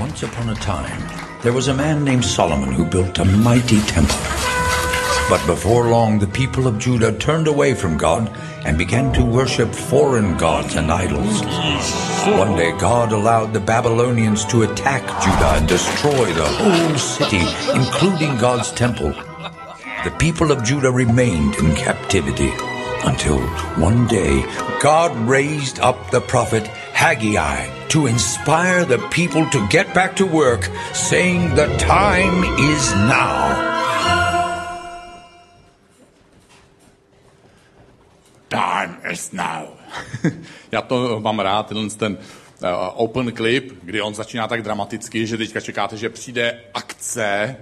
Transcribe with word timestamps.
Once 0.00 0.22
upon 0.22 0.48
a 0.48 0.54
time, 0.54 1.02
there 1.42 1.52
was 1.52 1.68
a 1.68 1.74
man 1.74 2.02
named 2.02 2.24
Solomon 2.24 2.72
who 2.72 2.86
built 2.86 3.18
a 3.18 3.24
mighty 3.26 3.82
temple. 3.82 4.16
But 5.28 5.44
before 5.46 5.88
long, 5.88 6.18
the 6.18 6.26
people 6.26 6.66
of 6.66 6.78
Judah 6.78 7.12
turned 7.18 7.46
away 7.46 7.74
from 7.74 7.98
God 7.98 8.34
and 8.64 8.78
began 8.78 9.12
to 9.12 9.22
worship 9.22 9.74
foreign 9.74 10.38
gods 10.38 10.74
and 10.76 10.90
idols. 10.90 11.42
One 12.38 12.56
day, 12.56 12.72
God 12.78 13.12
allowed 13.12 13.52
the 13.52 13.60
Babylonians 13.60 14.46
to 14.46 14.62
attack 14.62 15.02
Judah 15.22 15.56
and 15.58 15.68
destroy 15.68 16.32
the 16.32 16.48
whole 16.48 16.96
city, 16.96 17.44
including 17.74 18.38
God's 18.38 18.72
temple. 18.72 19.12
The 20.04 20.16
people 20.18 20.50
of 20.50 20.64
Judah 20.64 20.90
remained 20.90 21.56
in 21.56 21.74
captivity 21.74 22.52
until 23.04 23.38
one 23.76 24.06
day 24.06 24.46
God 24.80 25.14
raised 25.28 25.78
up 25.80 26.10
the 26.10 26.22
prophet 26.22 26.70
Haggai 27.00 27.88
to 27.88 28.06
inspire 28.06 28.84
the 28.84 28.98
people 29.08 29.48
to 29.56 29.66
get 29.68 29.94
back 29.94 30.16
to 30.16 30.26
work, 30.26 30.68
saying, 30.92 31.54
The 31.54 31.66
time 31.78 32.44
is 32.60 32.92
now. 32.92 33.56
Time 38.50 39.00
is 39.10 39.32
now. 39.32 39.80
Já 40.72 40.82
to 40.82 41.20
mám 41.20 41.40
rád, 41.40 41.66
tenhle 41.66 41.90
ten 41.90 42.18
uh, 42.62 42.68
open 42.94 43.32
clip, 43.32 43.78
kdy 43.82 44.00
on 44.00 44.14
začíná 44.14 44.48
tak 44.48 44.62
dramaticky, 44.62 45.26
že 45.26 45.36
teďka 45.36 45.60
čekáte, 45.60 45.96
že 45.96 46.08
přijde 46.08 46.60
akce, 46.74 47.56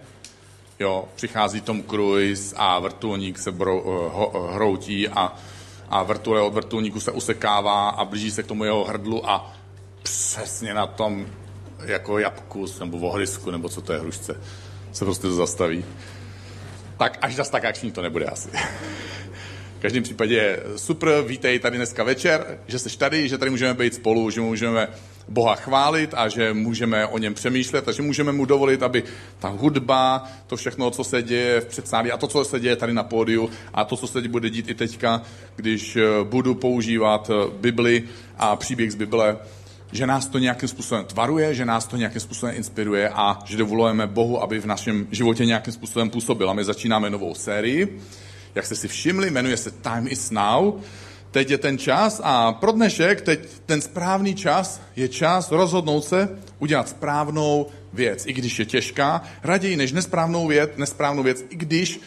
jo, 0.78 1.08
přichází 1.14 1.60
Tom 1.60 1.82
Cruise 1.82 2.56
a 2.58 2.78
vrtulník 2.78 3.38
se 3.38 3.52
brou, 3.52 3.80
uh, 3.80 4.12
ho, 4.12 4.50
hroutí 4.54 5.08
a, 5.08 5.36
a 5.90 6.02
vrtule 6.02 6.40
od 6.40 6.54
vrtulníku 6.54 7.00
se 7.00 7.12
usekává 7.12 7.88
a 7.88 8.04
blíží 8.04 8.30
se 8.30 8.42
k 8.42 8.46
tomu 8.46 8.64
jeho 8.64 8.84
hrdlu 8.84 9.30
a 9.30 9.56
přesně 10.02 10.74
na 10.74 10.86
tom 10.86 11.26
jako 11.84 12.18
jabku 12.18 12.66
nebo 12.80 12.98
vohrysku, 12.98 13.50
nebo 13.50 13.68
co 13.68 13.80
to 13.80 13.92
je 13.92 13.98
hrušce, 13.98 14.40
se 14.92 15.04
prostě 15.04 15.22
to 15.22 15.34
zastaví. 15.34 15.84
Tak 16.98 17.18
až 17.20 17.34
zas 17.34 17.50
tak 17.50 17.64
akční 17.64 17.92
to 17.92 18.02
nebude 18.02 18.24
asi. 18.24 18.48
V 19.78 19.80
každém 19.80 20.02
případě 20.02 20.60
super, 20.76 21.22
vítej 21.22 21.58
tady 21.58 21.76
dneska 21.76 22.04
večer, 22.04 22.58
že 22.66 22.78
jsi 22.78 22.98
tady, 22.98 23.28
že 23.28 23.38
tady 23.38 23.50
můžeme 23.50 23.74
být 23.74 23.94
spolu, 23.94 24.30
že 24.30 24.40
můžeme 24.40 24.88
Boha 25.28 25.54
chválit 25.54 26.14
a 26.16 26.28
že 26.28 26.52
můžeme 26.54 27.06
o 27.06 27.18
něm 27.18 27.34
přemýšlet 27.34 27.88
a 27.88 27.92
že 27.92 28.02
můžeme 28.02 28.32
mu 28.32 28.44
dovolit, 28.44 28.82
aby 28.82 29.04
ta 29.38 29.48
hudba, 29.48 30.28
to 30.46 30.56
všechno, 30.56 30.90
co 30.90 31.04
se 31.04 31.22
děje 31.22 31.60
v 31.60 31.66
předsálí 31.66 32.12
a 32.12 32.16
to, 32.16 32.26
co 32.26 32.44
se 32.44 32.60
děje 32.60 32.76
tady 32.76 32.92
na 32.92 33.02
pódiu 33.02 33.50
a 33.74 33.84
to, 33.84 33.96
co 33.96 34.06
se 34.06 34.20
bude 34.20 34.50
dít 34.50 34.68
i 34.68 34.74
teďka, 34.74 35.22
když 35.56 35.96
eh, 35.96 36.02
budu 36.24 36.54
používat 36.54 37.30
eh, 37.30 37.50
Bibli 37.60 38.04
a 38.38 38.56
příběh 38.56 38.92
z 38.92 38.94
Bible, 38.94 39.36
že 39.92 40.06
nás 40.06 40.26
to 40.26 40.38
nějakým 40.38 40.68
způsobem 40.68 41.04
tvaruje, 41.04 41.54
že 41.54 41.64
nás 41.64 41.86
to 41.86 41.96
nějakým 41.96 42.20
způsobem 42.20 42.54
inspiruje 42.56 43.08
a 43.08 43.38
že 43.44 43.56
dovolujeme 43.56 44.06
Bohu, 44.06 44.42
aby 44.42 44.60
v 44.60 44.66
našem 44.66 45.06
životě 45.10 45.46
nějakým 45.46 45.72
způsobem 45.72 46.10
působil. 46.10 46.50
A 46.50 46.52
my 46.52 46.64
začínáme 46.64 47.10
novou 47.10 47.34
sérii 47.34 48.00
jak 48.54 48.66
jste 48.66 48.74
si 48.74 48.88
všimli, 48.88 49.30
jmenuje 49.30 49.56
se 49.56 49.70
Time 49.70 50.08
is 50.08 50.30
Now. 50.30 50.74
Teď 51.30 51.50
je 51.50 51.58
ten 51.58 51.78
čas 51.78 52.20
a 52.24 52.52
pro 52.52 52.72
dnešek, 52.72 53.20
teď 53.20 53.40
ten 53.66 53.80
správný 53.80 54.34
čas 54.34 54.80
je 54.96 55.08
čas 55.08 55.50
rozhodnout 55.50 56.04
se 56.04 56.38
udělat 56.58 56.88
správnou 56.88 57.66
věc, 57.92 58.26
i 58.26 58.32
když 58.32 58.58
je 58.58 58.64
těžká, 58.64 59.22
raději 59.42 59.76
než 59.76 59.92
nesprávnou 59.92 60.46
věc, 60.46 60.70
nesprávnou 60.76 61.22
věc, 61.22 61.44
i 61.50 61.56
když 61.56 62.00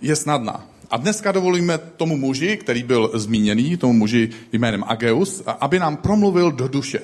je 0.00 0.16
snadná. 0.16 0.66
A 0.90 0.96
dneska 0.96 1.32
dovolíme 1.32 1.78
tomu 1.78 2.16
muži, 2.16 2.56
který 2.56 2.82
byl 2.82 3.10
zmíněný, 3.14 3.76
tomu 3.76 3.92
muži 3.92 4.30
jménem 4.52 4.84
Ageus, 4.86 5.42
aby 5.46 5.78
nám 5.78 5.96
promluvil 5.96 6.52
do 6.52 6.68
duše 6.68 7.00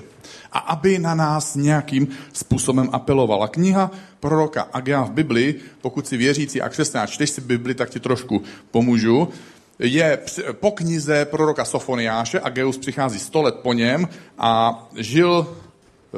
a 0.52 0.58
aby 0.58 0.98
na 0.98 1.14
nás 1.14 1.54
nějakým 1.54 2.08
způsobem 2.32 2.88
apelovala. 2.92 3.48
Kniha 3.48 3.90
proroka 4.20 4.68
Agea 4.72 5.02
v 5.02 5.10
Biblii, 5.10 5.60
pokud 5.80 6.06
si 6.06 6.16
věřící 6.16 6.60
a 6.60 6.68
křesťan 6.68 7.06
čteš 7.06 7.30
si 7.30 7.40
Bibli, 7.40 7.74
tak 7.74 7.90
ti 7.90 8.00
trošku 8.00 8.42
pomůžu, 8.70 9.28
je 9.78 10.18
po 10.52 10.70
knize 10.70 11.24
proroka 11.24 11.64
Sofoniáše, 11.64 12.40
Ageus 12.40 12.78
přichází 12.78 13.18
sto 13.18 13.42
let 13.42 13.54
po 13.54 13.72
něm 13.72 14.08
a 14.38 14.82
žil 14.96 15.46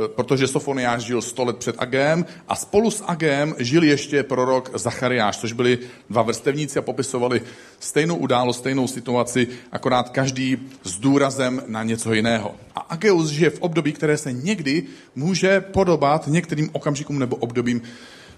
Eh, 0.05 0.09
protože 0.09 0.47
Sofoniáš 0.47 1.03
žil 1.03 1.23
100 1.23 1.45
let 1.45 1.57
před 1.57 1.77
Agém 1.79 2.27
a 2.49 2.57
spolu 2.57 2.91
s 2.91 3.05
Agém 3.07 3.55
žil 3.59 3.83
ještě 3.83 4.23
prorok 4.23 4.71
Zachariáš, 4.75 5.39
což 5.39 5.53
byli 5.53 5.79
dva 6.11 6.23
vrstevníci 6.23 6.79
a 6.79 6.83
popisovali 6.83 7.43
stejnou 7.81 8.17
událost, 8.17 8.59
stejnou 8.59 8.87
situaci, 8.87 9.49
akorát 9.73 10.09
každý 10.09 10.59
s 10.85 10.99
důrazem 10.99 11.63
na 11.67 11.83
něco 11.83 12.13
jiného. 12.13 12.55
A 12.75 12.81
Ageus 12.81 13.29
žije 13.29 13.51
v 13.51 13.61
období, 13.61 13.93
které 13.93 14.17
se 14.17 14.33
někdy 14.33 14.83
může 15.15 15.61
podobat 15.61 16.27
některým 16.27 16.71
okamžikům 16.73 17.19
nebo 17.19 17.37
obdobím 17.37 17.83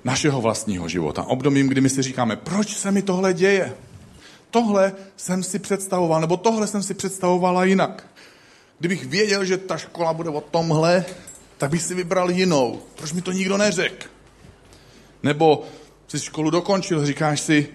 našeho 0.05 0.41
vlastního 0.41 0.89
života. 0.89 1.23
Obdobím, 1.23 1.69
kdy 1.69 1.81
my 1.81 1.89
si 1.89 2.03
říkáme, 2.03 2.37
proč 2.37 2.77
se 2.77 2.91
mi 2.91 3.03
tohle 3.03 3.35
děje? 3.35 3.73
Tohle 4.51 4.93
jsem 5.17 5.43
si 5.43 5.59
představoval, 5.59 6.21
nebo 6.21 6.37
tohle 6.37 6.67
jsem 6.67 6.83
si 6.83 6.95
představovala 6.95 7.65
jinak. 7.65 8.07
Kdybych 8.79 9.07
věděl, 9.07 9.45
že 9.45 9.57
ta 9.57 9.77
škola 9.77 10.13
bude 10.13 10.31
o 10.31 10.41
tomhle, 10.41 11.05
tak 11.59 11.71
bych 11.71 11.83
si 11.83 11.95
vybral 11.95 12.31
jinou. 12.31 12.83
Proč 12.95 13.13
mi 13.13 13.23
to 13.23 13.33
nikdo 13.33 13.57
neřekl? 13.57 14.07
Nebo 15.23 15.65
jsi 16.09 16.21
školu 16.21 16.51
dokončil, 16.51 17.07
říkáš 17.07 17.41
si, 17.41 17.69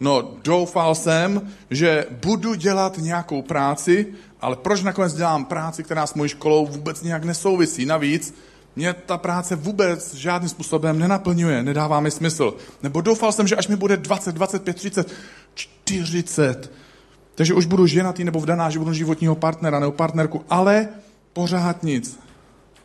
no 0.00 0.34
doufal 0.44 0.94
jsem, 0.94 1.52
že 1.70 2.06
budu 2.10 2.54
dělat 2.54 2.98
nějakou 2.98 3.42
práci, 3.42 4.06
ale 4.40 4.56
proč 4.56 4.82
nakonec 4.82 5.14
dělám 5.14 5.44
práci, 5.44 5.82
která 5.82 6.06
s 6.06 6.14
mojí 6.14 6.30
školou 6.30 6.66
vůbec 6.66 7.02
nějak 7.02 7.24
nesouvisí? 7.24 7.86
Navíc 7.86 8.34
mě 8.76 8.92
ta 8.92 9.18
práce 9.18 9.56
vůbec 9.56 10.14
žádným 10.14 10.48
způsobem 10.48 10.98
nenaplňuje, 10.98 11.62
nedává 11.62 12.00
mi 12.00 12.10
smysl. 12.10 12.56
Nebo 12.82 13.00
doufal 13.00 13.32
jsem, 13.32 13.48
že 13.48 13.56
až 13.56 13.68
mi 13.68 13.76
bude 13.76 13.96
20, 13.96 14.34
25, 14.34 14.76
30, 14.76 15.12
40, 15.54 16.72
takže 17.34 17.54
už 17.54 17.66
budu 17.66 17.86
ženatý 17.86 18.24
nebo 18.24 18.40
vdaná, 18.40 18.70
že 18.70 18.78
budu 18.78 18.92
životního 18.92 19.34
partnera 19.34 19.80
nebo 19.80 19.92
partnerku, 19.92 20.44
ale 20.50 20.88
pořád 21.32 21.82
nic. 21.82 22.20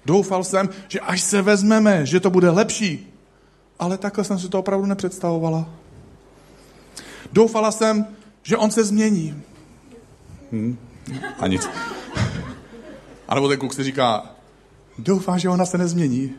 Doufal 0.05 0.43
jsem, 0.43 0.69
že 0.87 0.99
až 0.99 1.21
se 1.21 1.41
vezmeme, 1.41 2.05
že 2.05 2.19
to 2.19 2.29
bude 2.29 2.49
lepší. 2.49 3.13
Ale 3.79 3.97
takhle 3.97 4.23
jsem 4.23 4.39
si 4.39 4.49
to 4.49 4.59
opravdu 4.59 4.85
nepředstavovala. 4.85 5.69
Doufala 7.33 7.71
jsem, 7.71 8.05
že 8.43 8.57
on 8.57 8.71
se 8.71 8.83
změní. 8.83 9.43
Hm. 10.51 10.77
A 11.39 11.47
nic. 11.47 11.69
A 13.27 13.35
nebo 13.35 13.47
ten 13.47 13.59
kluk 13.59 13.73
si 13.73 13.83
říká, 13.83 14.36
doufám, 14.97 15.39
že 15.39 15.49
ona 15.49 15.65
se 15.65 15.77
nezmění. 15.77 16.33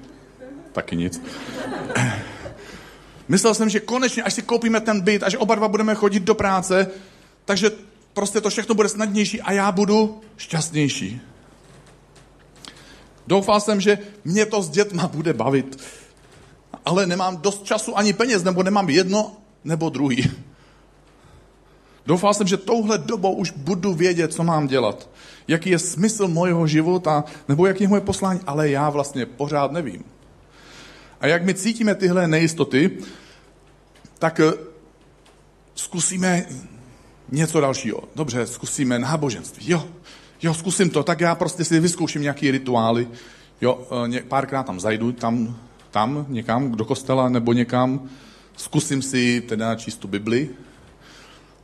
Taky 0.73 0.97
nic. 0.97 1.23
Myslel 3.29 3.55
jsem, 3.55 3.69
že 3.69 3.81
konečně, 3.81 4.23
až 4.23 4.35
si 4.35 4.43
koupíme 4.43 4.81
ten 4.81 5.01
byt, 5.01 5.23
až 5.23 5.35
oba 5.35 5.55
dva 5.55 5.69
budeme 5.69 5.95
chodit 5.95 6.23
do 6.23 6.35
práce, 6.35 6.91
takže 7.45 7.71
prostě 8.13 8.41
to 8.41 8.51
všechno 8.51 8.75
bude 8.75 8.89
snadnější 8.89 9.43
a 9.43 9.53
já 9.53 9.73
budu 9.73 10.21
šťastnější. 10.37 11.21
Doufal 13.27 13.61
jsem, 13.61 13.81
že 13.81 13.99
mě 14.25 14.47
to 14.47 14.63
s 14.63 14.71
dětma 14.71 15.09
bude 15.09 15.33
bavit, 15.33 15.79
ale 16.85 17.07
nemám 17.07 17.37
dost 17.37 17.65
času 17.65 17.99
ani 17.99 18.13
peněz, 18.13 18.45
nebo 18.45 18.63
nemám 18.63 18.91
jedno 18.91 19.37
nebo 19.65 19.89
druhý. 19.91 20.31
Doufal 22.09 22.35
jsem, 22.35 22.47
že 22.47 22.57
touhle 22.57 22.99
dobou 22.99 23.35
už 23.35 23.51
budu 23.51 23.95
vědět, 23.95 24.33
co 24.33 24.45
mám 24.45 24.67
dělat. 24.67 25.09
Jaký 25.49 25.71
je 25.71 25.79
smysl 25.79 26.29
mojeho 26.29 26.67
života, 26.67 27.25
nebo 27.49 27.67
jaký 27.67 27.85
je 27.85 27.89
moje 27.89 28.01
poslání, 28.01 28.41
ale 28.47 28.71
já 28.71 28.91
vlastně 28.91 29.27
pořád 29.27 29.73
nevím. 29.73 30.05
A 31.21 31.27
jak 31.27 31.45
my 31.45 31.55
cítíme 31.55 31.95
tyhle 31.95 32.29
nejistoty, 32.29 32.99
tak 34.19 34.41
eh, 34.41 34.53
zkusíme 35.75 36.47
něco 37.33 37.61
dalšího. 37.61 38.03
Dobře, 38.17 38.47
zkusíme 38.47 38.99
náboženství. 38.99 39.71
Jo, 39.71 39.85
jo, 40.43 40.55
zkusím 40.55 40.91
to, 40.91 41.03
tak 41.03 41.21
já 41.21 41.35
prostě 41.35 41.65
si 41.65 41.81
vyzkouším 41.81 42.23
nějaký 42.23 42.51
rituály, 42.51 43.09
jo, 43.61 43.89
e, 44.17 44.21
párkrát 44.21 44.63
tam 44.63 44.81
zajdu, 44.81 45.13
tam, 45.13 45.57
tam 45.91 46.27
někam 46.29 46.73
do 46.73 46.85
kostela 46.85 47.29
nebo 47.29 47.53
někam, 47.53 48.09
zkusím 48.57 49.03
si 49.03 49.41
teda 49.41 49.75
číst 49.75 49.97
tu 49.97 50.09
Bibli, 50.09 50.51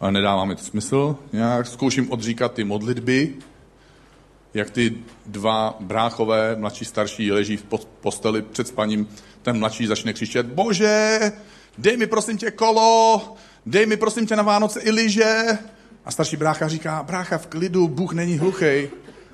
ale 0.00 0.12
nedává 0.12 0.44
mi 0.44 0.56
to 0.56 0.62
smysl, 0.62 1.16
já 1.32 1.64
zkouším 1.64 2.12
odříkat 2.12 2.52
ty 2.52 2.64
modlitby, 2.64 3.34
jak 4.54 4.70
ty 4.70 4.96
dva 5.26 5.76
bráchové, 5.80 6.56
mladší, 6.56 6.84
starší, 6.84 7.32
leží 7.32 7.56
v 7.56 7.64
posteli 8.00 8.42
před 8.42 8.68
spaním, 8.68 9.08
ten 9.42 9.58
mladší 9.58 9.86
začne 9.86 10.12
křičet, 10.12 10.46
bože, 10.46 11.32
dej 11.78 11.96
mi 11.96 12.06
prosím 12.06 12.38
tě 12.38 12.50
kolo, 12.50 13.22
dej 13.66 13.86
mi 13.86 13.96
prosím 13.96 14.26
tě 14.26 14.36
na 14.36 14.42
Vánoce 14.42 14.80
i 14.80 14.90
liže, 14.90 15.58
a 16.04 16.10
starší 16.10 16.36
brácha 16.36 16.68
říká, 16.68 17.02
brácha 17.02 17.38
v 17.38 17.46
klidu, 17.46 17.88
Bůh 17.88 18.12
není 18.12 18.38
hluchý. 18.38 18.88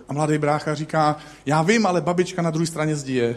A 0.09 0.13
mladý 0.13 0.39
brácha 0.39 0.75
říká, 0.75 1.17
já 1.47 1.63
vím, 1.63 1.87
ale 1.87 2.01
babička 2.01 2.43
na 2.43 2.51
druhé 2.51 2.67
straně 2.67 2.97
zdi 2.97 3.15
je. 3.15 3.37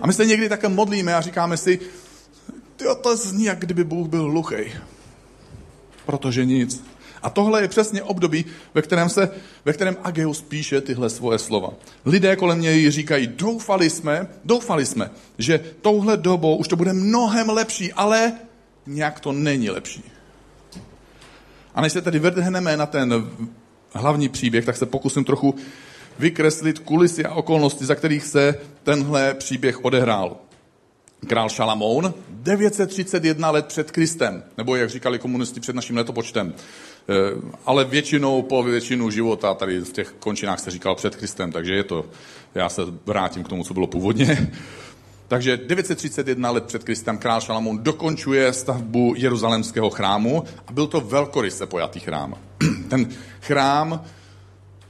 A 0.00 0.06
my 0.06 0.12
se 0.12 0.26
někdy 0.26 0.48
také 0.48 0.68
modlíme 0.68 1.14
a 1.14 1.20
říkáme 1.20 1.56
si, 1.56 1.80
tyjo, 2.76 2.94
to 2.94 3.16
zní, 3.16 3.44
jak 3.44 3.58
kdyby 3.58 3.84
Bůh 3.84 4.08
byl 4.08 4.22
hluchý. 4.22 4.56
Protože 6.08 6.44
nic. 6.44 6.84
A 7.22 7.30
tohle 7.30 7.62
je 7.62 7.68
přesně 7.68 8.02
období, 8.02 8.44
ve 8.74 8.82
kterém, 8.82 9.08
se, 9.08 9.30
ve 9.64 9.72
kterém 9.72 9.96
Ageus 10.02 10.42
píše 10.42 10.80
tyhle 10.80 11.10
svoje 11.10 11.38
slova. 11.38 11.70
Lidé 12.04 12.36
kolem 12.36 12.60
něj 12.60 12.90
říkají, 12.90 13.26
doufali 13.26 13.90
jsme, 13.90 14.28
doufali 14.44 14.86
jsme, 14.86 15.10
že 15.38 15.60
touhle 15.80 16.16
dobou 16.16 16.56
už 16.56 16.68
to 16.68 16.76
bude 16.76 16.92
mnohem 16.92 17.48
lepší, 17.48 17.92
ale 17.92 18.32
nějak 18.86 19.20
to 19.20 19.32
není 19.32 19.70
lepší. 19.70 20.02
A 21.74 21.80
než 21.80 21.92
se 21.92 22.02
tedy 22.02 22.18
vrhneme 22.18 22.76
na 22.76 22.86
ten 22.86 23.28
hlavní 23.92 24.28
příběh, 24.28 24.64
tak 24.64 24.76
se 24.76 24.86
pokusím 24.86 25.24
trochu 25.24 25.54
vykreslit 26.18 26.78
kulisy 26.78 27.24
a 27.24 27.34
okolnosti, 27.34 27.84
za 27.84 27.94
kterých 27.94 28.24
se 28.24 28.54
tenhle 28.82 29.34
příběh 29.34 29.84
odehrál. 29.84 30.36
Král 31.26 31.48
Šalamoun, 31.48 32.14
931 32.30 33.50
let 33.50 33.66
před 33.66 33.90
Kristem, 33.90 34.42
nebo 34.56 34.76
jak 34.76 34.90
říkali 34.90 35.18
komunisti 35.18 35.60
před 35.60 35.76
naším 35.76 35.96
letopočtem. 35.96 36.54
Eh, 37.08 37.14
ale 37.66 37.84
většinou, 37.84 38.42
po 38.42 38.62
většinu 38.62 39.10
života 39.10 39.54
tady 39.54 39.80
v 39.80 39.92
těch 39.92 40.14
končinách 40.18 40.60
se 40.60 40.70
říkal 40.70 40.94
před 40.94 41.16
Kristem, 41.16 41.52
takže 41.52 41.74
je 41.74 41.84
to, 41.84 42.04
já 42.54 42.68
se 42.68 42.82
vrátím 43.06 43.44
k 43.44 43.48
tomu, 43.48 43.64
co 43.64 43.74
bylo 43.74 43.86
původně. 43.86 44.52
Takže 45.28 45.56
931 45.56 46.50
let 46.50 46.64
před 46.64 46.84
Kristem 46.84 47.18
král 47.18 47.40
Šalamoun 47.40 47.78
dokončuje 47.82 48.52
stavbu 48.52 49.14
Jeruzalemského 49.16 49.90
chrámu 49.90 50.44
a 50.66 50.72
byl 50.72 50.86
to 50.86 51.00
velkoryse 51.00 51.66
pojatý 51.66 52.00
chrám. 52.00 52.34
Ten 52.88 53.08
chrám 53.40 54.04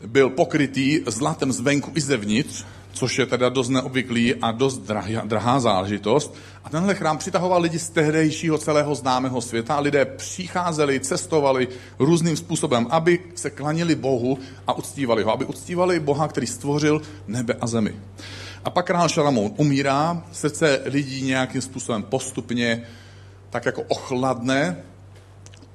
byl 0.06 0.30
pokrytý 0.30 1.00
zlatem 1.06 1.52
zvenku 1.52 1.92
i 1.94 2.00
zevnitř, 2.00 2.64
což 2.98 3.18
je 3.18 3.26
teda 3.26 3.48
dost 3.48 3.68
neobvyklý 3.68 4.34
a 4.34 4.52
dost 4.52 4.78
drahá, 4.78 5.22
drahá 5.24 5.60
záležitost. 5.60 6.34
A 6.64 6.70
tenhle 6.70 6.94
chrám 6.94 7.18
přitahoval 7.18 7.62
lidi 7.62 7.78
z 7.78 7.90
tehdejšího 7.90 8.58
celého 8.58 8.94
známého 8.94 9.40
světa 9.40 9.74
a 9.74 9.80
lidé 9.80 10.04
přicházeli, 10.04 11.00
cestovali 11.00 11.68
různým 11.98 12.36
způsobem, 12.36 12.86
aby 12.90 13.18
se 13.34 13.50
klanili 13.50 13.94
Bohu 13.94 14.38
a 14.66 14.72
uctívali 14.72 15.22
ho, 15.22 15.32
aby 15.32 15.44
uctívali 15.44 16.00
Boha, 16.00 16.28
který 16.28 16.46
stvořil 16.46 17.02
nebe 17.26 17.54
a 17.60 17.66
zemi. 17.66 17.94
A 18.64 18.70
pak 18.70 18.86
král 18.86 19.08
Šalamoun 19.08 19.54
umírá, 19.56 20.22
srdce 20.32 20.80
lidí 20.84 21.22
nějakým 21.22 21.60
způsobem 21.60 22.02
postupně 22.02 22.82
tak 23.50 23.66
jako 23.66 23.82
ochladne, 23.82 24.76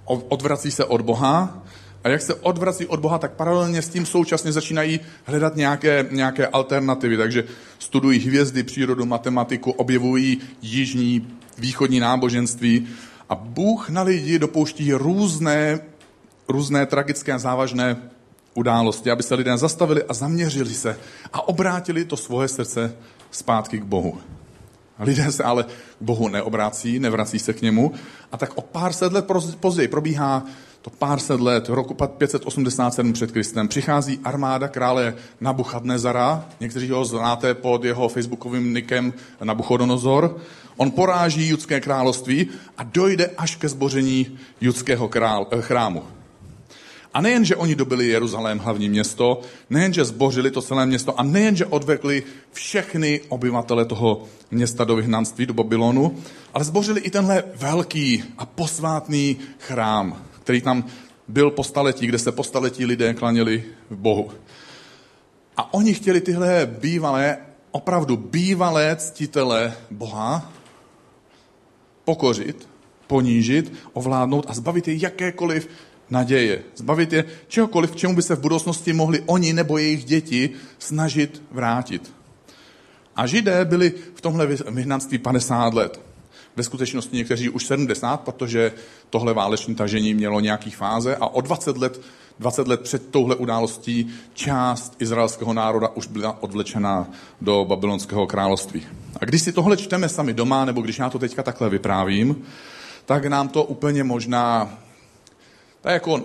odvrací 0.05 0.71
se 0.71 0.85
od 0.85 1.01
Boha 1.01 1.62
a 2.03 2.09
jak 2.09 2.21
se 2.21 2.35
odvrací 2.35 2.85
od 2.85 2.99
Boha, 2.99 3.17
tak 3.17 3.31
paralelně 3.31 3.81
s 3.81 3.89
tím 3.89 4.05
současně 4.05 4.51
začínají 4.51 4.99
hledat 5.25 5.55
nějaké, 5.55 6.05
nějaké 6.11 6.47
alternativy. 6.47 7.17
Takže 7.17 7.43
studují 7.79 8.19
hvězdy, 8.19 8.63
přírodu, 8.63 9.05
matematiku, 9.05 9.71
objevují 9.71 10.41
jižní, 10.61 11.27
východní 11.57 11.99
náboženství. 11.99 12.87
A 13.29 13.35
Bůh 13.35 13.89
na 13.89 14.01
lidi 14.01 14.39
dopouští 14.39 14.93
různé, 14.93 15.79
různé 16.47 16.85
tragické 16.85 17.33
a 17.33 17.39
závažné 17.39 17.97
události, 18.53 19.11
aby 19.11 19.23
se 19.23 19.35
lidé 19.35 19.57
zastavili 19.57 20.03
a 20.03 20.13
zaměřili 20.13 20.73
se 20.73 20.97
a 21.33 21.47
obrátili 21.47 22.05
to 22.05 22.17
svoje 22.17 22.47
srdce 22.47 22.95
zpátky 23.31 23.79
k 23.79 23.83
Bohu. 23.83 24.17
Lidé 24.99 25.31
se 25.31 25.43
ale 25.43 25.63
k 25.63 26.01
Bohu 26.01 26.27
neobrácí, 26.27 26.99
nevrací 26.99 27.39
se 27.39 27.53
k 27.53 27.61
němu 27.61 27.91
a 28.31 28.37
tak 28.37 28.51
o 28.55 28.61
pár 28.61 28.93
set 28.93 29.13
let 29.13 29.25
později 29.59 29.87
probíhá 29.87 30.45
to 30.83 30.89
pár 30.89 31.19
set 31.19 31.39
let, 31.39 31.69
roku 31.69 31.93
587 31.93 33.13
před 33.13 33.31
Kristem, 33.31 33.67
přichází 33.67 34.19
armáda 34.23 34.67
krále 34.67 35.15
Nabuchadnezara, 35.41 36.45
někteří 36.59 36.89
ho 36.89 37.05
znáte 37.05 37.53
pod 37.53 37.83
jeho 37.83 38.09
facebookovým 38.09 38.73
nikem 38.73 39.13
Nabuchodonozor. 39.43 40.37
On 40.77 40.91
poráží 40.91 41.47
judské 41.47 41.79
království 41.81 42.47
a 42.77 42.83
dojde 42.83 43.29
až 43.37 43.55
ke 43.55 43.69
zboření 43.69 44.37
judského 44.61 45.07
král, 45.07 45.47
eh, 45.51 45.61
chrámu. 45.61 46.03
A 47.13 47.21
nejen, 47.21 47.45
že 47.45 47.55
oni 47.55 47.75
dobili 47.75 48.07
Jeruzalém, 48.07 48.59
hlavní 48.59 48.89
město, 48.89 49.41
nejen, 49.69 49.93
že 49.93 50.05
zbořili 50.05 50.51
to 50.51 50.61
celé 50.61 50.85
město 50.85 51.19
a 51.19 51.23
nejen, 51.23 51.55
že 51.55 51.65
odvekli 51.65 52.23
všechny 52.51 53.21
obyvatele 53.29 53.85
toho 53.85 54.23
města 54.51 54.83
do 54.83 54.95
vyhnanství, 54.95 55.45
do 55.45 55.53
Babylonu, 55.53 56.15
ale 56.53 56.63
zbořili 56.63 57.01
i 57.01 57.09
tenhle 57.09 57.43
velký 57.55 58.23
a 58.37 58.45
posvátný 58.45 59.37
chrám, 59.59 60.32
který 60.43 60.61
tam 60.61 60.85
byl 61.27 61.51
po 61.51 61.63
staletí, 61.63 62.07
kde 62.07 62.19
se 62.19 62.31
po 62.31 62.43
staletí 62.43 62.85
lidé 62.85 63.13
klaněli 63.13 63.63
v 63.89 63.95
Bohu. 63.95 64.31
A 65.57 65.73
oni 65.73 65.93
chtěli 65.93 66.21
tyhle 66.21 66.65
bývalé, 66.65 67.37
opravdu 67.71 68.17
bývalé 68.17 68.95
ctitele 68.95 69.73
Boha 69.91 70.51
pokořit, 72.05 72.69
ponížit, 73.07 73.73
ovládnout 73.93 74.45
a 74.49 74.53
zbavit 74.53 74.87
je 74.87 74.95
jakékoliv 74.95 75.69
naděje. 76.09 76.63
Zbavit 76.75 77.13
je 77.13 77.25
čehokoliv, 77.47 77.91
k 77.91 77.95
čemu 77.95 78.15
by 78.15 78.21
se 78.21 78.35
v 78.35 78.39
budoucnosti 78.39 78.93
mohli 78.93 79.23
oni 79.25 79.53
nebo 79.53 79.77
jejich 79.77 80.03
děti 80.05 80.49
snažit 80.79 81.41
vrátit. 81.51 82.13
A 83.15 83.27
židé 83.27 83.65
byli 83.65 83.93
v 84.15 84.21
tomhle 84.21 84.47
vyhnanství 84.71 85.17
50 85.17 85.73
let. 85.73 86.12
Ve 86.55 86.63
skutečnosti 86.63 87.17
někteří 87.17 87.49
už 87.49 87.65
70, 87.65 88.17
protože 88.17 88.71
tohle 89.09 89.33
váleční 89.33 89.75
tažení 89.75 90.13
mělo 90.13 90.39
nějaký 90.39 90.71
fáze 90.71 91.15
a 91.15 91.27
o 91.27 91.41
20 91.41 91.77
let, 91.77 92.01
20 92.39 92.67
let 92.67 92.81
před 92.81 93.09
touhle 93.09 93.35
událostí 93.35 94.13
část 94.33 94.95
izraelského 94.99 95.53
národa 95.53 95.87
už 95.87 96.07
byla 96.07 96.43
odvlečena 96.43 97.07
do 97.41 97.65
babylonského 97.65 98.27
království. 98.27 98.87
A 99.21 99.25
když 99.25 99.41
si 99.41 99.51
tohle 99.51 99.77
čteme 99.77 100.09
sami 100.09 100.33
doma, 100.33 100.65
nebo 100.65 100.81
když 100.81 100.99
já 100.99 101.09
to 101.09 101.19
teďka 101.19 101.43
takhle 101.43 101.69
vyprávím, 101.69 102.43
tak 103.05 103.25
nám 103.25 103.49
to 103.49 103.63
úplně 103.63 104.03
možná 104.03 104.77
tak 105.81 105.93
jako 105.93 106.21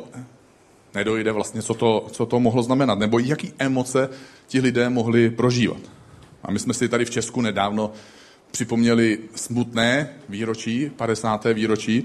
nedojde 0.95 1.33
vlastně, 1.33 1.63
co 1.63 1.75
to, 1.75 2.07
co 2.13 2.27
to 2.27 2.41
mohlo 2.41 2.63
znamenat, 2.63 2.99
nebo 2.99 3.19
jaký 3.19 3.53
emoce 3.59 4.09
ti 4.47 4.61
lidé 4.61 4.91
mohli 4.91 5.31
prožívat. 5.31 5.81
A 6.43 6.51
my 6.51 6.59
jsme 6.59 6.75
si 6.75 6.89
tady 6.89 7.05
v 7.05 7.11
Česku 7.11 7.41
nedávno 7.41 7.93
připomněli 8.50 9.19
smutné 9.35 10.09
výročí, 10.29 10.91
50. 10.97 11.45
výročí 11.45 12.05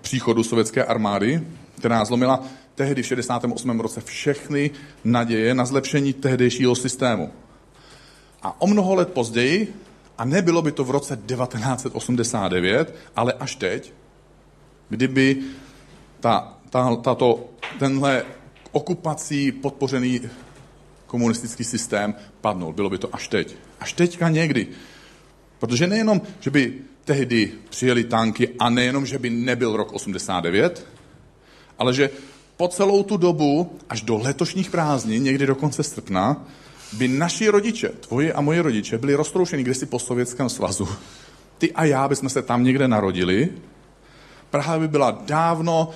příchodu 0.00 0.42
sovětské 0.42 0.84
armády, 0.84 1.42
která 1.78 2.04
zlomila 2.04 2.44
tehdy 2.74 3.02
v 3.02 3.06
68. 3.06 3.80
roce 3.80 4.00
všechny 4.00 4.70
naděje 5.04 5.54
na 5.54 5.64
zlepšení 5.64 6.12
tehdejšího 6.12 6.74
systému. 6.74 7.30
A 8.42 8.60
o 8.60 8.66
mnoho 8.66 8.94
let 8.94 9.08
později, 9.08 9.74
a 10.18 10.24
nebylo 10.24 10.62
by 10.62 10.72
to 10.72 10.84
v 10.84 10.90
roce 10.90 11.16
1989, 11.16 12.94
ale 13.16 13.32
až 13.32 13.56
teď, 13.56 13.92
kdyby 14.88 15.36
ta, 16.20 16.58
ta, 16.70 16.96
tato, 16.96 17.50
tenhle 17.78 18.24
okupací 18.72 19.52
podpořený 19.52 20.20
komunistický 21.06 21.64
systém 21.64 22.14
padnul. 22.40 22.72
Bylo 22.72 22.90
by 22.90 22.98
to 22.98 23.14
až 23.14 23.28
teď. 23.28 23.56
Až 23.80 23.92
teďka 23.92 24.28
někdy. 24.28 24.66
Protože 25.62 25.86
nejenom, 25.86 26.22
že 26.40 26.50
by 26.50 26.74
tehdy 27.04 27.52
přijeli 27.70 28.04
tanky 28.04 28.48
a 28.58 28.70
nejenom, 28.70 29.06
že 29.06 29.18
by 29.18 29.30
nebyl 29.30 29.76
rok 29.76 29.92
89, 29.92 30.86
ale 31.78 31.94
že 31.94 32.10
po 32.56 32.68
celou 32.68 33.02
tu 33.02 33.16
dobu, 33.16 33.78
až 33.88 34.02
do 34.02 34.18
letošních 34.18 34.70
prázdnin, 34.70 35.22
někdy 35.22 35.46
do 35.46 35.54
konce 35.54 35.82
srpna, 35.82 36.46
by 36.92 37.08
naši 37.08 37.48
rodiče, 37.48 37.88
tvoji 37.88 38.32
a 38.32 38.40
moji 38.40 38.60
rodiče, 38.60 38.98
byli 38.98 39.14
roztroušeni 39.14 39.62
kdysi 39.62 39.86
po 39.86 39.98
Sovětském 39.98 40.48
svazu. 40.48 40.88
Ty 41.58 41.72
a 41.72 41.84
já 41.84 42.08
bychom 42.08 42.28
se 42.28 42.42
tam 42.42 42.64
někde 42.64 42.88
narodili. 42.88 43.48
Praha 44.50 44.78
by 44.78 44.88
byla 44.88 45.22
dávno 45.26 45.90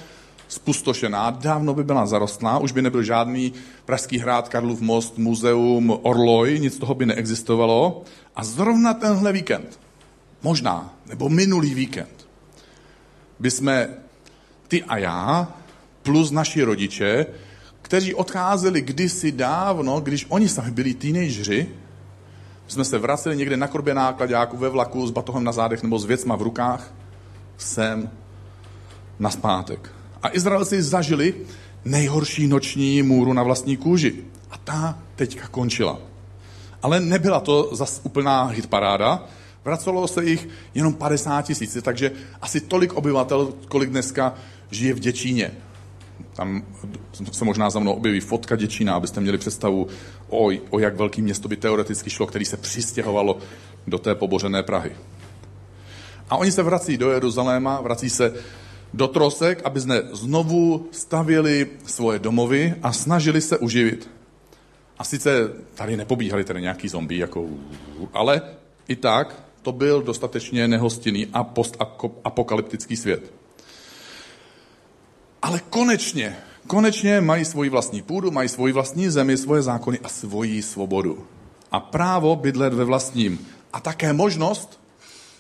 spustošená, 0.49 1.31
dávno 1.31 1.75
by 1.75 1.85
byla 1.85 2.07
zarostlá, 2.07 2.59
už 2.59 2.73
by 2.73 2.83
nebyl 2.83 3.03
žádný 3.03 3.53
Pražský 3.85 4.19
hrad, 4.19 4.49
Karlův 4.49 4.81
most, 4.81 5.19
muzeum, 5.19 5.99
Orloj, 6.03 6.59
nic 6.61 6.79
toho 6.79 6.95
by 6.95 7.07
neexistovalo. 7.07 8.03
A 8.37 8.45
zrovna 8.45 8.95
tenhle 8.95 9.33
víkend, 9.33 9.81
možná, 10.43 10.95
nebo 11.07 11.29
minulý 11.29 11.75
víkend, 11.75 12.29
by 13.39 13.51
jsme 13.51 13.89
ty 14.69 14.83
a 14.83 14.99
já, 14.99 15.49
plus 16.03 16.31
naši 16.31 16.63
rodiče, 16.63 17.27
kteří 17.83 18.15
odcházeli 18.15 18.81
kdysi 18.81 19.33
dávno, 19.33 20.01
když 20.01 20.27
oni 20.29 20.49
sami 20.49 20.71
byli 20.71 20.95
teenageři, 20.95 21.69
jsme 22.69 22.85
se 22.85 22.99
vraceli 22.99 23.37
někde 23.37 23.57
na 23.57 23.69
korbě 23.69 23.95
nákladáku 23.95 24.57
ve 24.57 24.69
vlaku 24.69 25.07
s 25.07 25.11
batohem 25.11 25.45
na 25.45 25.53
zádech 25.53 25.83
nebo 25.83 25.99
s 25.99 26.05
věcma 26.05 26.37
v 26.37 26.43
rukách, 26.43 26.95
sem 27.57 28.11
na 29.19 29.31
zpátek. 29.31 29.96
A 30.27 30.37
Izraelci 30.37 30.83
zažili 30.83 31.35
nejhorší 31.85 32.47
noční 32.47 33.03
můru 33.03 33.33
na 33.33 33.43
vlastní 33.43 33.77
kůži. 33.77 34.15
A 34.51 34.59
ta 34.59 34.99
teďka 35.17 35.49
končila. 35.49 35.99
Ale 36.83 37.01
nebyla 37.01 37.41
to 37.41 37.71
zas 37.73 38.01
úplná 38.03 38.45
hitparáda. 38.45 39.25
Vracelo 39.65 40.09
se 40.09 40.25
jich 40.25 40.49
jenom 40.75 40.95
50 40.95 41.43
tisíc, 41.43 41.79
takže 41.83 42.13
asi 42.43 42.61
tolik 42.61 42.93
obyvatel, 42.93 43.53
kolik 43.69 43.91
dneska 43.91 44.35
žije 44.71 44.95
v 44.95 44.99
Děčíně. 44.99 45.51
Tam 46.33 46.63
se 47.33 47.45
možná 47.45 47.71
za 47.71 47.81
mnou 47.81 47.93
objeví 47.93 48.21
fotka 48.21 48.57
Děčína, 48.57 48.95
abyste 48.95 49.21
měli 49.21 49.39
představu, 49.39 49.87
o, 50.29 50.51
o 50.71 50.79
jak 50.79 50.97
velký 50.97 51.23
město 51.23 51.49
by 51.49 51.57
teoreticky 51.57 52.11
šlo, 52.11 52.27
který 52.27 52.45
se 52.45 52.57
přistěhovalo 52.57 53.39
do 53.87 53.99
té 53.99 54.15
pobořené 54.15 54.63
Prahy. 54.63 54.93
A 56.31 56.37
oni 56.37 56.53
se 56.53 56.63
vrací 56.63 56.97
do 56.97 57.11
Jeruzaléma, 57.11 57.81
vrací 57.81 58.11
se 58.11 58.33
do 58.95 59.09
trosek, 59.09 59.61
aby 59.65 59.81
jsme 59.81 60.03
znovu 60.13 60.89
stavěli 60.91 61.71
svoje 61.87 62.19
domovy 62.19 62.75
a 62.83 62.93
snažili 62.93 63.41
se 63.41 63.59
uživit. 63.59 64.11
A 64.99 65.05
sice 65.05 65.53
tady 65.75 65.97
nepobíhali 65.97 66.45
tedy 66.45 66.61
nějaký 66.61 66.89
zombie, 66.89 67.21
jako, 67.21 67.49
ale 68.13 68.43
i 68.89 68.97
tak 68.97 69.43
to 69.63 69.73
byl 69.73 70.03
dostatečně 70.03 70.69
nehostinný 70.69 71.27
a 71.33 71.45
postapokalyptický 71.45 72.97
svět. 72.97 73.33
Ale 75.43 75.61
konečně, 75.71 76.37
konečně 76.67 77.21
mají 77.21 77.45
svoji 77.45 77.71
vlastní 77.71 78.03
půdu, 78.03 78.31
mají 78.31 78.49
svoji 78.49 78.73
vlastní 78.73 79.09
zemi, 79.09 79.37
svoje 79.37 79.63
zákony 79.63 79.99
a 79.99 80.09
svoji 80.09 80.63
svobodu. 80.63 81.27
A 81.73 81.81
právo 81.81 82.37
bydlet 82.37 82.75
ve 82.75 82.85
vlastním. 82.85 83.47
A 83.73 83.81
také 83.81 84.13
možnost 84.13 84.81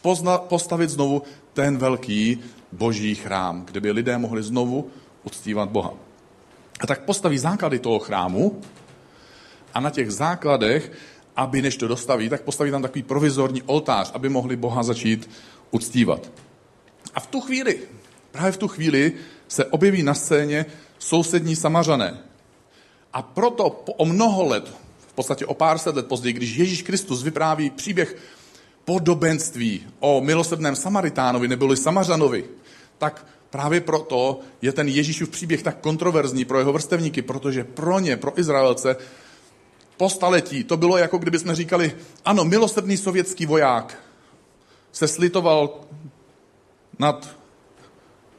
pozna, 0.02 0.38
postavit 0.38 0.90
znovu 0.90 1.22
ten 1.52 1.78
velký 1.78 2.38
boží 2.76 3.14
chrám, 3.14 3.64
kde 3.64 3.80
by 3.80 3.90
lidé 3.90 4.18
mohli 4.18 4.42
znovu 4.42 4.90
uctívat 5.24 5.68
Boha. 5.68 5.94
A 6.80 6.86
tak 6.86 7.04
postaví 7.04 7.38
základy 7.38 7.78
toho 7.78 7.98
chrámu 7.98 8.60
a 9.74 9.80
na 9.80 9.90
těch 9.90 10.10
základech, 10.10 10.92
aby 11.36 11.62
než 11.62 11.76
to 11.76 11.88
dostaví, 11.88 12.28
tak 12.28 12.42
postaví 12.42 12.70
tam 12.70 12.82
takový 12.82 13.02
provizorní 13.02 13.62
oltář, 13.62 14.10
aby 14.14 14.28
mohli 14.28 14.56
Boha 14.56 14.82
začít 14.82 15.30
uctívat. 15.70 16.30
A 17.14 17.20
v 17.20 17.26
tu 17.26 17.40
chvíli, 17.40 17.78
právě 18.30 18.52
v 18.52 18.56
tu 18.56 18.68
chvíli, 18.68 19.12
se 19.48 19.64
objeví 19.64 20.02
na 20.02 20.14
scéně 20.14 20.66
sousední 20.98 21.56
samařané. 21.56 22.18
A 23.12 23.22
proto 23.22 23.70
po, 23.70 23.92
o 23.92 24.04
mnoho 24.04 24.44
let, 24.44 24.72
v 25.08 25.12
podstatě 25.12 25.46
o 25.46 25.54
pár 25.54 25.78
set 25.78 25.96
let 25.96 26.06
později, 26.06 26.32
když 26.32 26.56
Ježíš 26.56 26.82
Kristus 26.82 27.22
vypráví 27.22 27.70
příběh 27.70 28.16
podobenství 28.84 29.86
o 30.00 30.20
milosrdném 30.20 30.76
Samaritánovi 30.76 31.48
neboli 31.48 31.76
Samařanovi, 31.76 32.44
tak 32.98 33.26
právě 33.50 33.80
proto 33.80 34.40
je 34.62 34.72
ten 34.72 34.88
Ježíšův 34.88 35.28
příběh 35.28 35.62
tak 35.62 35.80
kontroverzní 35.80 36.44
pro 36.44 36.58
jeho 36.58 36.72
vrstevníky, 36.72 37.22
protože 37.22 37.64
pro 37.64 38.00
ně, 38.00 38.16
pro 38.16 38.38
Izraelce, 38.38 38.96
po 39.96 40.10
staletí 40.10 40.64
to 40.64 40.76
bylo 40.76 40.96
jako 40.96 41.18
kdyby 41.18 41.38
jsme 41.38 41.54
říkali, 41.54 41.92
ano, 42.24 42.44
milosrdný 42.44 42.96
sovětský 42.96 43.46
voják 43.46 43.98
se 44.92 45.08
slitoval 45.08 45.80
nad, 46.98 47.36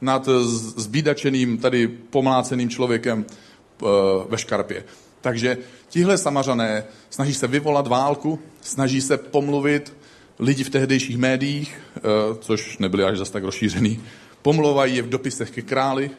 nad 0.00 0.28
zbídačeným, 0.76 1.58
tady 1.58 1.88
pomláceným 1.88 2.70
člověkem 2.70 3.26
eh, 3.28 3.86
ve 4.28 4.38
škarpě. 4.38 4.84
Takže 5.20 5.58
tihle 5.88 6.18
samařané 6.18 6.84
snaží 7.10 7.34
se 7.34 7.46
vyvolat 7.46 7.86
válku, 7.86 8.38
snaží 8.60 9.00
se 9.00 9.16
pomluvit 9.16 9.96
lidi 10.38 10.64
v 10.64 10.70
tehdejších 10.70 11.18
médiích, 11.18 11.80
eh, 11.96 12.00
což 12.40 12.78
nebyli 12.78 13.04
až 13.04 13.18
zase 13.18 13.32
tak 13.32 13.44
rozšířený, 13.44 14.00
pomlouvají 14.42 14.96
je 14.96 15.02
v 15.02 15.08
dopisech 15.08 15.50
ke 15.50 15.62
králi, 15.62 16.10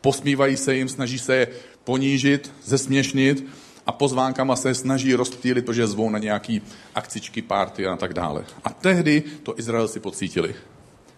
posmívají 0.00 0.56
se 0.56 0.74
jim, 0.74 0.88
snaží 0.88 1.18
se 1.18 1.36
je 1.36 1.48
ponížit, 1.84 2.52
zesměšnit 2.64 3.46
a 3.86 3.92
pozvánkama 3.92 4.56
se 4.56 4.74
snaží 4.74 5.14
rozptýlit, 5.14 5.64
protože 5.64 5.86
zvou 5.86 6.10
na 6.10 6.18
nějaký 6.18 6.62
akcičky, 6.94 7.42
párty 7.42 7.86
a 7.86 7.96
tak 7.96 8.14
dále. 8.14 8.44
A 8.64 8.70
tehdy 8.70 9.22
to 9.42 9.58
Izraelci 9.58 10.00
pocítili. 10.00 10.54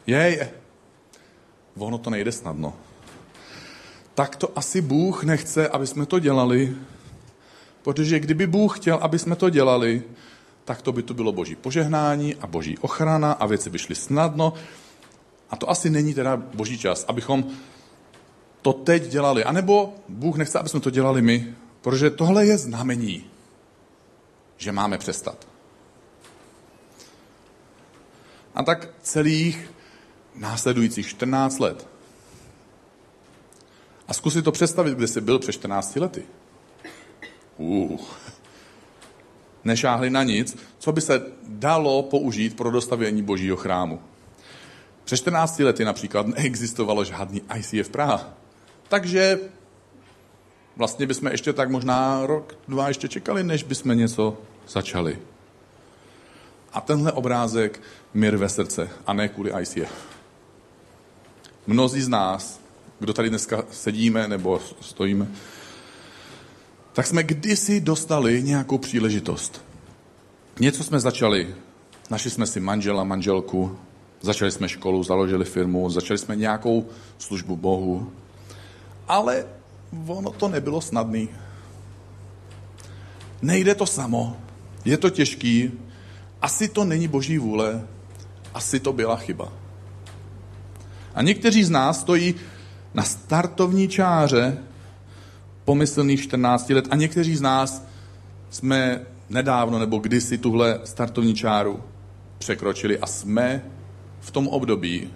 Jej, 0.07 0.49
ono 1.79 1.99
to 1.99 2.11
nejde 2.11 2.33
snadno. 2.33 2.77
Tak 4.15 4.37
to 4.37 4.59
asi 4.59 4.81
Bůh 4.81 5.25
nechce, 5.25 5.69
aby 5.69 5.87
jsme 5.87 6.07
to 6.07 6.19
dělali, 6.19 6.75
protože 7.83 8.21
kdyby 8.21 8.47
Bůh 8.47 8.79
chtěl, 8.79 8.99
aby 9.03 9.19
jsme 9.19 9.37
to 9.37 9.51
dělali, 9.51 10.03
tak 10.65 10.83
to 10.83 10.93
by 10.93 11.03
to 11.03 11.15
bylo 11.15 11.33
boží 11.33 11.57
požehnání 11.57 12.35
a 12.35 12.47
boží 12.47 12.79
ochrana 12.79 13.33
a 13.33 13.47
věci 13.47 13.71
by 13.71 13.79
šly 13.79 13.95
snadno. 13.95 14.53
A 15.51 15.57
to 15.57 15.71
asi 15.71 15.91
není 15.91 16.15
teda 16.15 16.37
boží 16.37 16.79
čas, 16.79 17.05
abychom 17.09 17.45
to 18.63 18.73
teď 18.73 19.09
dělali. 19.09 19.45
A 19.45 19.53
nebo 19.53 19.95
Bůh 20.09 20.37
nechce, 20.37 20.59
aby 20.59 20.69
jsme 20.69 20.81
to 20.81 20.91
dělali 20.91 21.23
my, 21.23 21.55
protože 21.81 22.11
tohle 22.11 22.47
je 22.47 22.59
znamení, 22.59 23.25
že 24.57 24.73
máme 24.73 24.99
přestat. 24.99 25.49
A 28.55 28.63
tak 28.63 28.89
celých 29.03 29.71
následujících 30.35 31.09
14 31.09 31.59
let. 31.59 31.87
A 34.09 34.15
zkusit 34.15 34.43
to 34.43 34.53
představit, 34.53 34.95
kde 34.95 35.07
jsi 35.07 35.21
byl 35.21 35.39
před 35.39 35.53
14 35.53 35.97
lety. 35.97 36.23
Uh 37.59 38.01
nešáhli 39.69 40.11
na 40.11 40.23
nic, 40.23 40.57
co 40.79 40.93
by 40.93 41.01
se 41.01 41.23
dalo 41.49 42.03
použít 42.03 42.57
pro 42.57 42.71
dostavění 42.71 43.23
božího 43.23 43.57
chrámu. 43.57 44.01
Před 45.09 45.17
14 45.17 45.59
lety 45.59 45.85
například 45.85 46.27
neexistovalo 46.27 47.05
žádný 47.05 47.43
ICF 47.57 47.89
Praha. 47.91 48.29
Takže 48.89 49.41
vlastně 50.77 51.07
bychom 51.07 51.29
ještě 51.29 51.53
tak 51.53 51.71
možná 51.71 52.27
rok, 52.27 52.59
dva 52.69 52.89
ještě 52.89 53.09
čekali, 53.09 53.43
než 53.45 53.63
bychom 53.63 53.99
něco 53.99 54.39
začali. 54.69 55.19
A 56.73 56.81
tenhle 56.81 57.13
obrázek 57.13 57.81
mír 58.15 58.37
ve 58.37 58.49
srdce, 58.49 58.91
a 59.07 59.13
ne 59.13 59.29
kvůli 59.29 59.53
ICF. 59.61 59.93
Mnozí 61.67 62.01
z 62.01 62.09
nás, 62.09 62.61
kdo 62.99 63.13
tady 63.13 63.29
dneska 63.29 63.65
sedíme 63.71 64.29
nebo 64.29 64.61
stojíme, 64.81 65.29
tak 66.93 67.07
jsme 67.07 67.23
kdysi 67.23 67.81
dostali 67.81 68.43
nějakou 68.43 68.79
příležitost. 68.79 69.65
Něco 70.61 70.85
jsme 70.85 71.01
začali. 71.01 71.55
Našli 72.11 72.31
jsme 72.31 72.47
si 72.47 72.61
manžela, 72.61 73.05
manželku, 73.05 73.79
začali 74.21 74.51
jsme 74.51 74.69
školu, 74.69 75.03
založili 75.03 75.45
firmu, 75.45 75.91
začali 75.91 76.19
jsme 76.19 76.37
nějakou 76.37 76.87
službu 77.19 77.57
Bohu. 77.57 78.13
Ale 79.09 79.45
ono 80.07 80.31
to 80.31 80.49
nebylo 80.49 80.81
snadné. 80.81 81.27
Nejde 83.43 83.75
to 83.75 83.87
samo, 83.87 84.37
je 84.85 84.97
to 84.97 85.11
těžký, 85.11 85.71
asi 86.43 86.69
to 86.69 86.85
není 86.85 87.09
boží 87.09 87.39
vůle, 87.39 87.87
asi 88.55 88.81
to 88.81 88.93
byla 88.93 89.17
chyba. 89.17 89.53
A 91.15 91.23
někteří 91.23 91.65
z 91.65 91.71
nás 91.71 92.01
stojí 92.01 92.35
na 92.95 93.03
startovní 93.03 93.89
čáře 93.89 94.59
pomyslných 95.65 96.23
14 96.23 96.71
let 96.71 96.85
a 96.91 96.97
někteří 96.97 97.37
z 97.37 97.41
nás 97.41 97.85
jsme 98.51 99.01
nedávno 99.29 99.79
nebo 99.79 99.99
kdysi 99.99 100.39
tuhle 100.39 100.81
startovní 100.85 101.35
čáru 101.35 101.83
překročili 102.39 102.99
a 102.99 103.07
jsme 103.07 103.63
v 104.21 104.31
tom 104.31 104.49
období 104.49 105.11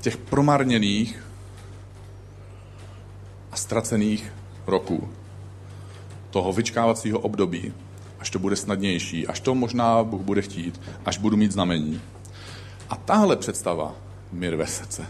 těch 0.00 0.16
promarněných 0.16 1.24
a 3.52 3.56
ztracených 3.56 4.32
roků. 4.66 5.08
Toho 6.30 6.52
vyčkávacího 6.52 7.18
období, 7.18 7.72
až 8.18 8.30
to 8.30 8.38
bude 8.38 8.56
snadnější, 8.56 9.26
až 9.26 9.40
to 9.40 9.54
možná 9.54 10.04
Bůh 10.04 10.20
bude 10.20 10.42
chtít, 10.42 10.80
až 11.04 11.18
budu 11.18 11.36
mít 11.36 11.52
znamení. 11.52 12.00
A 12.90 12.96
tahle 12.96 13.36
představa 13.36 13.94
mi 14.32 14.50
rve 14.50 14.66
srdce. 14.66 15.06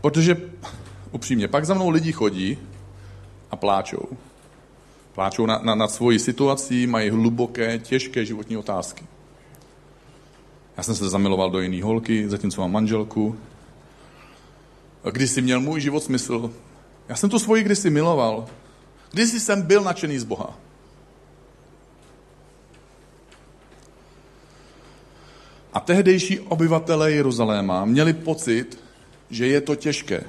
Protože 0.00 0.36
upřímně, 1.12 1.48
pak 1.48 1.64
za 1.66 1.74
mnou 1.74 1.90
lidi 1.90 2.12
chodí 2.12 2.58
a 3.50 3.56
pláčou. 3.56 4.08
Pláčou 5.14 5.46
na, 5.46 5.58
na, 5.58 5.74
nad 5.74 5.90
svojí 5.90 6.18
situací, 6.18 6.86
mají 6.86 7.10
hluboké, 7.10 7.78
těžké 7.78 8.24
životní 8.24 8.56
otázky. 8.56 9.04
Já 10.76 10.82
jsem 10.82 10.94
se 10.94 11.08
zamiloval 11.08 11.50
do 11.50 11.60
jiné 11.60 11.82
holky, 11.82 12.28
zatímco 12.28 12.60
mám 12.60 12.72
manželku. 12.72 13.36
Když 15.12 15.30
si 15.30 15.42
měl 15.42 15.60
můj 15.60 15.80
život 15.80 16.02
smysl, 16.02 16.50
já 17.08 17.16
jsem 17.16 17.30
tu 17.30 17.38
svoji 17.38 17.62
kdysi 17.62 17.90
miloval. 17.90 18.46
Kdysi 19.10 19.40
jsem 19.40 19.62
byl 19.62 19.82
nadšený 19.82 20.18
z 20.18 20.24
Boha. 20.24 20.58
A 25.72 25.80
tehdejší 25.80 26.40
obyvatelé 26.40 27.12
Jeruzaléma 27.12 27.84
měli 27.84 28.12
pocit, 28.12 28.78
že 29.30 29.46
je 29.46 29.60
to 29.60 29.76
těžké, 29.76 30.24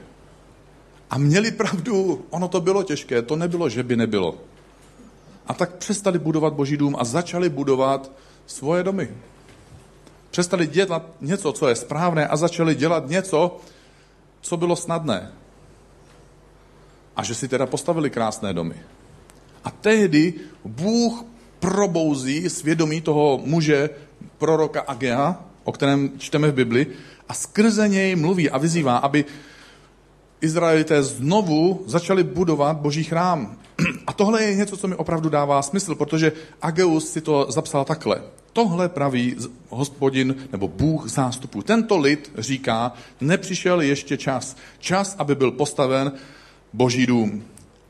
a 1.14 1.18
měli 1.18 1.52
pravdu, 1.52 2.26
ono 2.30 2.48
to 2.48 2.62
bylo 2.62 2.84
těžké, 2.84 3.22
to 3.22 3.36
nebylo, 3.36 3.70
že 3.70 3.84
by 3.84 3.96
nebylo. 3.96 4.38
A 5.48 5.54
tak 5.54 5.76
přestali 5.76 6.20
budovat 6.20 6.54
boží 6.54 6.78
dům 6.78 6.96
a 7.00 7.04
začali 7.04 7.50
budovat 7.50 8.12
svoje 8.46 8.84
domy. 8.84 9.10
Přestali 10.34 10.68
dělat 10.68 11.04
něco, 11.22 11.54
co 11.54 11.68
je 11.68 11.76
správné 11.76 12.28
a 12.28 12.36
začali 12.36 12.76
dělat 12.76 13.10
něco, 13.10 13.58
co 14.42 14.58
bylo 14.58 14.76
snadné. 14.76 15.32
A 17.16 17.24
že 17.24 17.36
si 17.36 17.48
teda 17.48 17.66
postavili 17.66 18.10
krásné 18.10 18.54
domy. 18.54 18.76
A 19.64 19.72
tehdy 19.72 20.34
Bůh 20.66 21.24
probouzí 21.60 22.50
svědomí 22.50 23.02
toho 23.02 23.42
muže, 23.46 23.90
proroka 24.38 24.82
Agea, 24.82 25.38
o 25.64 25.72
kterém 25.72 26.18
čteme 26.18 26.52
v 26.52 26.54
Bibli, 26.54 26.88
a 27.30 27.34
skrze 27.34 27.88
něj 27.88 28.16
mluví 28.16 28.50
a 28.50 28.58
vyzývá, 28.58 28.98
aby 28.98 29.26
Izraelité 30.42 31.04
znovu 31.04 31.84
začali 31.86 32.24
budovat 32.24 32.78
boží 32.78 33.04
chrám. 33.04 33.58
A 34.08 34.14
tohle 34.14 34.44
je 34.44 34.56
něco, 34.56 34.78
co 34.78 34.88
mi 34.88 34.96
opravdu 34.96 35.30
dává 35.30 35.62
smysl, 35.62 35.96
protože 35.96 36.32
Ageus 36.62 37.12
si 37.12 37.22
to 37.22 37.46
zapsal 37.50 37.86
takhle. 37.86 38.22
Tohle 38.54 38.90
praví 38.90 39.36
hospodin 39.70 40.36
nebo 40.52 40.68
Bůh 40.68 41.10
zástupů. 41.10 41.62
Tento 41.62 41.98
lid 41.98 42.32
říká, 42.38 42.94
nepřišel 43.22 43.82
ještě 43.82 44.18
čas. 44.18 44.58
Čas, 44.80 45.16
aby 45.18 45.36
byl 45.36 45.52
postaven 45.52 46.12
boží 46.74 47.06
dům. 47.06 47.44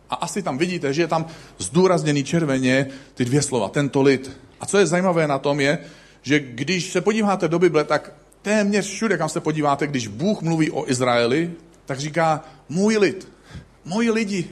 A 0.10 0.15
asi 0.15 0.41
tam 0.41 0.58
vidíte, 0.58 0.93
že 0.93 1.01
je 1.01 1.08
tam 1.08 1.25
zdůrazněný 1.58 2.24
červeně 2.24 2.88
ty 3.13 3.25
dvě 3.25 3.41
slova, 3.41 3.70
tento 3.70 4.01
lid. 4.01 4.38
A 4.60 4.65
co 4.65 4.77
je 4.77 4.88
zajímavé 4.88 5.27
na 5.27 5.39
tom 5.39 5.60
je, 5.60 5.79
že 6.22 6.39
když 6.39 6.91
se 6.91 7.01
podíváte 7.01 7.48
do 7.48 7.60
Bible, 7.60 7.84
tak 7.84 8.13
téměř 8.41 8.88
všude, 8.88 9.17
kam 9.17 9.29
se 9.29 9.39
podíváte, 9.39 9.88
když 9.88 10.08
Bůh 10.08 10.41
mluví 10.41 10.72
o 10.72 10.89
Izraeli, 10.89 11.51
tak 11.86 12.00
říká 12.00 12.43
můj 12.70 12.98
lid, 12.98 13.27
moji 13.86 14.12
lidi, 14.12 14.50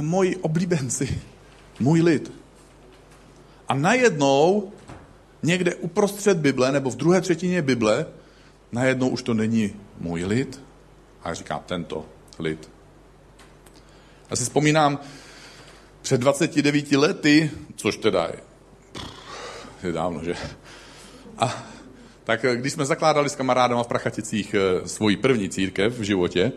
moji 0.00 0.36
oblíbenci, 0.36 1.20
můj 1.80 2.02
lid. 2.02 2.32
A 3.68 3.74
najednou, 3.74 4.72
někde 5.42 5.74
uprostřed 5.74 6.38
Bible, 6.38 6.72
nebo 6.72 6.90
v 6.90 6.96
druhé 6.96 7.20
třetině 7.20 7.62
Bible, 7.62 8.06
najednou 8.72 9.08
už 9.08 9.22
to 9.22 9.34
není 9.34 9.74
můj 10.00 10.24
lid, 10.24 10.60
ale 11.22 11.34
říká 11.34 11.58
tento 11.66 12.06
lid. 12.38 12.70
Já 14.30 14.36
si 14.36 14.44
vzpomínám, 14.44 14.98
před 16.02 16.20
29 16.20 16.92
lety, 16.92 17.50
což 17.76 17.96
teda 17.96 18.24
je, 18.24 18.40
je 19.82 19.92
dávno, 19.92 20.24
že? 20.24 20.34
A 21.38 21.66
tak 22.24 22.46
když 22.54 22.72
jsme 22.72 22.86
zakládali 22.86 23.30
s 23.30 23.36
kamarádama 23.36 23.82
v 23.82 23.86
Prachaticích 23.88 24.54
eh, 24.54 24.88
svoji 24.88 25.16
první 25.16 25.48
církev 25.48 25.98
v 25.98 26.02
životě, 26.02 26.52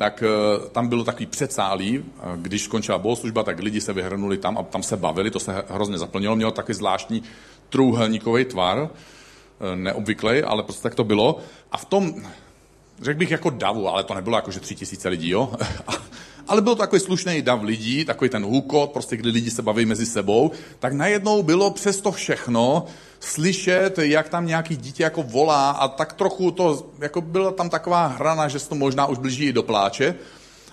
tak 0.00 0.22
eh, 0.22 0.68
tam 0.72 0.88
bylo 0.88 1.04
takový 1.04 1.26
předsálí, 1.26 2.04
když 2.36 2.62
skončila 2.62 2.98
bohoslužba, 2.98 3.42
tak 3.42 3.58
lidi 3.58 3.80
se 3.80 3.92
vyhrnuli 3.92 4.38
tam 4.38 4.58
a 4.58 4.62
tam 4.62 4.82
se 4.82 4.96
bavili, 4.96 5.30
to 5.30 5.40
se 5.40 5.64
hrozně 5.68 5.98
zaplnilo, 5.98 6.36
mělo 6.36 6.50
takový 6.50 6.74
zvláštní 6.74 7.22
trůhelníkový 7.68 8.44
tvar, 8.44 8.88
eh, 8.88 9.76
neobvyklý, 9.76 10.42
ale 10.42 10.62
prostě 10.62 10.82
tak 10.82 10.94
to 10.94 11.04
bylo. 11.04 11.38
A 11.72 11.76
v 11.76 11.84
tom, 11.84 12.14
řekl 13.02 13.18
bych 13.18 13.30
jako 13.30 13.50
davu, 13.50 13.88
ale 13.88 14.04
to 14.04 14.14
nebylo 14.14 14.36
jako, 14.36 14.50
že 14.50 14.60
tři 14.60 14.74
tisíce 14.74 15.08
lidí, 15.08 15.30
jo? 15.30 15.52
ale 16.50 16.60
byl 16.60 16.76
takový 16.76 17.00
slušný 17.00 17.42
dav 17.42 17.62
lidí, 17.62 18.04
takový 18.04 18.30
ten 18.30 18.44
hukot, 18.44 18.90
prostě 18.90 19.16
kdy 19.16 19.30
lidi 19.30 19.50
se 19.50 19.62
baví 19.62 19.86
mezi 19.86 20.06
sebou, 20.06 20.50
tak 20.78 20.92
najednou 20.92 21.42
bylo 21.42 21.70
přes 21.70 22.00
to 22.00 22.12
všechno 22.12 22.84
slyšet, 23.20 23.98
jak 23.98 24.28
tam 24.28 24.46
nějaký 24.46 24.76
dítě 24.76 25.02
jako 25.02 25.22
volá 25.22 25.70
a 25.70 25.88
tak 25.88 26.12
trochu 26.12 26.50
to, 26.50 26.86
jako 26.98 27.20
byla 27.20 27.50
tam 27.50 27.70
taková 27.70 28.06
hrana, 28.06 28.48
že 28.48 28.58
se 28.58 28.68
to 28.68 28.74
možná 28.74 29.06
už 29.06 29.18
blíží 29.18 29.44
i 29.44 29.52
do 29.52 29.62
pláče. 29.62 30.14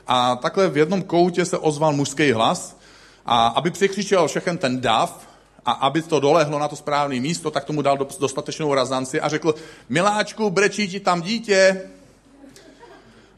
A 0.07 0.36
takhle 0.36 0.69
v 0.69 0.77
jednom 0.77 1.01
koutě 1.01 1.46
se 1.46 1.57
ozval 1.57 1.93
mužský 1.93 2.31
hlas 2.31 2.77
a 3.25 3.48
aby 3.48 3.72
překřičel 3.72 4.27
všechen 4.27 4.57
ten 4.57 4.81
dav, 4.81 5.27
a 5.65 5.72
aby 5.72 6.01
to 6.01 6.19
dolehlo 6.19 6.60
na 6.60 6.67
to 6.67 6.75
správné 6.75 7.19
místo, 7.19 7.51
tak 7.51 7.65
tomu 7.65 7.81
dal 7.81 7.98
dostatečnou 8.19 8.74
razanci 8.74 9.22
a 9.22 9.29
řekl, 9.29 9.55
miláčku, 9.89 10.50
brečí 10.50 10.88
ti 10.88 11.00
tam 11.00 11.22
dítě, 11.22 11.81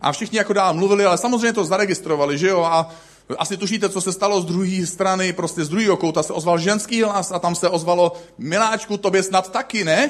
a 0.02 0.12
všichni 0.12 0.38
jako 0.38 0.54
dál 0.54 0.74
mluvili, 0.74 1.06
ale 1.06 1.18
samozřejmě 1.18 1.54
to 1.54 1.66
zaregistrovali, 1.66 2.38
že 2.38 2.48
jo? 2.48 2.64
A 2.64 2.90
asi 3.38 3.58
tušíte, 3.58 3.90
co 3.90 4.02
se 4.02 4.12
stalo 4.12 4.42
z 4.42 4.46
druhé 4.46 4.86
strany, 4.86 5.34
prostě 5.34 5.66
z 5.66 5.70
druhého 5.70 5.98
kouta 5.98 6.24
se 6.24 6.34
ozval 6.34 6.60
ženský 6.60 7.04
hlas 7.04 7.32
a 7.32 7.40
tam 7.40 7.56
se 7.56 7.70
ozvalo, 7.70 8.14
miláčku, 8.38 8.98
tobě 8.98 9.24
snad 9.24 9.52
taky, 9.52 9.84
ne? 9.84 10.10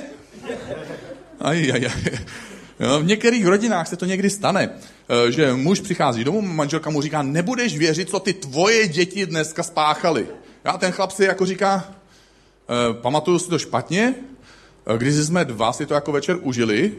Aj, 1.39 1.71
aj, 1.71 1.85
aj. 1.85 2.19
V 2.79 3.05
některých 3.05 3.45
rodinách 3.45 3.87
se 3.87 3.95
to 3.95 4.05
někdy 4.05 4.29
stane, 4.29 4.69
eh, 4.69 5.31
že 5.31 5.53
muž 5.53 5.79
přichází 5.79 6.23
domů, 6.23 6.41
manželka 6.41 6.89
mu 6.89 7.01
říká, 7.01 7.21
nebudeš 7.21 7.77
věřit, 7.77 8.09
co 8.09 8.19
ty 8.19 8.33
tvoje 8.33 8.87
děti 8.87 9.25
dneska 9.25 9.63
spáchali. 9.63 10.27
A 10.65 10.77
ten 10.77 10.91
chlap 10.91 11.11
si 11.11 11.23
jako 11.23 11.45
říká, 11.45 11.83
eh, 11.89 12.93
pamatuju 12.93 13.39
si 13.39 13.49
to 13.49 13.59
špatně, 13.59 14.15
eh, 14.87 14.97
když 14.97 15.15
jsme 15.15 15.45
dva 15.45 15.73
si 15.73 15.85
to 15.85 15.93
jako 15.93 16.11
večer 16.11 16.37
užili, 16.41 16.91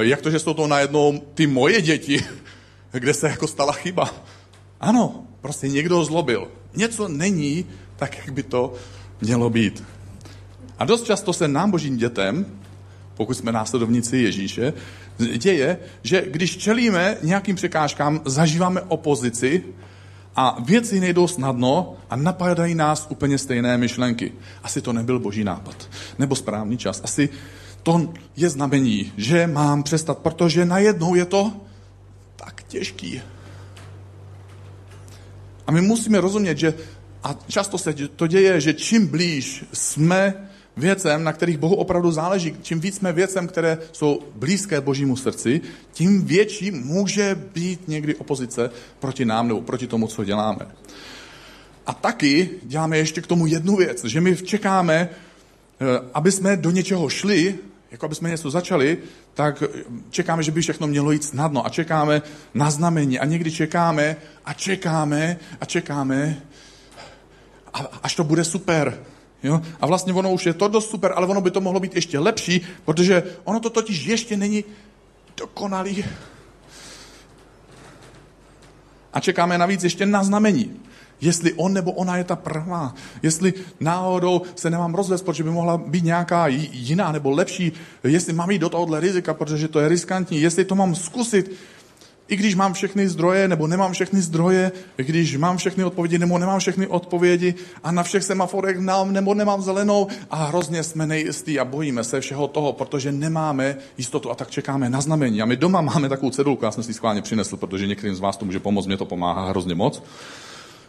jak 0.00 0.20
to, 0.20 0.30
že 0.30 0.38
jsou 0.38 0.54
to 0.54 0.66
najednou 0.66 1.22
ty 1.34 1.46
moje 1.46 1.82
děti, 1.82 2.24
kde 2.92 3.14
se 3.14 3.28
jako 3.28 3.46
stala 3.46 3.72
chyba. 3.72 4.14
Ano, 4.80 5.26
prostě 5.40 5.68
někdo 5.68 6.04
zlobil. 6.04 6.48
Něco 6.76 7.08
není 7.08 7.66
tak, 7.96 8.18
jak 8.18 8.30
by 8.30 8.42
to 8.42 8.74
mělo 9.20 9.50
být. 9.50 9.84
A 10.78 10.84
dost 10.84 11.04
často 11.04 11.32
se 11.32 11.48
nám, 11.48 11.70
božím 11.70 11.96
dětem, 11.96 12.46
pokud 13.14 13.34
jsme 13.34 13.52
následovníci 13.52 14.16
Ježíše, 14.16 14.72
děje, 15.36 15.78
že 16.02 16.24
když 16.26 16.56
čelíme 16.56 17.16
nějakým 17.22 17.56
překážkám, 17.56 18.20
zažíváme 18.24 18.80
opozici 18.80 19.64
a 20.36 20.56
věci 20.64 21.00
nejdou 21.00 21.26
snadno 21.26 21.96
a 22.10 22.16
napadají 22.16 22.74
nás 22.74 23.06
úplně 23.10 23.38
stejné 23.38 23.78
myšlenky. 23.78 24.32
Asi 24.62 24.80
to 24.80 24.92
nebyl 24.92 25.18
boží 25.18 25.44
nápad, 25.44 25.88
nebo 26.18 26.36
správný 26.36 26.78
čas. 26.78 27.00
Asi 27.04 27.28
to 27.82 28.12
je 28.36 28.48
znamení, 28.50 29.12
že 29.16 29.46
mám 29.46 29.82
přestat, 29.82 30.18
protože 30.18 30.64
najednou 30.64 31.14
je 31.14 31.24
to 31.24 31.52
tak 32.36 32.62
těžký. 32.62 33.22
A 35.66 35.72
my 35.72 35.80
musíme 35.80 36.20
rozumět, 36.20 36.58
že 36.58 36.74
a 37.24 37.38
často 37.48 37.78
se 37.78 37.94
to 38.16 38.26
děje, 38.26 38.60
že 38.60 38.74
čím 38.74 39.06
blíž 39.06 39.64
jsme 39.72 40.48
věcem, 40.76 41.24
na 41.24 41.32
kterých 41.32 41.58
Bohu 41.58 41.74
opravdu 41.74 42.12
záleží, 42.12 42.56
čím 42.62 42.80
víc 42.80 42.96
jsme 42.96 43.12
věcem, 43.12 43.48
které 43.48 43.78
jsou 43.92 44.20
blízké 44.34 44.80
Božímu 44.80 45.16
srdci, 45.16 45.60
tím 45.92 46.24
větší 46.24 46.70
může 46.70 47.34
být 47.54 47.88
někdy 47.88 48.14
opozice 48.14 48.70
proti 48.98 49.24
nám 49.24 49.48
nebo 49.48 49.60
proti 49.60 49.86
tomu, 49.86 50.06
co 50.06 50.24
děláme. 50.24 50.66
A 51.86 51.94
taky 51.94 52.50
děláme 52.62 52.98
ještě 52.98 53.20
k 53.20 53.26
tomu 53.26 53.46
jednu 53.46 53.76
věc, 53.76 54.04
že 54.04 54.20
my 54.20 54.36
čekáme, 54.36 55.08
eh, 55.08 55.84
aby 56.14 56.32
jsme 56.32 56.56
do 56.56 56.70
něčeho 56.70 57.08
šli, 57.08 57.58
jako 57.92 58.06
aby 58.06 58.14
jsme 58.14 58.30
něco 58.30 58.50
začali, 58.50 58.98
tak 59.34 59.62
čekáme, 60.10 60.42
že 60.42 60.52
by 60.52 60.60
všechno 60.60 60.86
mělo 60.86 61.12
jít 61.12 61.24
snadno 61.24 61.66
a 61.66 61.68
čekáme 61.68 62.22
na 62.54 62.70
znamení 62.70 63.18
a 63.18 63.24
někdy 63.24 63.50
čekáme 63.50 64.16
a 64.44 64.52
čekáme 64.52 65.36
a 65.60 65.64
čekáme, 65.64 66.42
a, 67.74 67.78
až 68.02 68.14
to 68.14 68.24
bude 68.24 68.44
super. 68.44 69.04
Jo? 69.42 69.60
A 69.80 69.86
vlastně 69.86 70.12
ono 70.12 70.32
už 70.32 70.46
je 70.46 70.54
to 70.54 70.68
dost 70.68 70.90
super, 70.90 71.12
ale 71.16 71.26
ono 71.26 71.40
by 71.40 71.50
to 71.50 71.60
mohlo 71.60 71.80
být 71.80 71.94
ještě 71.94 72.18
lepší, 72.18 72.60
protože 72.84 73.22
ono 73.44 73.60
to 73.60 73.70
totiž 73.70 74.04
ještě 74.04 74.36
není 74.36 74.64
dokonalý. 75.36 76.04
A 79.12 79.20
čekáme 79.20 79.58
navíc 79.58 79.84
ještě 79.84 80.06
na 80.06 80.24
znamení 80.24 80.80
jestli 81.22 81.52
on 81.52 81.72
nebo 81.72 81.92
ona 81.92 82.16
je 82.16 82.24
ta 82.24 82.36
pravá, 82.36 82.94
jestli 83.22 83.54
náhodou 83.80 84.42
se 84.54 84.70
nemám 84.70 84.94
rozvést, 84.94 85.22
protože 85.22 85.44
by 85.44 85.50
mohla 85.50 85.78
být 85.78 86.04
nějaká 86.04 86.46
jiná 86.72 87.12
nebo 87.12 87.30
lepší, 87.30 87.72
jestli 88.04 88.32
mám 88.32 88.50
jít 88.50 88.58
do 88.58 88.68
tohohle 88.68 89.00
rizika, 89.00 89.34
protože 89.34 89.68
to 89.68 89.80
je 89.80 89.88
riskantní, 89.88 90.40
jestli 90.40 90.64
to 90.64 90.74
mám 90.74 90.94
zkusit, 90.94 91.50
i 92.28 92.36
když 92.36 92.54
mám 92.54 92.72
všechny 92.72 93.08
zdroje, 93.08 93.48
nebo 93.48 93.66
nemám 93.66 93.92
všechny 93.92 94.22
zdroje, 94.22 94.72
když 94.96 95.36
mám 95.36 95.56
všechny 95.56 95.84
odpovědi, 95.84 96.18
nebo 96.18 96.38
nemám 96.38 96.60
všechny 96.60 96.86
odpovědi 96.86 97.54
a 97.84 97.92
na 97.92 98.02
všech 98.02 98.24
semaforech 98.24 98.78
nám, 98.78 99.12
nebo 99.12 99.34
nemám 99.34 99.62
zelenou 99.62 100.06
a 100.30 100.44
hrozně 100.44 100.82
jsme 100.82 101.06
nejistí 101.06 101.60
a 101.60 101.64
bojíme 101.64 102.04
se 102.04 102.20
všeho 102.20 102.48
toho, 102.48 102.72
protože 102.72 103.12
nemáme 103.12 103.76
jistotu 103.98 104.30
a 104.30 104.34
tak 104.34 104.50
čekáme 104.50 104.90
na 104.90 105.00
znamení. 105.00 105.42
A 105.42 105.46
my 105.46 105.56
doma 105.56 105.80
máme 105.80 106.08
takovou 106.08 106.30
cedulku, 106.30 106.64
já 106.64 106.70
jsem 106.70 106.84
si 106.84 106.94
schválně 106.94 107.22
přinesl, 107.22 107.56
protože 107.56 107.86
některým 107.86 108.14
z 108.14 108.20
vás 108.20 108.36
to 108.36 108.44
může 108.44 108.60
pomoct, 108.60 108.86
mě 108.86 108.96
to 108.96 109.04
pomáhá 109.04 109.48
hrozně 109.48 109.74
moc. 109.74 110.02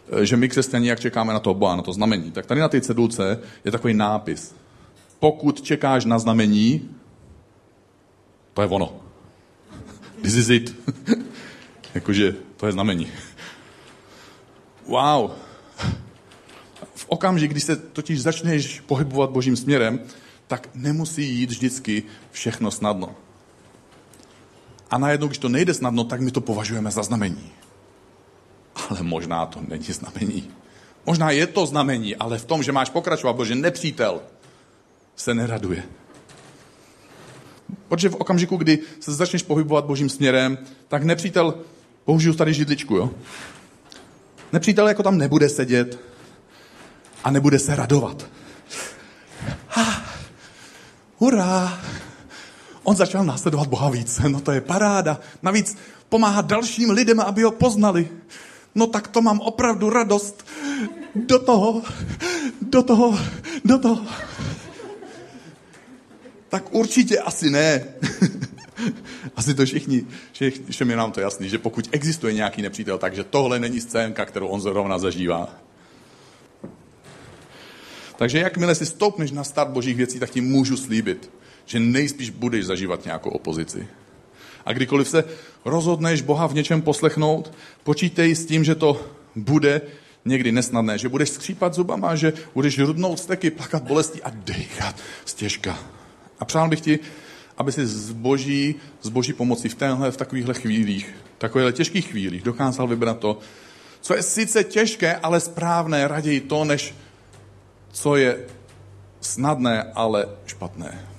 Eh, 0.08 0.26
že 0.26 0.36
my 0.36 0.48
křesťané 0.48 0.86
jak 0.86 1.00
čekáme 1.00 1.32
na 1.32 1.40
to 1.40 1.54
Boha, 1.54 1.76
na 1.76 1.82
to 1.82 1.92
znamení. 1.92 2.30
Tak 2.30 2.46
tady 2.46 2.60
na 2.60 2.68
té 2.68 2.80
cedulce 2.80 3.38
je 3.64 3.72
takový 3.72 3.94
nápis. 3.94 4.54
Pokud 5.18 5.62
čekáš 5.62 6.04
na 6.04 6.18
znamení, 6.18 6.90
to 8.54 8.62
je 8.62 8.68
ono. 8.68 8.92
This 10.22 10.34
is 10.34 10.48
it. 10.48 10.76
Jakože 11.94 12.34
to 12.56 12.66
je 12.66 12.72
znamení. 12.72 13.06
Wow. 14.86 15.30
V 16.94 17.04
okamžik, 17.08 17.50
když 17.50 17.64
se 17.64 17.76
totiž 17.76 18.22
začneš 18.22 18.80
pohybovat 18.80 19.30
božím 19.30 19.56
směrem, 19.56 20.00
tak 20.46 20.68
nemusí 20.74 21.28
jít 21.28 21.50
vždycky 21.50 22.02
všechno 22.30 22.70
snadno. 22.70 23.14
A 24.90 24.98
najednou, 24.98 25.26
když 25.26 25.38
to 25.38 25.48
nejde 25.48 25.74
snadno, 25.74 26.04
tak 26.04 26.20
my 26.20 26.30
to 26.30 26.40
považujeme 26.40 26.90
za 26.90 27.02
znamení 27.02 27.52
ale 28.74 29.02
možná 29.02 29.46
to 29.46 29.60
není 29.68 29.84
znamení. 29.84 30.50
Možná 31.06 31.30
je 31.30 31.46
to 31.46 31.66
znamení, 31.66 32.16
ale 32.16 32.38
v 32.38 32.44
tom, 32.44 32.62
že 32.62 32.72
máš 32.72 32.90
pokračovat, 32.90 33.32
protože 33.32 33.54
nepřítel 33.54 34.20
se 35.16 35.34
neraduje. 35.34 35.82
Protože 37.88 38.08
v 38.08 38.14
okamžiku, 38.14 38.56
kdy 38.56 38.78
se 39.00 39.12
začneš 39.12 39.42
pohybovat 39.42 39.84
božím 39.84 40.08
směrem, 40.08 40.58
tak 40.88 41.02
nepřítel, 41.02 41.54
použiju 42.04 42.34
tady 42.34 42.54
židličku, 42.54 42.96
jo? 42.96 43.10
Nepřítel 44.52 44.88
jako 44.88 45.02
tam 45.02 45.18
nebude 45.18 45.48
sedět 45.48 46.00
a 47.24 47.30
nebude 47.30 47.58
se 47.58 47.76
radovat. 47.76 48.26
Ha, 49.68 50.04
hurá! 51.18 51.80
On 52.82 52.96
začal 52.96 53.24
následovat 53.24 53.66
Boha 53.66 53.90
víc. 53.90 54.20
No 54.28 54.40
to 54.40 54.52
je 54.52 54.60
paráda. 54.60 55.20
Navíc 55.42 55.76
pomáhat 56.08 56.46
dalším 56.46 56.90
lidem, 56.90 57.20
aby 57.20 57.42
ho 57.42 57.50
poznali 57.50 58.08
no 58.74 58.86
tak 58.86 59.08
to 59.08 59.22
mám 59.22 59.40
opravdu 59.40 59.90
radost. 59.90 60.46
Do 61.14 61.38
toho, 61.38 61.82
do 62.62 62.82
toho 62.82 63.18
do 63.64 63.78
toho. 63.78 64.06
tak 66.48 66.74
určitě 66.74 67.18
asi 67.18 67.50
ne. 67.50 67.84
asi 69.36 69.54
to 69.54 69.64
všichni, 69.66 70.06
všem 70.70 70.90
je 70.90 70.96
nám 70.96 71.12
to 71.12 71.20
jasný, 71.20 71.48
že 71.48 71.58
pokud 71.58 71.88
existuje 71.92 72.32
nějaký 72.32 72.62
nepřítel, 72.62 72.98
takže 72.98 73.24
tohle 73.24 73.58
není 73.58 73.80
scénka, 73.80 74.24
kterou 74.24 74.46
on 74.46 74.60
zrovna 74.60 74.98
zažívá. 74.98 75.48
Takže 78.16 78.38
jakmile 78.38 78.74
si 78.74 78.86
stoupneš 78.86 79.30
na 79.30 79.44
start 79.44 79.70
božích 79.70 79.96
věcí, 79.96 80.18
tak 80.18 80.30
ti 80.30 80.40
můžu 80.40 80.76
slíbit, 80.76 81.30
že 81.66 81.80
nejspíš 81.80 82.30
budeš 82.30 82.66
zažívat 82.66 83.04
nějakou 83.04 83.30
opozici. 83.30 83.88
A 84.64 84.72
kdykoliv 84.72 85.08
se 85.08 85.24
rozhodneš 85.64 86.22
Boha 86.22 86.46
v 86.46 86.54
něčem 86.54 86.82
poslechnout, 86.82 87.52
počítej 87.84 88.34
s 88.34 88.46
tím, 88.46 88.64
že 88.64 88.74
to 88.74 89.00
bude 89.36 89.80
někdy 90.24 90.52
nesnadné, 90.52 90.98
že 90.98 91.08
budeš 91.08 91.28
skřípat 91.28 91.74
zubama, 91.74 92.16
že 92.16 92.32
budeš 92.54 92.78
rudnout 92.78 93.18
steky, 93.18 93.50
plakat 93.50 93.82
bolestí 93.82 94.22
a 94.22 94.30
dechat 94.30 94.96
stěžka. 95.24 95.78
A 96.38 96.44
přál 96.44 96.68
bych 96.68 96.80
ti, 96.80 96.98
aby 97.56 97.72
si 97.72 97.86
z 97.86 98.10
boží, 98.10 98.74
z 99.02 99.08
boží 99.08 99.32
pomocí 99.32 99.68
v 99.68 99.74
téhle, 99.74 100.10
v 100.10 100.16
takovýchhle 100.16 100.54
chvílích, 100.54 101.14
takovýchhle 101.38 101.72
těžkých 101.72 102.06
chvílích 102.06 102.42
dokázal 102.42 102.86
vybrat 102.86 103.18
to, 103.18 103.38
co 104.00 104.14
je 104.14 104.22
sice 104.22 104.64
těžké, 104.64 105.16
ale 105.16 105.40
správné, 105.40 106.08
raději 106.08 106.40
to, 106.40 106.64
než 106.64 106.94
co 107.92 108.16
je 108.16 108.38
snadné, 109.20 109.82
ale 109.94 110.28
špatné. 110.46 111.13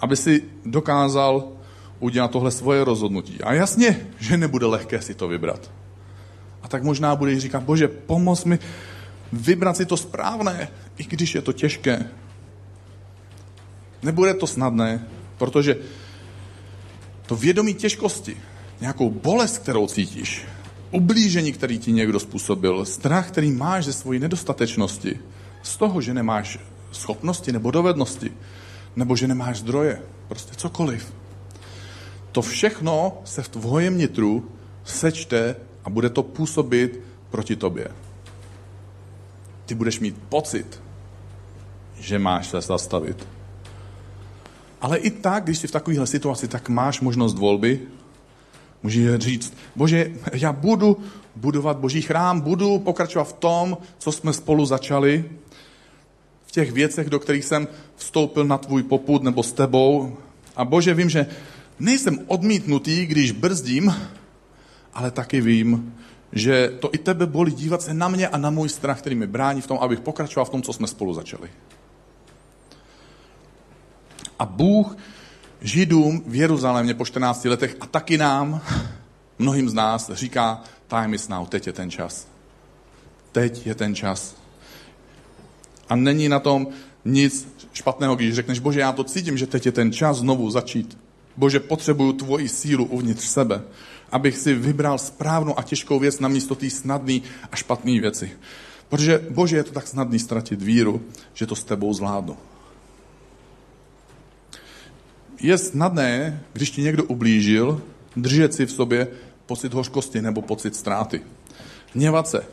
Aby 0.00 0.16
si 0.16 0.44
dokázal 0.64 1.48
udělat 2.00 2.30
tohle 2.30 2.50
svoje 2.50 2.84
rozhodnutí. 2.84 3.42
A 3.42 3.52
jasně, 3.52 4.06
že 4.18 4.36
nebude 4.36 4.66
lehké 4.66 5.02
si 5.02 5.14
to 5.14 5.28
vybrat. 5.28 5.70
A 6.62 6.68
tak 6.68 6.82
možná 6.82 7.16
budeš 7.16 7.38
říkat, 7.38 7.62
bože, 7.62 7.88
pomoz 7.88 8.44
mi 8.44 8.58
vybrat 9.32 9.76
si 9.76 9.86
to 9.86 9.96
správné, 9.96 10.68
i 10.98 11.04
když 11.04 11.34
je 11.34 11.42
to 11.42 11.52
těžké. 11.52 12.10
Nebude 14.02 14.34
to 14.34 14.46
snadné, 14.46 15.06
protože 15.38 15.76
to 17.26 17.36
vědomí 17.36 17.74
těžkosti, 17.74 18.36
nějakou 18.80 19.10
bolest, 19.10 19.58
kterou 19.58 19.86
cítíš, 19.86 20.44
ublížení, 20.90 21.52
který 21.52 21.78
ti 21.78 21.92
někdo 21.92 22.20
způsobil, 22.20 22.84
strach, 22.84 23.28
který 23.28 23.50
máš 23.50 23.84
ze 23.84 23.92
svojí 23.92 24.20
nedostatečnosti, 24.20 25.18
z 25.62 25.76
toho, 25.76 26.00
že 26.00 26.14
nemáš 26.14 26.58
schopnosti 26.92 27.52
nebo 27.52 27.70
dovednosti, 27.70 28.32
nebo 28.96 29.16
že 29.16 29.28
nemáš 29.28 29.58
zdroje, 29.58 30.02
prostě 30.28 30.54
cokoliv. 30.56 31.12
To 32.32 32.42
všechno 32.42 33.18
se 33.24 33.42
v 33.42 33.48
tvojem 33.48 33.98
nitru 33.98 34.48
sečte 34.84 35.56
a 35.84 35.90
bude 35.90 36.10
to 36.10 36.22
působit 36.22 37.00
proti 37.30 37.56
tobě. 37.56 37.88
Ty 39.66 39.74
budeš 39.74 40.00
mít 40.00 40.16
pocit, 40.28 40.82
že 41.98 42.18
máš 42.18 42.46
se 42.46 42.60
zastavit. 42.60 43.26
Ale 44.80 44.98
i 44.98 45.10
tak, 45.10 45.44
když 45.44 45.58
jsi 45.58 45.66
v 45.66 45.72
takovéhle 45.72 46.06
situaci, 46.06 46.48
tak 46.48 46.68
máš 46.68 47.00
možnost 47.00 47.34
volby 47.34 47.80
Může 48.86 49.18
říct, 49.18 49.54
bože, 49.76 50.10
já 50.32 50.52
budu 50.52 50.96
budovat 51.36 51.76
boží 51.76 52.02
chrám, 52.02 52.40
budu 52.40 52.78
pokračovat 52.78 53.24
v 53.24 53.32
tom, 53.32 53.78
co 53.98 54.12
jsme 54.12 54.32
spolu 54.32 54.66
začali, 54.66 55.24
těch 56.56 56.72
věcech, 56.72 57.10
do 57.10 57.20
kterých 57.20 57.44
jsem 57.44 57.68
vstoupil 57.96 58.44
na 58.44 58.58
tvůj 58.58 58.82
poput 58.82 59.22
nebo 59.22 59.42
s 59.42 59.52
tebou. 59.52 60.16
A 60.56 60.64
bože, 60.64 60.94
vím, 60.94 61.10
že 61.10 61.26
nejsem 61.78 62.18
odmítnutý, 62.26 63.06
když 63.06 63.32
brzdím, 63.32 63.94
ale 64.94 65.10
taky 65.10 65.40
vím, 65.40 65.94
že 66.32 66.72
to 66.80 66.88
i 66.92 66.98
tebe 66.98 67.26
bolí 67.26 67.52
dívat 67.52 67.82
se 67.82 67.94
na 67.94 68.08
mě 68.08 68.28
a 68.28 68.36
na 68.36 68.50
můj 68.50 68.68
strach, 68.68 68.98
který 68.98 69.16
mi 69.16 69.26
brání 69.26 69.60
v 69.60 69.66
tom, 69.66 69.78
abych 69.80 70.00
pokračoval 70.00 70.44
v 70.44 70.50
tom, 70.50 70.62
co 70.62 70.72
jsme 70.72 70.86
spolu 70.86 71.14
začali. 71.14 71.50
A 74.38 74.46
Bůh 74.46 74.96
Židům 75.60 76.22
v 76.26 76.34
Jeruzalémě 76.34 76.94
po 76.94 77.04
14 77.04 77.44
letech 77.44 77.76
a 77.80 77.86
taky 77.86 78.18
nám, 78.18 78.60
mnohým 79.38 79.68
z 79.68 79.74
nás, 79.74 80.10
říká 80.14 80.64
time 80.88 81.14
is 81.14 81.28
now, 81.28 81.48
teď 81.48 81.66
je 81.66 81.72
ten 81.72 81.90
čas. 81.90 82.26
Teď 83.32 83.66
je 83.66 83.74
ten 83.74 83.94
čas. 83.94 84.45
A 85.88 85.96
není 85.96 86.28
na 86.28 86.40
tom 86.40 86.66
nic 87.04 87.48
špatného, 87.72 88.16
když 88.16 88.34
řekneš, 88.34 88.58
bože, 88.58 88.80
já 88.80 88.92
to 88.92 89.04
cítím, 89.04 89.38
že 89.38 89.46
teď 89.46 89.66
je 89.66 89.72
ten 89.72 89.92
čas 89.92 90.16
znovu 90.16 90.50
začít. 90.50 90.98
Bože, 91.36 91.60
potřebuju 91.60 92.12
tvoji 92.12 92.48
sílu 92.48 92.84
uvnitř 92.84 93.24
sebe, 93.24 93.62
abych 94.12 94.38
si 94.38 94.54
vybral 94.54 94.98
správnou 94.98 95.58
a 95.58 95.62
těžkou 95.62 95.98
věc 95.98 96.20
na 96.20 96.28
místo 96.28 96.54
té 96.54 96.70
snadné 96.70 97.20
a 97.52 97.56
špatné 97.56 98.00
věci. 98.00 98.30
Protože, 98.88 99.24
Bože, 99.30 99.56
je 99.56 99.64
to 99.64 99.72
tak 99.72 99.86
snadný 99.86 100.18
ztratit 100.18 100.62
víru, 100.62 101.02
že 101.34 101.46
to 101.46 101.56
s 101.56 101.64
tebou 101.64 101.94
zvládnu 101.94 102.36
je 105.40 105.58
snadné, 105.58 106.40
když 106.52 106.70
ti 106.70 106.82
někdo 106.82 107.04
ublížil, 107.04 107.82
držet 108.16 108.54
si 108.54 108.66
v 108.66 108.72
sobě 108.72 109.08
pocit 109.46 109.74
hořkosti 109.74 110.22
nebo 110.22 110.42
pocit 110.42 110.76
ztráty. 110.76 111.22
Hněvat 111.94 112.28
se. 112.28 112.44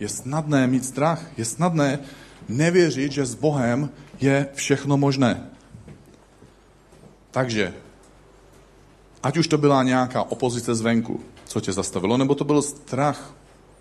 Je 0.00 0.08
snadné 0.08 0.66
mít 0.66 0.84
strach, 0.84 1.26
je 1.36 1.44
snadné 1.44 1.98
nevěřit, 2.56 3.12
že 3.12 3.26
s 3.26 3.34
Bohem 3.34 3.90
je 4.20 4.48
všechno 4.54 4.96
možné. 4.96 5.50
Takže, 7.30 7.74
ať 9.22 9.36
už 9.36 9.46
to 9.46 9.58
byla 9.58 9.82
nějaká 9.82 10.22
opozice 10.22 10.74
zvenku, 10.74 11.20
co 11.44 11.60
tě 11.60 11.72
zastavilo, 11.72 12.16
nebo 12.16 12.34
to 12.34 12.44
byl 12.44 12.62
strach, 12.62 13.34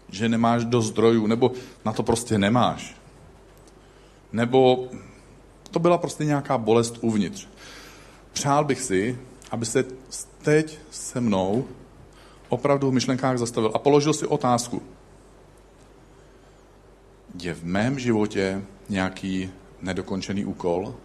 že 0.10 0.30
nemáš 0.30 0.66
do 0.66 0.82
zdrojů, 0.82 1.28
nebo 1.28 1.52
na 1.86 1.94
to 1.94 2.04
prostě 2.04 2.38
nemáš. 2.38 2.96
Nebo 4.34 4.88
to 5.72 5.80
byla 5.80 5.98
prostě 5.98 6.26
nějaká 6.26 6.58
bolest 6.58 6.98
uvnitř. 7.02 7.48
Přál 8.34 8.66
bych 8.66 8.82
si, 8.82 9.20
aby 9.52 9.66
se 9.66 9.86
teď 10.42 10.80
se 10.92 11.22
mnou 11.22 11.66
opravdu 12.50 12.90
v 12.90 12.94
myšlenkách 12.94 13.38
zastavil 13.38 13.72
a 13.74 13.80
položil 13.80 14.14
si 14.14 14.28
otázku. 14.28 14.82
Je 17.40 17.54
v 17.54 17.64
mém 17.64 18.00
životě 18.00 18.62
nějaký 18.90 19.50
nedokončený 19.82 20.46
úkol? 20.46 20.96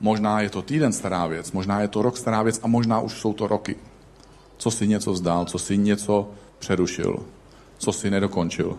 Možná 0.00 0.40
je 0.40 0.50
to 0.50 0.62
týden 0.62 0.92
stará 0.92 1.26
věc, 1.26 1.52
možná 1.52 1.80
je 1.80 1.88
to 1.88 2.02
rok 2.02 2.16
stará 2.16 2.42
věc 2.42 2.60
a 2.62 2.66
možná 2.66 3.00
už 3.00 3.20
jsou 3.20 3.32
to 3.32 3.46
roky. 3.46 3.76
Co 4.56 4.70
si 4.70 4.86
něco 4.86 5.12
vzdál, 5.12 5.44
co 5.44 5.58
si 5.58 5.78
něco 5.78 6.30
přerušil, 6.58 7.26
co 7.78 7.92
si 7.92 8.10
nedokončil. 8.10 8.78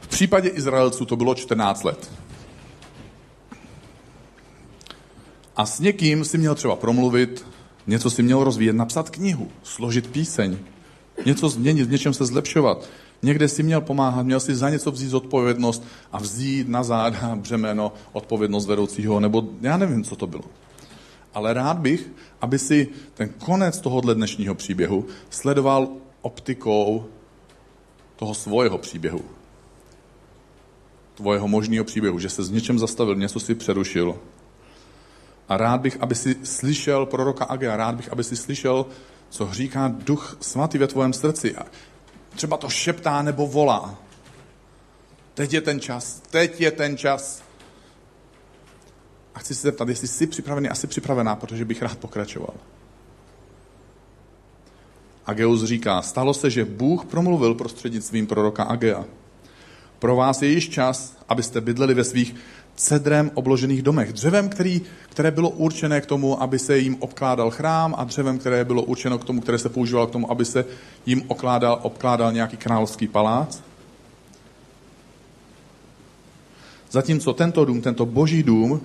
V 0.00 0.08
případě 0.08 0.48
Izraelců 0.48 1.04
to 1.04 1.16
bylo 1.16 1.34
14 1.34 1.84
let. 1.84 2.12
A 5.56 5.66
s 5.66 5.80
někým 5.80 6.24
si 6.24 6.38
měl 6.38 6.54
třeba 6.54 6.76
promluvit, 6.76 7.46
něco 7.88 8.10
si 8.10 8.22
měl 8.22 8.44
rozvíjet, 8.44 8.72
napsat 8.72 9.10
knihu, 9.10 9.48
složit 9.62 10.06
píseň, 10.06 10.56
něco 11.26 11.48
změnit, 11.48 11.84
v 11.84 11.90
něčem 11.90 12.14
se 12.14 12.24
zlepšovat. 12.24 12.88
Někde 13.22 13.48
si 13.48 13.62
měl 13.62 13.80
pomáhat, 13.80 14.22
měl 14.22 14.40
si 14.40 14.54
za 14.54 14.70
něco 14.70 14.90
vzít 14.90 15.14
odpovědnost 15.14 15.84
a 16.12 16.18
vzít 16.18 16.68
na 16.68 16.82
záda 16.82 17.36
břemeno 17.36 17.92
odpovědnost 18.12 18.66
vedoucího, 18.66 19.20
nebo 19.20 19.48
já 19.60 19.76
nevím, 19.76 20.04
co 20.04 20.16
to 20.16 20.26
bylo. 20.26 20.44
Ale 21.34 21.54
rád 21.54 21.78
bych, 21.78 22.10
aby 22.40 22.58
si 22.58 22.88
ten 23.14 23.28
konec 23.28 23.80
tohohle 23.80 24.14
dnešního 24.14 24.54
příběhu 24.54 25.06
sledoval 25.30 25.88
optikou 26.22 27.04
toho 28.16 28.34
svého 28.34 28.78
příběhu 28.78 29.20
tvojeho 31.18 31.48
možného 31.48 31.84
příběhu, 31.84 32.18
že 32.18 32.30
se 32.30 32.42
s 32.42 32.50
něčem 32.50 32.78
zastavil, 32.78 33.14
něco 33.14 33.40
si 33.40 33.54
přerušil. 33.54 34.18
A 35.48 35.56
rád 35.56 35.80
bych, 35.80 35.96
aby 36.00 36.14
si 36.14 36.36
slyšel 36.42 37.06
proroka 37.06 37.44
Agea, 37.44 37.76
rád 37.76 37.94
bych, 37.94 38.12
aby 38.12 38.24
si 38.24 38.36
slyšel, 38.36 38.86
co 39.30 39.48
říká 39.52 39.88
duch 39.88 40.36
svatý 40.40 40.78
ve 40.78 40.86
tvém 40.86 41.12
srdci. 41.12 41.56
A 41.56 41.66
třeba 42.30 42.56
to 42.56 42.68
šeptá 42.68 43.22
nebo 43.22 43.46
volá. 43.46 43.94
Teď 45.34 45.52
je 45.52 45.60
ten 45.60 45.80
čas, 45.80 46.22
teď 46.30 46.60
je 46.60 46.70
ten 46.70 46.96
čas. 46.96 47.42
A 49.34 49.38
chci 49.38 49.54
se 49.54 49.62
zeptat, 49.62 49.88
jestli 49.88 50.08
jsi 50.08 50.26
připravený, 50.26 50.68
asi 50.68 50.86
připravená, 50.86 51.36
protože 51.36 51.64
bych 51.64 51.82
rád 51.82 51.98
pokračoval. 51.98 52.54
Ageus 55.26 55.64
říká, 55.64 56.02
stalo 56.02 56.34
se, 56.34 56.50
že 56.50 56.64
Bůh 56.64 57.04
promluvil 57.04 57.54
prostřednictvím 57.54 58.26
proroka 58.26 58.64
Agea. 58.64 59.04
Pro 59.98 60.16
vás 60.16 60.42
je 60.42 60.48
již 60.48 60.68
čas, 60.68 61.16
abyste 61.28 61.60
bydleli 61.60 61.94
ve 61.94 62.04
svých 62.04 62.34
cedrem 62.78 63.30
obložených 63.34 63.82
domech. 63.82 64.12
Dřevem, 64.12 64.48
který, 64.48 64.80
které 65.08 65.30
bylo 65.30 65.50
určené 65.50 66.00
k 66.00 66.06
tomu, 66.06 66.42
aby 66.42 66.58
se 66.58 66.78
jim 66.78 66.96
obkládal 67.00 67.50
chrám 67.50 67.94
a 67.98 68.04
dřevem, 68.04 68.38
které 68.38 68.64
bylo 68.64 68.82
určeno 68.82 69.18
k 69.18 69.24
tomu, 69.24 69.40
které 69.40 69.58
se 69.58 69.68
používalo 69.68 70.06
k 70.06 70.10
tomu, 70.10 70.30
aby 70.30 70.44
se 70.44 70.64
jim 71.06 71.22
okládal, 71.26 71.78
obkládal 71.82 72.32
nějaký 72.32 72.56
královský 72.56 73.08
palác. 73.08 73.60
Zatímco 76.90 77.32
tento 77.32 77.64
dům, 77.64 77.80
tento 77.80 78.06
boží 78.06 78.42
dům, 78.42 78.80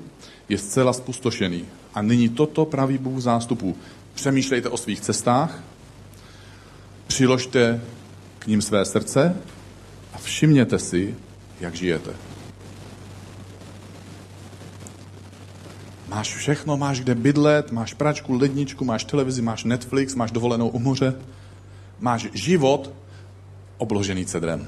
je 0.49 0.58
zcela 0.58 0.93
spustošený. 0.93 1.65
A 1.93 2.01
nyní 2.01 2.29
toto 2.29 2.65
praví 2.65 2.97
Bůh 2.97 3.21
zástupů. 3.21 3.75
Přemýšlejte 4.13 4.69
o 4.69 4.77
svých 4.77 5.01
cestách, 5.01 5.63
Přiložte 7.08 7.82
k 8.39 8.47
ním 8.47 8.62
své 8.62 8.86
srdce 8.86 9.36
a 10.13 10.17
všimněte 10.17 10.79
si, 10.79 11.15
jak 11.60 11.75
žijete. 11.75 12.33
Máš 16.13 16.36
všechno, 16.36 16.78
máš 16.78 17.02
kde 17.02 17.15
bydlet, 17.15 17.71
máš 17.71 17.93
pračku, 17.93 18.38
ledničku, 18.38 18.86
máš 18.86 19.04
televizi, 19.04 19.41
máš 19.41 19.63
Netflix, 19.63 20.15
máš 20.15 20.32
dovolenou 20.32 20.69
u 20.69 20.80
moře. 20.80 21.15
Máš 21.99 22.28
život 22.34 22.93
obložený 23.78 24.26
cedrem. 24.26 24.67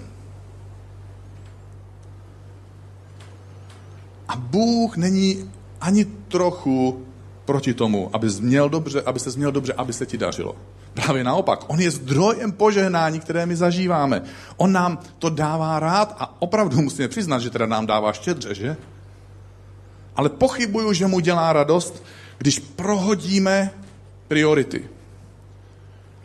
A 4.28 4.36
Bůh 4.36 4.98
není 4.98 5.52
ani 5.82 6.06
trochu 6.06 7.06
proti 7.46 7.74
tomu, 7.74 8.10
aby, 8.14 8.28
měl 8.42 8.70
dobře, 8.70 9.02
aby 9.02 9.20
se 9.20 9.38
měl 9.38 9.52
dobře, 9.52 9.74
aby 9.74 9.94
se 9.94 10.06
ti 10.06 10.18
dařilo. 10.18 10.56
Právě 10.94 11.24
naopak, 11.24 11.70
on 11.70 11.80
je 11.80 11.92
zdrojem 11.92 12.52
požehnání, 12.52 13.20
které 13.20 13.46
my 13.46 13.56
zažíváme. 13.56 14.22
On 14.58 14.72
nám 14.72 15.00
to 15.20 15.30
dává 15.30 15.80
rád 15.80 16.16
a 16.20 16.42
opravdu 16.42 16.82
musíme 16.82 17.08
přiznat, 17.08 17.40
že 17.40 17.50
teda 17.50 17.66
nám 17.66 17.86
dává 17.86 18.14
štědře, 18.14 18.56
že? 18.56 18.78
Ale 20.16 20.30
pochybuju, 20.30 20.94
že 20.94 21.08
mu 21.08 21.20
dělá 21.20 21.54
radost, 21.54 22.04
když 22.38 22.60
prohodíme 22.60 23.72
priority. 24.28 24.90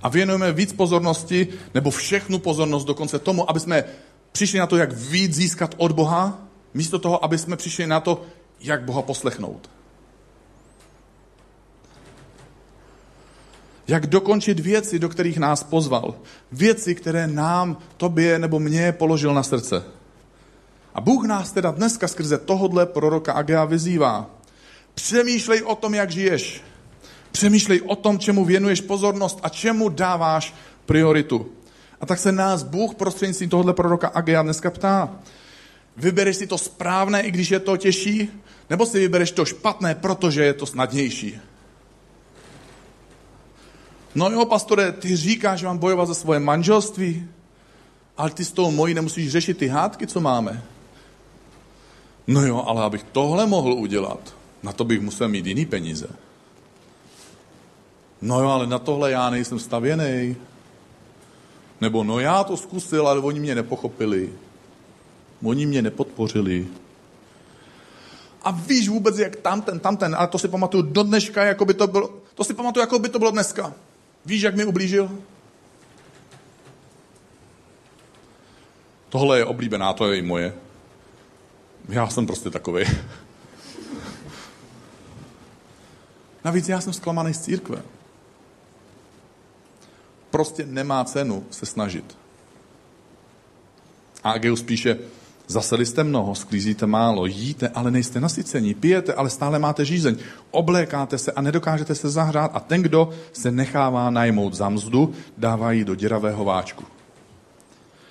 A 0.02 0.08
věnujeme 0.08 0.52
víc 0.52 0.72
pozornosti, 0.72 1.48
nebo 1.74 1.90
všechnu 1.90 2.38
pozornost 2.38 2.84
dokonce 2.84 3.18
tomu, 3.18 3.50
aby 3.50 3.60
jsme 3.60 3.84
přišli 4.32 4.58
na 4.58 4.66
to, 4.66 4.76
jak 4.76 4.92
víc 4.92 5.34
získat 5.34 5.74
od 5.76 5.92
Boha, 5.92 6.38
místo 6.74 6.98
toho, 6.98 7.24
aby 7.24 7.38
jsme 7.38 7.56
přišli 7.56 7.86
na 7.86 8.00
to, 8.00 8.22
jak 8.60 8.82
Boha 8.82 9.02
poslechnout. 9.02 9.70
Jak 13.88 14.06
dokončit 14.06 14.60
věci, 14.60 14.98
do 14.98 15.08
kterých 15.08 15.38
nás 15.38 15.62
pozval. 15.62 16.14
Věci, 16.52 16.94
které 16.94 17.26
nám, 17.26 17.76
tobě 17.96 18.38
nebo 18.38 18.58
mě 18.58 18.92
položil 18.92 19.34
na 19.34 19.42
srdce. 19.42 19.84
A 20.94 21.00
Bůh 21.00 21.24
nás 21.24 21.52
teda 21.52 21.70
dneska 21.70 22.08
skrze 22.08 22.38
tohodle 22.38 22.86
proroka 22.86 23.32
Agea 23.32 23.64
vyzývá. 23.64 24.30
Přemýšlej 24.94 25.62
o 25.62 25.74
tom, 25.74 25.94
jak 25.94 26.10
žiješ. 26.10 26.62
Přemýšlej 27.32 27.80
o 27.86 27.96
tom, 27.96 28.18
čemu 28.18 28.44
věnuješ 28.44 28.80
pozornost 28.80 29.38
a 29.42 29.48
čemu 29.48 29.88
dáváš 29.88 30.54
prioritu. 30.86 31.46
A 32.00 32.06
tak 32.06 32.18
se 32.18 32.32
nás 32.32 32.62
Bůh 32.62 32.94
prostřednictvím 32.94 33.50
tohohle 33.50 33.74
proroka 33.74 34.08
Agea 34.08 34.42
dneska 34.42 34.70
ptá. 34.70 35.10
Vybereš 35.96 36.36
si 36.36 36.46
to 36.46 36.58
správné, 36.58 37.22
i 37.22 37.30
když 37.30 37.50
je 37.50 37.60
to 37.60 37.76
těžší, 37.76 38.30
nebo 38.70 38.86
si 38.86 38.98
vybereš 38.98 39.30
to 39.30 39.44
špatné, 39.44 39.94
protože 39.94 40.44
je 40.44 40.54
to 40.54 40.66
snadnější? 40.66 41.38
No 44.14 44.30
jo, 44.30 44.44
pastore, 44.44 44.92
ty 44.92 45.16
říkáš, 45.16 45.60
že 45.60 45.66
mám 45.66 45.78
bojovat 45.78 46.08
za 46.08 46.14
svoje 46.14 46.40
manželství, 46.40 47.28
ale 48.16 48.30
ty 48.30 48.44
s 48.44 48.52
tou 48.52 48.70
mojí 48.70 48.94
nemusíš 48.94 49.30
řešit 49.30 49.58
ty 49.58 49.68
hádky, 49.68 50.06
co 50.06 50.20
máme. 50.20 50.62
No 52.30 52.46
jo, 52.46 52.64
ale 52.66 52.82
abych 52.82 53.02
tohle 53.02 53.46
mohl 53.46 53.72
udělat, 53.72 54.34
na 54.62 54.72
to 54.72 54.84
bych 54.84 55.00
musel 55.00 55.28
mít 55.28 55.46
jiný 55.46 55.66
peníze. 55.66 56.06
No 58.22 58.40
jo, 58.40 58.48
ale 58.48 58.66
na 58.66 58.78
tohle 58.78 59.10
já 59.10 59.30
nejsem 59.30 59.58
stavěný. 59.58 60.36
Nebo 61.80 62.04
no 62.04 62.20
já 62.20 62.44
to 62.44 62.56
zkusil, 62.56 63.08
ale 63.08 63.20
oni 63.20 63.40
mě 63.40 63.54
nepochopili. 63.54 64.32
Oni 65.42 65.66
mě 65.66 65.82
nepodpořili. 65.82 66.68
A 68.42 68.50
víš 68.50 68.88
vůbec, 68.88 69.18
jak 69.18 69.36
tamten, 69.36 69.80
tamten, 69.80 70.14
ale 70.14 70.28
to 70.28 70.38
si 70.38 70.48
pamatuju 70.48 70.82
do 70.82 71.02
dneška, 71.02 71.44
jako 71.44 71.64
by 71.64 71.74
to 71.74 71.86
bylo, 71.86 72.10
to 72.34 72.44
si 72.44 72.54
pamatuju, 72.54 72.82
jako 72.82 72.98
by 72.98 73.08
to 73.08 73.18
bylo 73.18 73.30
dneska. 73.30 73.74
Víš, 74.26 74.42
jak 74.42 74.56
mi 74.56 74.64
ublížil? 74.64 75.10
Tohle 79.08 79.38
je 79.38 79.44
oblíbená, 79.44 79.92
to 79.92 80.12
je 80.12 80.18
i 80.18 80.22
moje. 80.22 80.69
Já 81.88 82.08
jsem 82.08 82.26
prostě 82.26 82.50
takový. 82.50 82.84
Navíc 86.44 86.68
já 86.68 86.80
jsem 86.80 86.92
zklamaný 86.92 87.34
z 87.34 87.40
církve. 87.40 87.82
Prostě 90.30 90.66
nemá 90.66 91.04
cenu 91.04 91.46
se 91.50 91.66
snažit. 91.66 92.16
A 94.24 94.30
Ageus 94.30 94.62
píše, 94.62 94.98
Zaseli 95.50 95.86
jste 95.86 96.04
mnoho, 96.04 96.34
sklízíte 96.34 96.86
málo, 96.86 97.26
jíte, 97.26 97.68
ale 97.68 97.90
nejste 97.90 98.20
nasycení, 98.20 98.74
pijete, 98.74 99.14
ale 99.14 99.30
stále 99.30 99.58
máte 99.58 99.84
žízeň, 99.84 100.16
oblékáte 100.50 101.18
se 101.18 101.32
a 101.32 101.40
nedokážete 101.40 101.94
se 101.94 102.10
zahrát 102.10 102.50
a 102.54 102.60
ten, 102.60 102.82
kdo 102.82 103.10
se 103.32 103.50
nechává 103.50 104.10
najmout 104.10 104.54
za 104.54 104.68
mzdu, 104.68 105.14
dává 105.38 105.72
ji 105.72 105.84
do 105.84 105.94
děravého 105.94 106.44
váčku. 106.44 106.84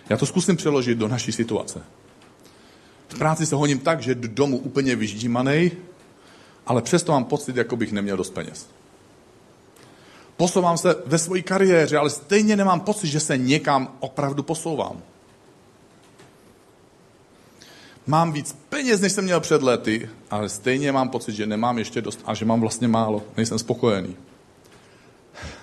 Já 0.10 0.18
to 0.18 0.26
zkusím 0.26 0.56
přeložit 0.56 0.98
do 0.98 1.08
naší 1.08 1.32
situace. 1.32 1.82
V 3.10 3.18
práci 3.18 3.46
se 3.46 3.56
honím 3.56 3.80
tak, 3.80 4.02
že 4.02 4.16
do 4.16 4.28
domu 4.28 4.58
úplně 4.58 4.96
vyždímanej, 4.96 5.72
ale 6.66 6.82
přesto 6.82 7.12
mám 7.12 7.26
pocit, 7.26 7.56
jako 7.56 7.76
bych 7.76 7.92
neměl 7.92 8.18
dost 8.18 8.30
peněz. 8.30 8.70
Posouvám 10.38 10.78
se 10.78 10.96
ve 11.06 11.18
své 11.18 11.42
kariéře, 11.42 11.98
ale 11.98 12.10
stejně 12.10 12.56
nemám 12.56 12.80
pocit, 12.80 13.08
že 13.08 13.20
se 13.20 13.38
někam 13.38 13.96
opravdu 14.00 14.44
posouvám. 14.44 15.02
Mám 18.08 18.32
víc 18.34 18.58
peněz, 18.70 19.02
než 19.02 19.12
jsem 19.12 19.24
měl 19.24 19.40
před 19.40 19.62
lety, 19.62 20.10
ale 20.32 20.50
stejně 20.50 20.92
mám 20.92 21.10
pocit, 21.10 21.36
že 21.36 21.46
nemám 21.46 21.78
ještě 21.78 22.02
dost 22.02 22.20
a 22.26 22.34
že 22.34 22.46
mám 22.46 22.62
vlastně 22.62 22.88
málo. 22.88 23.24
Nejsem 23.38 23.60
spokojený. 23.60 24.16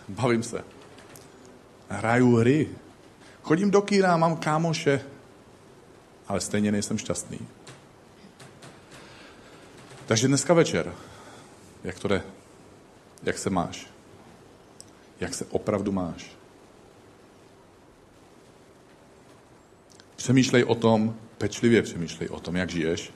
Bavím 0.08 0.42
se. 0.42 0.64
Hraju 1.88 2.36
hry. 2.36 2.68
Chodím 3.42 3.70
do 3.70 3.82
kýra, 3.82 4.16
mám 4.16 4.36
kámoše, 4.36 5.00
ale 6.28 6.40
stejně 6.40 6.72
nejsem 6.72 6.98
šťastný. 6.98 7.38
Takže 10.06 10.28
dneska 10.28 10.54
večer, 10.54 10.94
jak 11.84 11.98
to 11.98 12.08
jde? 12.08 12.22
Jak 13.22 13.38
se 13.38 13.50
máš? 13.50 13.86
Jak 15.20 15.34
se 15.34 15.44
opravdu 15.44 15.92
máš? 15.92 16.30
Přemýšlej 20.16 20.64
o 20.64 20.74
tom, 20.74 21.16
pečlivě 21.38 21.82
přemýšlej 21.82 22.28
o 22.28 22.40
tom, 22.40 22.56
jak 22.56 22.70
žiješ. 22.70 23.12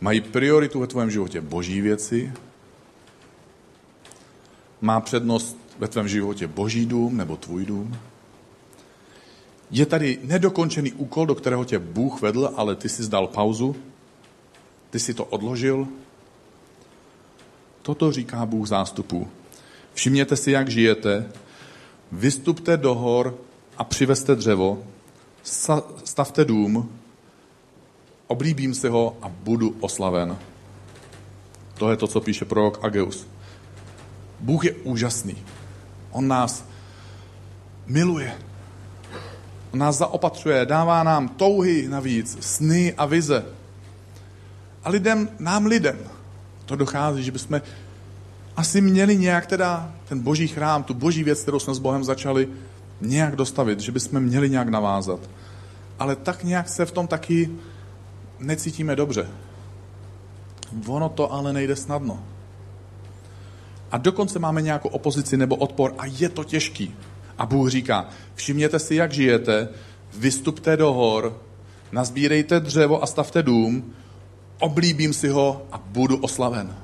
Mají 0.00 0.20
prioritu 0.20 0.80
ve 0.80 0.86
tvém 0.86 1.10
životě 1.10 1.40
boží 1.40 1.80
věci? 1.80 2.32
Má 4.80 5.00
přednost 5.00 5.56
ve 5.78 5.88
tvém 5.88 6.08
životě 6.08 6.46
boží 6.46 6.86
dům 6.86 7.16
nebo 7.16 7.36
tvůj 7.36 7.66
dům? 7.66 7.98
Je 9.70 9.86
tady 9.86 10.18
nedokončený 10.22 10.92
úkol, 10.92 11.26
do 11.26 11.34
kterého 11.34 11.64
tě 11.64 11.78
Bůh 11.78 12.22
vedl, 12.22 12.50
ale 12.56 12.76
ty 12.76 12.88
si 12.88 13.02
zdal 13.02 13.26
pauzu? 13.26 13.76
Ty 14.90 14.98
si 14.98 15.14
to 15.14 15.24
odložil? 15.24 15.88
Toto 17.82 18.12
říká 18.12 18.46
Bůh 18.46 18.68
zástupů. 18.68 19.28
Všimněte 19.94 20.36
si, 20.36 20.50
jak 20.50 20.68
žijete, 20.68 21.28
vystupte 22.12 22.76
do 22.76 22.94
hor 22.94 23.38
a 23.76 23.84
přivezte 23.84 24.34
dřevo, 24.34 24.82
stavte 26.04 26.44
dům, 26.44 26.92
oblíbím 28.26 28.74
si 28.74 28.88
ho 28.88 29.16
a 29.22 29.28
budu 29.28 29.76
oslaven. 29.80 30.38
To 31.78 31.90
je 31.90 31.96
to, 31.96 32.06
co 32.06 32.20
píše 32.20 32.44
prorok 32.44 32.84
Ageus. 32.84 33.26
Bůh 34.40 34.64
je 34.64 34.72
úžasný. 34.72 35.36
On 36.10 36.28
nás 36.28 36.64
miluje. 37.86 38.47
Nás 39.72 39.96
zaopatřuje, 39.96 40.66
dává 40.66 41.02
nám 41.02 41.28
touhy 41.28 41.88
navíc, 41.88 42.38
sny 42.40 42.94
a 42.94 43.06
vize. 43.06 43.44
A 44.84 44.90
lidem, 44.90 45.28
nám 45.38 45.66
lidem, 45.66 45.98
to 46.66 46.76
dochází, 46.76 47.22
že 47.22 47.32
bychom 47.32 47.60
asi 48.56 48.80
měli 48.80 49.16
nějak 49.16 49.46
teda 49.46 49.92
ten 50.08 50.20
boží 50.20 50.48
chrám, 50.48 50.82
tu 50.82 50.94
boží 50.94 51.24
věc, 51.24 51.42
kterou 51.42 51.58
jsme 51.58 51.74
s 51.74 51.78
Bohem 51.78 52.04
začali, 52.04 52.48
nějak 53.00 53.36
dostavit, 53.36 53.80
že 53.80 53.92
bychom 53.92 54.20
měli 54.20 54.50
nějak 54.50 54.68
navázat. 54.68 55.20
Ale 55.98 56.16
tak 56.16 56.44
nějak 56.44 56.68
se 56.68 56.86
v 56.86 56.92
tom 56.92 57.06
taky 57.06 57.50
necítíme 58.38 58.96
dobře. 58.96 59.28
Ono 60.86 61.08
to 61.08 61.32
ale 61.32 61.52
nejde 61.52 61.76
snadno. 61.76 62.22
A 63.90 63.98
dokonce 63.98 64.38
máme 64.38 64.62
nějakou 64.62 64.88
opozici 64.88 65.36
nebo 65.36 65.56
odpor 65.56 65.94
a 65.98 66.06
je 66.06 66.28
to 66.28 66.44
těžký. 66.44 66.94
A 67.38 67.46
Bůh 67.46 67.70
říká, 67.70 68.08
všimněte 68.34 68.78
si, 68.78 68.94
jak 68.94 69.12
žijete, 69.12 69.68
vystupte 70.14 70.76
do 70.76 70.92
hor, 70.92 71.42
nazbírejte 71.92 72.60
dřevo 72.60 73.02
a 73.02 73.06
stavte 73.06 73.42
dům, 73.42 73.94
oblíbím 74.58 75.12
si 75.12 75.28
ho 75.28 75.66
a 75.72 75.78
budu 75.78 76.16
oslaven. 76.16 76.76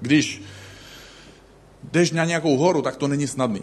Když 0.00 0.42
jdeš 1.92 2.10
na 2.10 2.24
nějakou 2.24 2.56
horu, 2.56 2.82
tak 2.82 2.96
to 2.96 3.08
není 3.08 3.26
snadný. 3.26 3.62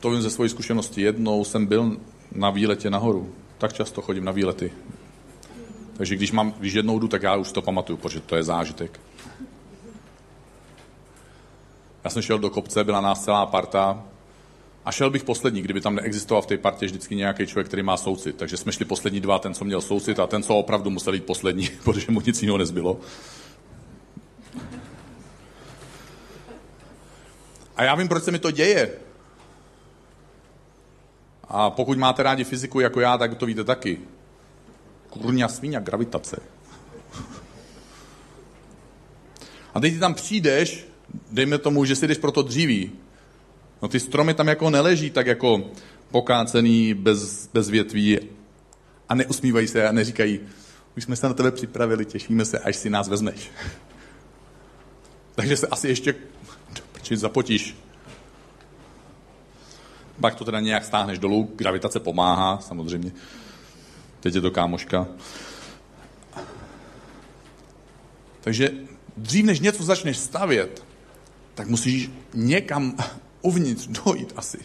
To 0.00 0.10
vím 0.10 0.22
ze 0.22 0.30
své 0.30 0.48
zkušenosti. 0.48 1.02
Jednou 1.02 1.44
jsem 1.44 1.66
byl 1.66 1.96
na 2.32 2.50
výletě 2.50 2.90
nahoru. 2.90 3.32
Tak 3.58 3.72
často 3.72 4.02
chodím 4.02 4.24
na 4.24 4.32
výlety. 4.32 4.72
Takže 5.96 6.16
když, 6.16 6.32
mám, 6.32 6.54
když 6.58 6.72
jednou 6.72 6.98
jdu, 6.98 7.08
tak 7.08 7.22
já 7.22 7.36
už 7.36 7.52
to 7.52 7.62
pamatuju, 7.62 7.96
protože 7.96 8.20
to 8.20 8.36
je 8.36 8.42
zážitek. 8.42 9.00
Já 12.04 12.10
jsem 12.10 12.22
šel 12.22 12.38
do 12.38 12.50
kopce, 12.50 12.84
byla 12.84 13.00
nás 13.00 13.24
celá 13.24 13.46
parta 13.46 14.04
a 14.84 14.92
šel 14.92 15.10
bych 15.10 15.24
poslední, 15.24 15.62
kdyby 15.62 15.80
tam 15.80 15.94
neexistoval 15.94 16.42
v 16.42 16.46
té 16.46 16.58
partě 16.58 16.86
vždycky 16.86 17.16
nějaký 17.16 17.46
člověk, 17.46 17.66
který 17.66 17.82
má 17.82 17.96
soucit. 17.96 18.36
Takže 18.36 18.56
jsme 18.56 18.72
šli 18.72 18.84
poslední 18.84 19.20
dva, 19.20 19.38
ten, 19.38 19.54
co 19.54 19.64
měl 19.64 19.80
soucit 19.80 20.18
a 20.18 20.26
ten, 20.26 20.42
co 20.42 20.56
opravdu 20.56 20.90
musel 20.90 21.14
jít 21.14 21.24
poslední, 21.24 21.68
protože 21.84 22.06
mu 22.12 22.20
nic 22.20 22.42
jiného 22.42 22.58
nezbylo. 22.58 23.00
A 27.76 27.84
já 27.84 27.94
vím, 27.94 28.08
proč 28.08 28.24
se 28.24 28.30
mi 28.30 28.38
to 28.38 28.50
děje. 28.50 28.92
A 31.48 31.70
pokud 31.70 31.98
máte 31.98 32.22
rádi 32.22 32.44
fyziku 32.44 32.80
jako 32.80 33.00
já, 33.00 33.18
tak 33.18 33.34
to 33.34 33.46
víte 33.46 33.64
taky. 33.64 33.98
Kurňa 35.10 35.48
svíňa, 35.48 35.80
gravitace. 35.80 36.42
A 39.74 39.80
teď 39.80 39.92
ty 39.92 39.98
tam 39.98 40.14
přijdeš, 40.14 40.89
dejme 41.30 41.58
tomu, 41.58 41.84
že 41.84 41.96
si 41.96 42.06
jdeš 42.06 42.18
pro 42.18 42.32
to 42.32 42.42
dříví. 42.42 42.92
No 43.82 43.88
ty 43.88 44.00
stromy 44.00 44.34
tam 44.34 44.48
jako 44.48 44.70
neleží 44.70 45.10
tak 45.10 45.26
jako 45.26 45.70
pokácený, 46.10 46.94
bez, 46.94 47.50
bez 47.52 47.68
větví 47.68 48.18
a 49.08 49.14
neusmívají 49.14 49.68
se 49.68 49.88
a 49.88 49.92
neříkají, 49.92 50.40
už 50.96 51.04
jsme 51.04 51.16
se 51.16 51.28
na 51.28 51.34
tebe 51.34 51.50
připravili, 51.50 52.04
těšíme 52.04 52.44
se, 52.44 52.58
až 52.58 52.76
si 52.76 52.90
nás 52.90 53.08
vezmeš. 53.08 53.50
Takže 55.34 55.56
se 55.56 55.66
asi 55.66 55.88
ještě 55.88 56.14
či 57.02 57.16
zapotíš. 57.16 57.76
Pak 60.20 60.34
to 60.34 60.44
teda 60.44 60.60
nějak 60.60 60.84
stáhneš 60.84 61.18
dolů, 61.18 61.50
gravitace 61.56 62.00
pomáhá, 62.00 62.58
samozřejmě. 62.58 63.12
Teď 64.20 64.34
je 64.34 64.40
to 64.40 64.50
kámoška. 64.50 65.06
Takže 68.40 68.70
dřív, 69.16 69.44
než 69.44 69.60
něco 69.60 69.84
začneš 69.84 70.16
stavět, 70.18 70.84
tak 71.60 71.68
musíš 71.68 72.10
někam 72.34 72.96
uvnitř 73.42 73.86
dojít 73.86 74.32
asi. 74.36 74.58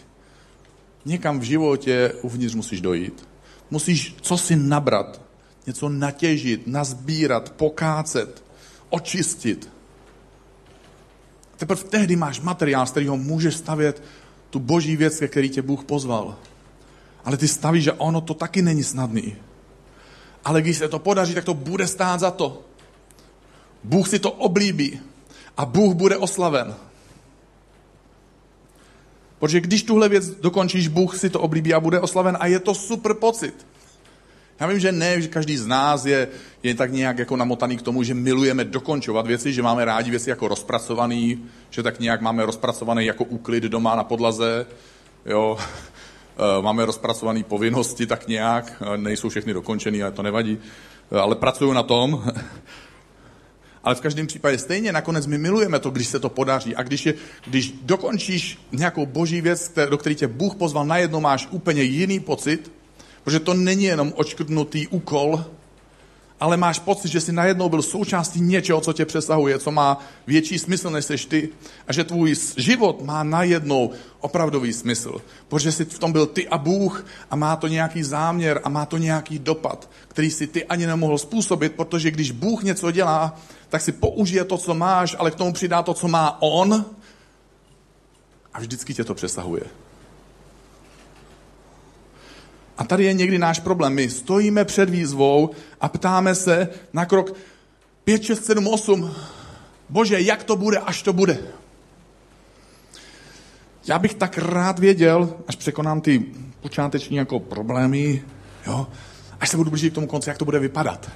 Někam 1.04 1.40
v 1.40 1.42
životě 1.42 2.12
uvnitř 2.22 2.54
musíš 2.54 2.80
dojít. 2.80 3.28
Musíš 3.70 4.16
co 4.20 4.38
si 4.38 4.56
nabrat, 4.56 5.20
něco 5.66 5.88
natěžit, 5.88 6.66
nazbírat, 6.66 7.52
pokácet, 7.52 8.44
očistit. 8.90 9.68
Teprve 11.56 11.84
tehdy 11.84 12.16
máš 12.16 12.40
materiál, 12.40 12.86
z 12.86 12.90
kterého 12.90 13.16
můžeš 13.16 13.56
stavět 13.56 14.02
tu 14.50 14.58
boží 14.58 14.96
věc, 14.96 15.18
ke 15.18 15.28
který 15.28 15.50
tě 15.50 15.62
Bůh 15.62 15.84
pozval. 15.84 16.36
Ale 17.24 17.36
ty 17.36 17.48
stavíš, 17.48 17.84
že 17.84 17.92
ono 17.92 18.20
to 18.20 18.34
taky 18.34 18.62
není 18.62 18.84
snadný. 18.84 19.36
Ale 20.44 20.62
když 20.62 20.76
se 20.76 20.88
to 20.88 20.98
podaří, 20.98 21.34
tak 21.34 21.44
to 21.44 21.54
bude 21.54 21.86
stát 21.86 22.20
za 22.20 22.30
to. 22.30 22.64
Bůh 23.84 24.08
si 24.08 24.18
to 24.18 24.32
oblíbí 24.32 25.00
a 25.56 25.66
Bůh 25.66 25.94
bude 25.94 26.16
oslaven. 26.16 26.74
Protože 29.38 29.60
když 29.60 29.82
tuhle 29.82 30.08
věc 30.08 30.28
dokončíš, 30.28 30.88
Bůh 30.88 31.18
si 31.18 31.30
to 31.30 31.40
oblíbí 31.40 31.74
a 31.74 31.80
bude 31.80 32.00
oslaven 32.00 32.36
a 32.40 32.46
je 32.46 32.58
to 32.58 32.74
super 32.74 33.14
pocit. 33.14 33.66
Já 34.60 34.66
vím, 34.66 34.78
že 34.78 34.92
ne, 34.92 35.22
že 35.22 35.28
každý 35.28 35.56
z 35.56 35.66
nás 35.66 36.04
je, 36.04 36.28
je 36.62 36.74
tak 36.74 36.92
nějak 36.92 37.18
jako 37.18 37.36
namotaný 37.36 37.76
k 37.76 37.82
tomu, 37.82 38.02
že 38.02 38.14
milujeme 38.14 38.64
dokončovat 38.64 39.26
věci, 39.26 39.52
že 39.52 39.62
máme 39.62 39.84
rádi 39.84 40.10
věci 40.10 40.30
jako 40.30 40.48
rozpracovaný, 40.48 41.44
že 41.70 41.82
tak 41.82 42.00
nějak 42.00 42.20
máme 42.20 42.46
rozpracovaný 42.46 43.06
jako 43.06 43.24
úklid 43.24 43.62
doma 43.62 43.96
na 43.96 44.04
podlaze, 44.04 44.66
jo. 45.26 45.58
Eh, 46.38 46.62
máme 46.62 46.84
rozpracované 46.84 47.42
povinnosti 47.42 48.06
tak 48.06 48.28
nějak, 48.28 48.82
eh, 48.82 48.96
nejsou 48.98 49.28
všechny 49.28 49.52
dokončený, 49.52 50.02
ale 50.02 50.12
to 50.12 50.22
nevadí, 50.22 50.58
eh, 51.12 51.18
ale 51.18 51.34
pracuju 51.34 51.72
na 51.72 51.82
tom. 51.82 52.24
Ale 53.86 53.94
v 53.94 54.00
každém 54.00 54.26
případě 54.26 54.58
stejně 54.58 54.92
nakonec 54.92 55.26
my 55.26 55.38
milujeme 55.38 55.78
to, 55.78 55.90
když 55.90 56.08
se 56.08 56.18
to 56.18 56.28
podaří. 56.28 56.76
A 56.76 56.82
když, 56.82 57.06
je, 57.06 57.14
když 57.46 57.74
dokončíš 57.82 58.58
nějakou 58.72 59.06
boží 59.06 59.40
věc, 59.40 59.72
do 59.90 59.98
které 59.98 60.14
tě 60.14 60.26
Bůh 60.26 60.54
pozval, 60.54 60.86
najednou 60.86 61.20
máš 61.20 61.48
úplně 61.50 61.82
jiný 61.82 62.20
pocit, 62.20 62.70
Protože 63.26 63.40
to 63.40 63.54
není 63.54 63.84
jenom 63.84 64.12
očkrtnutý 64.16 64.86
úkol, 64.86 65.44
ale 66.40 66.56
máš 66.56 66.78
pocit, 66.78 67.08
že 67.08 67.20
jsi 67.20 67.32
najednou 67.32 67.68
byl 67.68 67.82
součástí 67.82 68.40
něčeho, 68.40 68.80
co 68.80 68.92
tě 68.92 69.04
přesahuje, 69.04 69.58
co 69.58 69.70
má 69.70 69.98
větší 70.26 70.58
smysl, 70.58 70.90
než 70.90 71.04
jsi 71.04 71.16
ty. 71.28 71.48
A 71.88 71.92
že 71.92 72.04
tvůj 72.04 72.34
život 72.56 73.02
má 73.02 73.22
najednou 73.22 73.90
opravdový 74.20 74.72
smysl. 74.72 75.20
Protože 75.48 75.72
jsi 75.72 75.84
v 75.84 75.98
tom 75.98 76.12
byl 76.12 76.26
ty 76.26 76.48
a 76.48 76.58
Bůh 76.58 77.06
a 77.30 77.36
má 77.36 77.56
to 77.56 77.66
nějaký 77.66 78.02
záměr 78.02 78.60
a 78.64 78.68
má 78.68 78.86
to 78.86 78.98
nějaký 78.98 79.38
dopad, 79.38 79.90
který 80.08 80.30
si 80.30 80.46
ty 80.46 80.64
ani 80.64 80.86
nemohl 80.86 81.18
způsobit, 81.18 81.72
protože 81.72 82.10
když 82.10 82.30
Bůh 82.30 82.62
něco 82.62 82.90
dělá, 82.90 83.40
tak 83.68 83.82
si 83.82 83.92
použije 83.92 84.44
to, 84.44 84.58
co 84.58 84.74
máš, 84.74 85.16
ale 85.18 85.30
k 85.30 85.34
tomu 85.34 85.52
přidá 85.52 85.82
to, 85.82 85.94
co 85.94 86.08
má 86.08 86.42
On 86.42 86.84
a 88.54 88.60
vždycky 88.60 88.94
tě 88.94 89.04
to 89.04 89.14
přesahuje. 89.14 89.62
A 92.78 92.84
tady 92.84 93.04
je 93.04 93.12
někdy 93.12 93.38
náš 93.38 93.60
problém. 93.60 93.94
My 93.94 94.10
stojíme 94.10 94.64
před 94.64 94.90
výzvou 94.90 95.50
a 95.80 95.88
ptáme 95.88 96.34
se 96.34 96.68
na 96.92 97.06
krok 97.06 97.36
5, 98.04 98.22
6, 98.22 98.44
7, 98.44 98.66
8. 98.66 99.14
Bože, 99.88 100.20
jak 100.20 100.44
to 100.44 100.56
bude, 100.56 100.78
až 100.78 101.02
to 101.02 101.12
bude? 101.12 101.38
Já 103.86 103.98
bych 103.98 104.14
tak 104.14 104.38
rád 104.38 104.78
věděl, 104.78 105.34
až 105.48 105.56
překonám 105.56 106.00
ty 106.00 106.24
počáteční 106.60 107.16
jako 107.16 107.40
problémy, 107.40 108.22
jo, 108.66 108.86
až 109.40 109.48
se 109.48 109.56
budu 109.56 109.70
blížit 109.70 109.92
k 109.92 109.94
tomu 109.94 110.06
konci, 110.06 110.30
jak 110.30 110.38
to 110.38 110.44
bude 110.44 110.58
vypadat. 110.58 111.10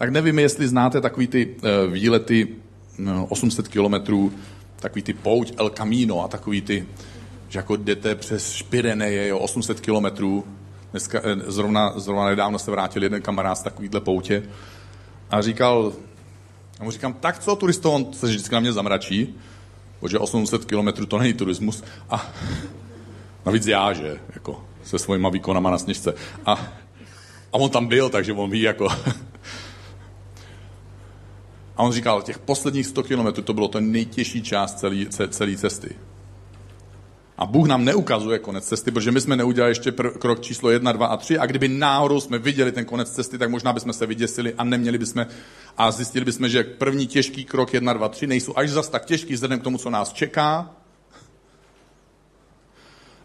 Tak 0.00 0.10
nevím, 0.10 0.38
jestli 0.38 0.68
znáte 0.68 1.00
takový 1.00 1.26
ty 1.26 1.46
uh, 1.46 1.92
výlety 1.92 2.48
no, 2.98 3.26
800 3.26 3.68
kilometrů, 3.68 4.32
takový 4.76 5.02
ty 5.02 5.12
pouť 5.12 5.52
El 5.56 5.70
Camino 5.70 6.24
a 6.24 6.28
takový 6.28 6.60
ty 6.60 6.86
že 7.48 7.58
jako 7.58 7.76
jdete 7.76 8.14
přes 8.14 8.52
Špireneje, 8.52 9.28
jo, 9.28 9.38
800 9.38 9.80
kilometrů. 9.80 10.44
Dneska, 10.90 11.20
eh, 11.24 11.36
zrovna, 11.46 11.92
zrovna 11.96 12.24
nedávno 12.24 12.58
se 12.58 12.70
vrátil 12.70 13.02
jeden 13.02 13.22
kamarád 13.22 13.58
z 13.58 13.62
takovýhle 13.62 14.00
poutě 14.00 14.42
a 15.30 15.42
říkal, 15.42 15.92
já 16.78 16.84
mu 16.84 16.90
říkám, 16.90 17.12
tak 17.12 17.38
co 17.38 17.56
turisto, 17.56 17.92
on 17.92 18.12
se 18.12 18.26
vždycky 18.26 18.54
na 18.54 18.60
mě 18.60 18.72
zamračí, 18.72 19.34
protože 20.00 20.18
800 20.18 20.64
kilometrů 20.64 21.06
to 21.06 21.18
není 21.18 21.32
turismus. 21.32 21.84
A 22.10 22.26
navíc 23.46 23.66
já, 23.66 23.92
že, 23.92 24.20
jako 24.34 24.64
se 24.84 24.98
svojima 24.98 25.28
výkonama 25.28 25.70
na 25.70 25.78
sněžce. 25.78 26.14
A, 26.46 26.52
a 27.52 27.54
on 27.54 27.70
tam 27.70 27.86
byl, 27.86 28.08
takže 28.08 28.32
on 28.32 28.50
ví, 28.50 28.60
jako... 28.60 28.88
A 31.80 31.82
on 31.82 31.92
říkal, 31.92 32.22
těch 32.22 32.38
posledních 32.38 32.86
100 32.86 33.02
kilometrů 33.02 33.42
to 33.42 33.54
bylo 33.54 33.68
ten 33.68 33.92
nejtěžší 33.92 34.42
část 34.42 34.84
celé 35.30 35.56
cesty. 35.56 35.96
A 37.38 37.46
Bůh 37.46 37.68
nám 37.68 37.84
neukazuje 37.84 38.38
konec 38.38 38.64
cesty, 38.64 38.90
protože 38.90 39.12
my 39.12 39.20
jsme 39.20 39.36
neudělali 39.36 39.70
ještě 39.70 39.90
pr- 39.90 40.18
krok 40.18 40.40
číslo 40.40 40.70
1, 40.70 40.92
2 40.92 41.06
a 41.06 41.16
3 41.16 41.38
a 41.38 41.46
kdyby 41.46 41.68
náhodou 41.68 42.20
jsme 42.20 42.38
viděli 42.38 42.72
ten 42.72 42.84
konec 42.84 43.10
cesty, 43.10 43.38
tak 43.38 43.50
možná 43.50 43.72
bychom 43.72 43.92
se 43.92 44.06
vyděsili 44.06 44.54
a 44.54 44.64
neměli 44.64 44.98
bychom 44.98 45.26
a 45.78 45.90
zjistili 45.90 46.24
bychom, 46.24 46.48
že 46.48 46.64
první 46.64 47.06
těžký 47.06 47.44
krok 47.44 47.74
1, 47.74 47.92
2, 47.92 48.08
3 48.08 48.26
nejsou 48.26 48.52
až 48.56 48.70
zas 48.70 48.88
tak 48.88 49.04
těžký 49.04 49.34
vzhledem 49.34 49.60
k 49.60 49.64
tomu, 49.64 49.78
co 49.78 49.90
nás 49.90 50.12
čeká. 50.12 50.70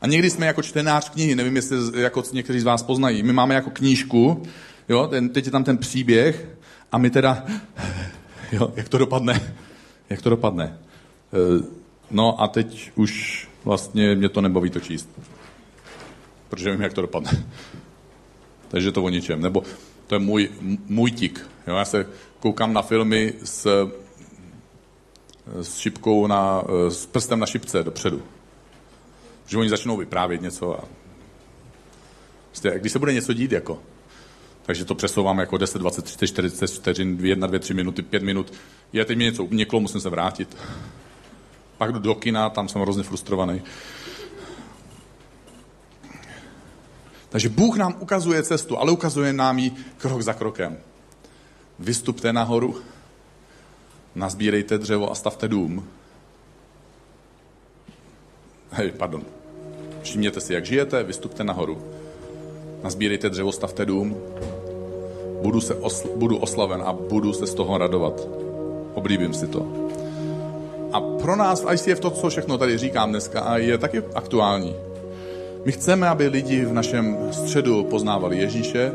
A 0.02 0.08
někdy 0.08 0.30
jsme 0.30 0.46
jako 0.46 0.62
čtenář 0.62 1.10
knihy, 1.10 1.36
nevím, 1.36 1.56
jestli 1.56 2.02
jako 2.02 2.24
někteří 2.32 2.60
z 2.60 2.64
vás 2.64 2.84
poznají, 2.84 3.24
my 3.24 3.34
máme 3.34 3.56
jako 3.56 3.70
knížku, 3.70 4.44
jo, 4.90 5.08
ten, 5.08 5.30
teď 5.30 5.46
je 5.46 5.52
tam 5.52 5.64
ten 5.64 5.78
příběh 5.78 6.50
a 6.92 6.98
my 6.98 7.10
teda, 7.10 7.46
jo, 8.52 8.74
jak 8.76 8.90
to 8.90 8.98
dopadne, 8.98 9.56
jak 10.10 10.22
to 10.22 10.30
dopadne. 10.30 10.64
E, 10.64 10.78
no 12.12 12.42
a 12.42 12.48
teď 12.48 12.92
už 12.96 13.48
vlastně 13.64 14.16
mě 14.16 14.30
to 14.30 14.42
nebaví 14.42 14.70
to 14.70 14.80
číst. 14.80 15.10
Protože 16.50 16.72
vím, 16.72 16.82
jak 16.82 16.94
to 16.94 17.02
dopadne. 17.02 17.46
Takže 18.68 18.92
to 18.92 19.04
o 19.04 19.10
ničem. 19.10 19.42
Nebo 19.42 19.64
to 20.08 20.16
je 20.16 20.20
můj, 20.20 20.50
můj 20.88 21.12
tik. 21.12 21.50
Jo? 21.68 21.76
Já 21.76 21.86
se 21.86 22.08
koukám 22.40 22.74
na 22.74 22.82
filmy 22.82 23.34
s, 23.44 23.92
s 25.62 25.78
šipkou 25.78 26.28
na, 26.28 26.64
s 26.90 27.06
prstem 27.06 27.40
na 27.40 27.46
šipce 27.46 27.84
dopředu. 27.84 28.22
Že 29.48 29.58
oni 29.58 29.70
začnou 29.70 29.98
vyprávět 29.98 30.42
něco 30.42 30.80
a 30.80 30.84
prostě, 32.48 32.80
když 32.80 32.92
se 32.92 33.00
bude 33.00 33.14
něco 33.14 33.34
dít, 33.34 33.52
jako, 33.52 33.80
takže 34.66 34.86
to 34.86 34.96
přesouvám 34.96 35.40
jako 35.40 35.58
10, 35.58 35.80
20, 35.80 36.06
30, 36.06 36.28
40 36.28 36.68
vteřin, 36.68 37.18
1, 37.22 37.48
2, 37.48 37.60
3 37.60 37.74
minuty, 37.74 38.02
5 38.02 38.24
minut. 38.24 38.54
Je, 38.94 39.06
teď 39.06 39.18
mě 39.18 39.26
něco 39.26 39.44
uniklo, 39.44 39.80
musím 39.80 40.02
se 40.02 40.10
vrátit. 40.10 40.58
Pak 41.78 41.92
jdu 41.92 42.00
do 42.00 42.16
kina, 42.16 42.50
tam 42.50 42.68
jsem 42.68 42.82
hrozně 42.82 43.04
frustrovaný. 43.04 43.62
Takže 47.30 47.50
Bůh 47.50 47.78
nám 47.78 47.96
ukazuje 48.00 48.44
cestu, 48.44 48.78
ale 48.78 48.92
ukazuje 48.92 49.34
nám 49.34 49.60
ji 49.60 49.72
krok 49.98 50.22
za 50.22 50.34
krokem. 50.34 50.78
Vystupte 51.80 52.34
nahoru, 52.34 52.82
nazbírejte 54.16 54.78
dřevo 54.78 55.12
a 55.12 55.16
stavte 55.16 55.48
dům. 55.48 55.88
Hej, 58.72 58.92
pardon. 58.92 59.24
Všimněte 60.02 60.42
si, 60.42 60.54
jak 60.54 60.66
žijete, 60.66 61.04
vystupte 61.04 61.44
nahoru. 61.44 61.95
Nazbírejte 62.86 63.30
dřevo, 63.30 63.52
stavte 63.52 63.86
dům. 63.86 64.18
Budu, 65.42 65.62
se 65.62 65.74
osl- 65.76 66.10
budu 66.16 66.38
oslaven 66.38 66.82
a 66.86 66.94
budu 66.94 67.34
se 67.34 67.48
z 67.48 67.54
toho 67.54 67.78
radovat. 67.78 68.28
Oblíbím 68.94 69.34
si 69.34 69.48
to. 69.48 69.66
A 70.92 71.02
pro 71.02 71.36
nás 71.36 71.64
v 71.64 71.74
ICF 71.74 72.00
to, 72.00 72.10
co 72.10 72.30
všechno 72.30 72.58
tady 72.58 72.78
říkám 72.78 73.10
dneska, 73.10 73.58
je 73.58 73.78
taky 73.78 74.04
aktuální. 74.16 74.76
My 75.66 75.72
chceme, 75.72 76.10
aby 76.10 76.28
lidi 76.28 76.66
v 76.66 76.74
našem 76.74 77.18
středu 77.32 77.84
poznávali 77.84 78.38
Ježíše 78.38 78.92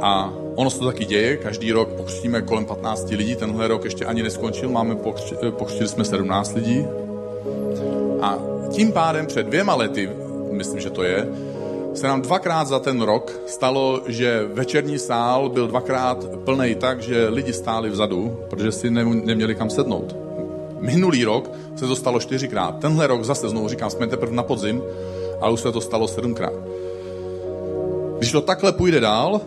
a 0.00 0.32
ono 0.54 0.70
se 0.70 0.78
to 0.78 0.86
taky 0.86 1.04
děje. 1.04 1.36
Každý 1.36 1.72
rok 1.72 1.88
pokřtíme 1.88 2.42
kolem 2.42 2.64
15 2.64 3.10
lidí. 3.10 3.36
Tenhle 3.36 3.68
rok 3.68 3.84
ještě 3.84 4.04
ani 4.04 4.22
neskončil, 4.22 4.68
máme 4.68 4.94
pokřtili, 4.94 5.52
pokřtili 5.52 5.88
jsme 5.88 6.04
17 6.04 6.54
lidí. 6.54 6.86
A 8.22 8.38
tím 8.70 8.92
pádem 8.92 9.26
před 9.26 9.46
dvěma 9.46 9.74
lety, 9.74 10.10
myslím, 10.50 10.80
že 10.80 10.90
to 10.90 11.02
je, 11.02 11.28
se 11.94 12.06
nám 12.06 12.22
dvakrát 12.22 12.68
za 12.68 12.78
ten 12.78 13.00
rok 13.00 13.40
stalo, 13.46 14.00
že 14.06 14.46
večerní 14.52 14.98
sál 14.98 15.48
byl 15.48 15.68
dvakrát 15.68 16.24
plný 16.44 16.74
tak, 16.74 17.02
že 17.02 17.28
lidi 17.28 17.52
stáli 17.52 17.90
vzadu, 17.90 18.38
protože 18.50 18.72
si 18.72 18.90
neměli 18.90 19.54
kam 19.54 19.70
sednout. 19.70 20.16
Minulý 20.80 21.24
rok 21.24 21.50
se 21.76 21.86
to 21.86 21.96
stalo 21.96 22.20
čtyřikrát. 22.20 22.78
Tenhle 22.78 23.06
rok 23.06 23.24
zase 23.24 23.48
znovu 23.48 23.68
říkám, 23.68 23.90
jsme 23.90 24.06
teprve 24.06 24.32
na 24.32 24.42
podzim, 24.42 24.82
ale 25.40 25.52
už 25.52 25.60
se 25.60 25.72
to 25.72 25.80
stalo 25.80 26.08
sedmkrát. 26.08 26.52
Když 28.18 28.32
to 28.32 28.40
takhle 28.40 28.72
půjde 28.72 29.00
dál, 29.00 29.40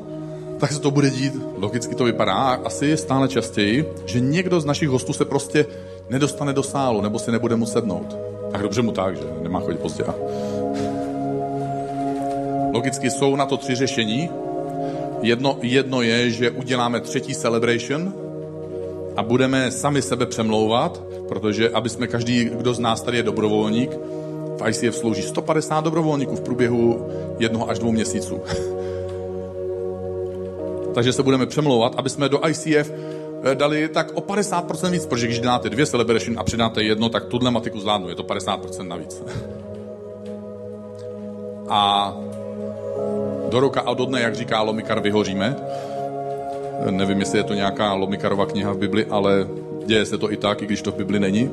tak 0.59 0.71
se 0.71 0.79
to 0.79 0.91
bude 0.91 1.09
dít, 1.09 1.33
logicky 1.57 1.95
to 1.95 2.03
vypadá, 2.03 2.59
asi 2.63 2.97
stále 2.97 3.27
častěji, 3.27 3.93
že 4.05 4.19
někdo 4.19 4.61
z 4.61 4.65
našich 4.65 4.89
hostů 4.89 5.13
se 5.13 5.25
prostě 5.25 5.65
nedostane 6.09 6.53
do 6.53 6.63
sálu, 6.63 7.01
nebo 7.01 7.19
si 7.19 7.31
nebude 7.31 7.55
mu 7.55 7.65
sednout. 7.65 8.17
Tak 8.51 8.61
dobře 8.61 8.81
mu 8.81 8.91
tak, 8.91 9.17
že 9.17 9.23
nemá 9.41 9.59
chodit 9.59 9.79
pozdě. 9.79 10.03
Logicky 12.73 13.09
jsou 13.09 13.35
na 13.35 13.45
to 13.45 13.57
tři 13.57 13.75
řešení. 13.75 14.29
Jedno, 15.21 15.57
jedno 15.61 16.01
je, 16.01 16.29
že 16.29 16.51
uděláme 16.51 16.99
třetí 17.01 17.35
celebration 17.35 18.13
a 19.15 19.23
budeme 19.23 19.71
sami 19.71 20.01
sebe 20.01 20.25
přemlouvat, 20.25 21.03
protože 21.27 21.69
aby 21.69 21.89
jsme 21.89 22.07
každý, 22.07 22.45
kdo 22.45 22.73
z 22.73 22.79
nás 22.79 23.01
tady 23.01 23.17
je 23.17 23.23
dobrovolník, 23.23 23.91
v 24.57 24.69
ICF 24.69 24.95
slouží 24.95 25.21
150 25.21 25.83
dobrovolníků 25.83 26.35
v 26.35 26.41
průběhu 26.41 27.07
jednoho 27.39 27.69
až 27.69 27.79
dvou 27.79 27.91
měsíců. 27.91 28.41
Takže 30.93 31.13
se 31.13 31.23
budeme 31.23 31.45
přemlouvat, 31.45 31.93
aby 31.97 32.09
jsme 32.09 32.29
do 32.29 32.47
ICF 32.47 32.91
eh, 33.43 33.55
dali 33.55 33.87
tak 33.87 34.11
o 34.13 34.21
50% 34.21 34.91
víc, 34.91 35.05
protože 35.05 35.27
když 35.27 35.39
dáte 35.39 35.69
dvě 35.69 35.85
celebration 35.85 36.39
a 36.39 36.43
přidáte 36.43 36.83
jedno, 36.83 37.09
tak 37.09 37.25
tuhle 37.25 37.51
matiku 37.51 37.79
zvládnu, 37.79 38.09
je 38.09 38.15
to 38.15 38.23
50% 38.23 38.87
navíc. 38.87 39.23
A 41.69 42.13
do 43.57 43.61
roka 43.61 43.81
a 43.81 43.93
do 43.93 44.05
dne, 44.05 44.21
jak 44.21 44.35
říká 44.35 44.61
Lomikar, 44.61 44.99
vyhoříme. 45.01 45.55
Nevím, 46.89 47.19
jestli 47.19 47.39
je 47.39 47.43
to 47.43 47.53
nějaká 47.53 47.93
Lomikarova 47.93 48.45
kniha 48.45 48.73
v 48.73 48.77
Bibli, 48.77 49.05
ale 49.05 49.47
děje 49.85 50.05
se 50.05 50.17
to 50.17 50.31
i 50.31 50.37
tak, 50.37 50.61
i 50.61 50.65
když 50.65 50.81
to 50.81 50.91
v 50.91 50.95
Bibli 50.95 51.19
není. 51.19 51.49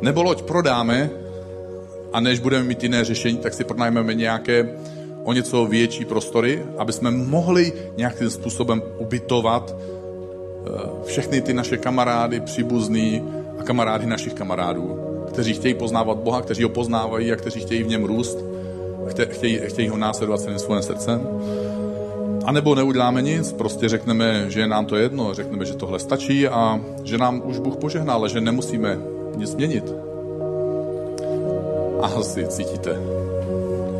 Nebo 0.00 0.22
loď 0.22 0.42
prodáme 0.42 1.10
a 2.12 2.20
než 2.20 2.38
budeme 2.38 2.64
mít 2.64 2.82
jiné 2.82 3.04
řešení, 3.04 3.38
tak 3.38 3.54
si 3.54 3.64
pronajmeme 3.64 4.14
nějaké 4.14 4.76
o 5.24 5.32
něco 5.32 5.66
větší 5.66 6.04
prostory, 6.04 6.62
aby 6.78 6.92
jsme 6.92 7.10
mohli 7.10 7.72
nějakým 7.96 8.30
způsobem 8.30 8.82
ubytovat 8.98 9.76
eh, 9.76 10.70
všechny 11.04 11.40
ty 11.40 11.54
naše 11.54 11.76
kamarády, 11.76 12.40
příbuzný 12.40 13.24
a 13.58 13.62
kamarády 13.62 14.06
našich 14.06 14.34
kamarádů, 14.34 15.00
kteří 15.28 15.54
chtějí 15.54 15.74
poznávat 15.74 16.18
Boha, 16.18 16.42
kteří 16.42 16.62
ho 16.62 16.68
poznávají 16.68 17.32
a 17.32 17.36
kteří 17.36 17.60
chtějí 17.60 17.82
v 17.82 17.88
něm 17.88 18.04
růst, 18.04 18.49
chtějí, 19.08 19.60
chtějí 19.64 19.88
ho 19.88 19.96
následovat 19.96 20.40
celým 20.40 20.58
svým 20.58 20.82
srdcem. 20.82 21.20
A 22.44 22.52
nebo 22.52 22.74
neuděláme 22.74 23.22
nic, 23.22 23.52
prostě 23.52 23.88
řekneme, 23.88 24.50
že 24.50 24.66
nám 24.66 24.86
to 24.86 24.96
jedno, 24.96 25.34
řekneme, 25.34 25.64
že 25.64 25.74
tohle 25.74 25.98
stačí 25.98 26.48
a 26.48 26.80
že 27.04 27.18
nám 27.18 27.42
už 27.44 27.58
Bůh 27.58 27.76
požehnal, 27.76 28.16
ale 28.16 28.28
že 28.28 28.40
nemusíme 28.40 28.98
nic 29.36 29.54
měnit. 29.54 29.94
A 32.02 32.06
asi 32.06 32.46
cítíte, 32.46 32.96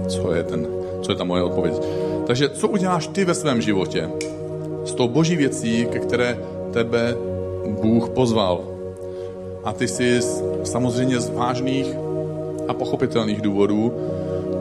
co 0.09 0.35
je, 0.35 0.43
ten, 0.43 0.67
co 1.03 1.13
je 1.13 1.17
ta 1.17 1.25
moje 1.25 1.43
odpověď. 1.43 1.75
Takže 2.27 2.49
co 2.49 2.69
uděláš 2.69 3.07
ty 3.07 3.25
ve 3.25 3.35
svém 3.35 3.61
životě 3.61 4.11
s 4.85 4.93
tou 4.95 5.09
boží 5.09 5.37
věcí, 5.37 5.87
ke 5.91 5.99
které 5.99 6.39
tebe 6.73 7.17
Bůh 7.81 8.09
pozval? 8.09 8.65
A 9.65 9.73
ty 9.73 9.89
jsi 9.89 10.21
samozřejmě 10.65 11.21
z 11.21 11.31
vážných 11.31 11.87
a 12.69 12.75
pochopitelných 12.75 13.41
důvodů 13.41 13.93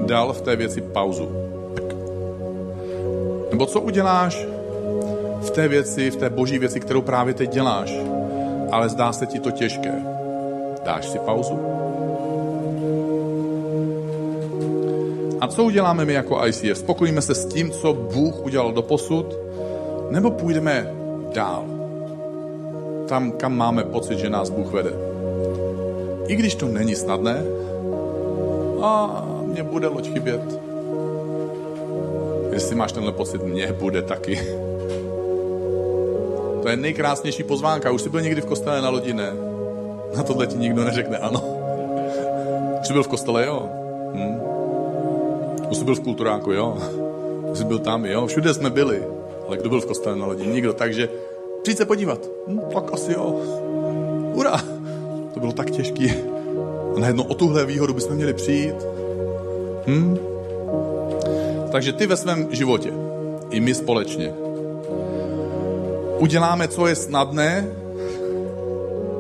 dal 0.06 0.34
v 0.34 0.42
té 0.42 0.56
věci 0.56 0.82
pauzu. 0.82 1.30
Nebo 3.52 3.66
co 3.66 3.82
uděláš 3.82 4.46
v 5.42 5.50
té 5.50 5.68
věci, 5.68 6.12
v 6.12 6.16
té 6.16 6.30
boží 6.30 6.60
věci, 6.60 6.80
kterou 6.80 7.02
právě 7.02 7.34
teď 7.34 7.50
děláš, 7.50 7.94
ale 8.72 8.90
zdá 8.90 9.14
se 9.14 9.26
ti 9.26 9.40
to 9.40 9.52
těžké. 9.52 9.94
Dáš 10.86 11.10
si 11.10 11.20
pauzu? 11.20 11.60
A 15.42 15.48
co 15.48 15.64
uděláme 15.64 16.06
my 16.06 16.14
jako 16.14 16.48
ICF? 16.48 16.78
Spokojíme 16.78 17.22
se 17.22 17.36
s 17.36 17.46
tím, 17.46 17.72
co 17.72 17.94
Bůh 17.94 18.46
udělal 18.46 18.72
do 18.72 18.82
posud, 18.82 19.38
nebo 20.10 20.32
půjdeme 20.32 20.94
dál? 21.34 21.64
Tam, 23.08 23.32
kam 23.32 23.58
máme 23.58 23.84
pocit, 23.84 24.20
že 24.20 24.30
nás 24.30 24.50
Bůh 24.50 24.74
vede. 24.74 24.92
I 26.28 26.36
když 26.36 26.56
to 26.56 26.68
není 26.68 26.96
snadné, 26.96 27.44
a 28.82 29.24
mě 29.64 29.72
bude 29.72 29.88
loď 29.88 30.14
chybět. 30.14 30.60
Jestli 32.52 32.76
máš 32.76 32.92
tenhle 32.92 33.12
pocit, 33.12 33.44
mě 33.44 33.74
bude 33.74 34.02
taky. 34.02 34.40
To 36.62 36.70
je 36.70 36.78
nejkrásnější 36.78 37.44
pozvánka. 37.44 37.92
Už 37.92 38.02
jsi 38.02 38.10
byl 38.10 38.22
někdy 38.22 38.42
v 38.42 38.46
kostele 38.46 38.82
na 38.82 38.90
lodi? 38.90 39.14
Ne. 39.14 39.32
Na 40.16 40.24
tohle 40.24 40.48
ti 40.48 40.58
nikdo 40.58 40.84
neřekne 40.84 41.18
ano. 41.18 41.44
Už 42.82 42.88
jsi 42.88 42.94
byl 42.94 43.04
v 43.04 43.08
kostele? 43.08 43.46
Jo. 43.46 43.70
Hm. 44.14 44.42
Už 45.72 45.78
jsi 45.78 45.84
byl 45.84 45.96
v 45.96 46.00
kulturáku? 46.00 46.52
Jo. 46.52 46.78
Už 47.52 47.58
jsi 47.58 47.64
byl 47.64 47.80
tam? 47.80 48.06
Jo. 48.06 48.28
Všude 48.28 48.54
jsme 48.54 48.70
byli. 48.70 49.04
Ale 49.48 49.58
kdo 49.58 49.70
byl 49.70 49.82
v 49.82 49.86
kostele 49.86 50.16
na 50.16 50.26
lodi? 50.26 50.48
Nikdo. 50.48 50.74
Takže 50.74 51.10
přijď 51.62 51.78
se 51.78 51.86
podívat. 51.86 52.30
Hm, 52.48 52.60
tak 52.74 52.94
asi 52.94 53.14
jo. 53.14 53.42
Ura. 54.34 54.62
To 55.34 55.40
bylo 55.40 55.52
tak 55.52 55.70
těžký. 55.70 56.14
A 56.96 57.00
najednou 57.00 57.24
o 57.24 57.34
tuhle 57.34 57.66
výhodu 57.66 57.94
bychom 57.94 58.16
měli 58.16 58.34
přijít. 58.34 58.99
Hm? 59.90 60.18
Takže 61.72 61.94
ty 61.94 62.08
ve 62.08 62.18
svém 62.18 62.48
životě, 62.52 62.94
i 63.50 63.60
my 63.60 63.74
společně, 63.74 64.34
uděláme, 66.20 66.68
co 66.68 66.88
je 66.88 66.96
snadné, 66.96 67.68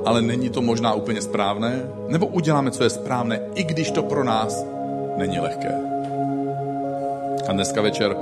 ale 0.05 0.21
není 0.21 0.49
to 0.49 0.61
možná 0.61 0.93
úplně 0.93 1.21
správné, 1.21 1.81
nebo 2.07 2.27
uděláme, 2.27 2.71
co 2.71 2.83
je 2.83 2.89
správné, 2.89 3.41
i 3.55 3.63
když 3.63 3.91
to 3.91 4.03
pro 4.03 4.23
nás 4.23 4.65
není 5.17 5.39
lehké. 5.39 5.73
A 7.47 7.53
dneska 7.53 7.81
večer 7.81 8.17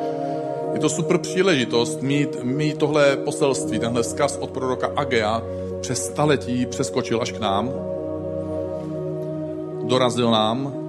je 0.74 0.80
to 0.80 0.90
super 0.90 1.18
příležitost 1.18 2.02
mít, 2.02 2.44
mít 2.44 2.78
tohle 2.78 3.18
poselství, 3.18 3.80
tenhle 3.80 4.04
zkaz 4.04 4.38
od 4.38 4.50
proroka 4.50 4.92
Agea 4.96 5.42
přes 5.82 6.06
staletí 6.06 6.66
přeskočil 6.66 7.22
až 7.22 7.32
k 7.32 7.40
nám, 7.40 7.72
dorazil 9.84 10.32
nám, 10.32 10.87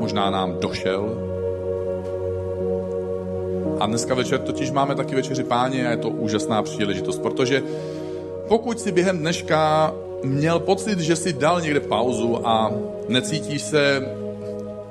možná 0.00 0.30
nám 0.30 0.56
došel. 0.60 1.28
A 3.80 3.86
dneska 3.86 4.14
večer 4.14 4.40
totiž 4.40 4.70
máme 4.70 4.94
taky 4.94 5.14
večeři 5.14 5.44
páně 5.44 5.88
a 5.88 5.90
je 5.90 5.96
to 5.96 6.08
úžasná 6.08 6.62
příležitost, 6.62 7.18
protože 7.18 7.62
pokud 8.48 8.80
si 8.80 8.92
během 8.92 9.18
dneška 9.18 9.92
měl 10.24 10.58
pocit, 10.58 10.98
že 10.98 11.16
si 11.16 11.32
dal 11.32 11.60
někde 11.60 11.80
pauzu 11.80 12.48
a 12.48 12.72
necítíš 13.08 13.62
se 13.62 14.08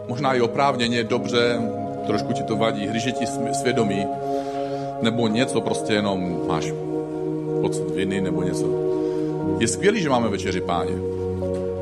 možná 0.07 0.34
i 0.34 0.41
oprávněně 0.41 1.03
dobře, 1.03 1.62
trošku 2.07 2.34
ti 2.34 2.43
to 2.43 2.55
vadí, 2.55 2.88
hryže 2.88 3.12
ti 3.12 3.26
svědomí, 3.53 4.07
nebo 5.01 5.28
něco 5.28 5.62
prostě 5.62 5.93
jenom 5.93 6.47
máš 6.47 6.74
pocit 7.62 7.95
viny 7.95 8.22
nebo 8.22 8.43
něco. 8.43 8.66
Je 9.60 9.68
skvělý, 9.68 10.01
že 10.01 10.10
máme 10.10 10.30
večeři 10.30 10.62
páně. 10.62 11.18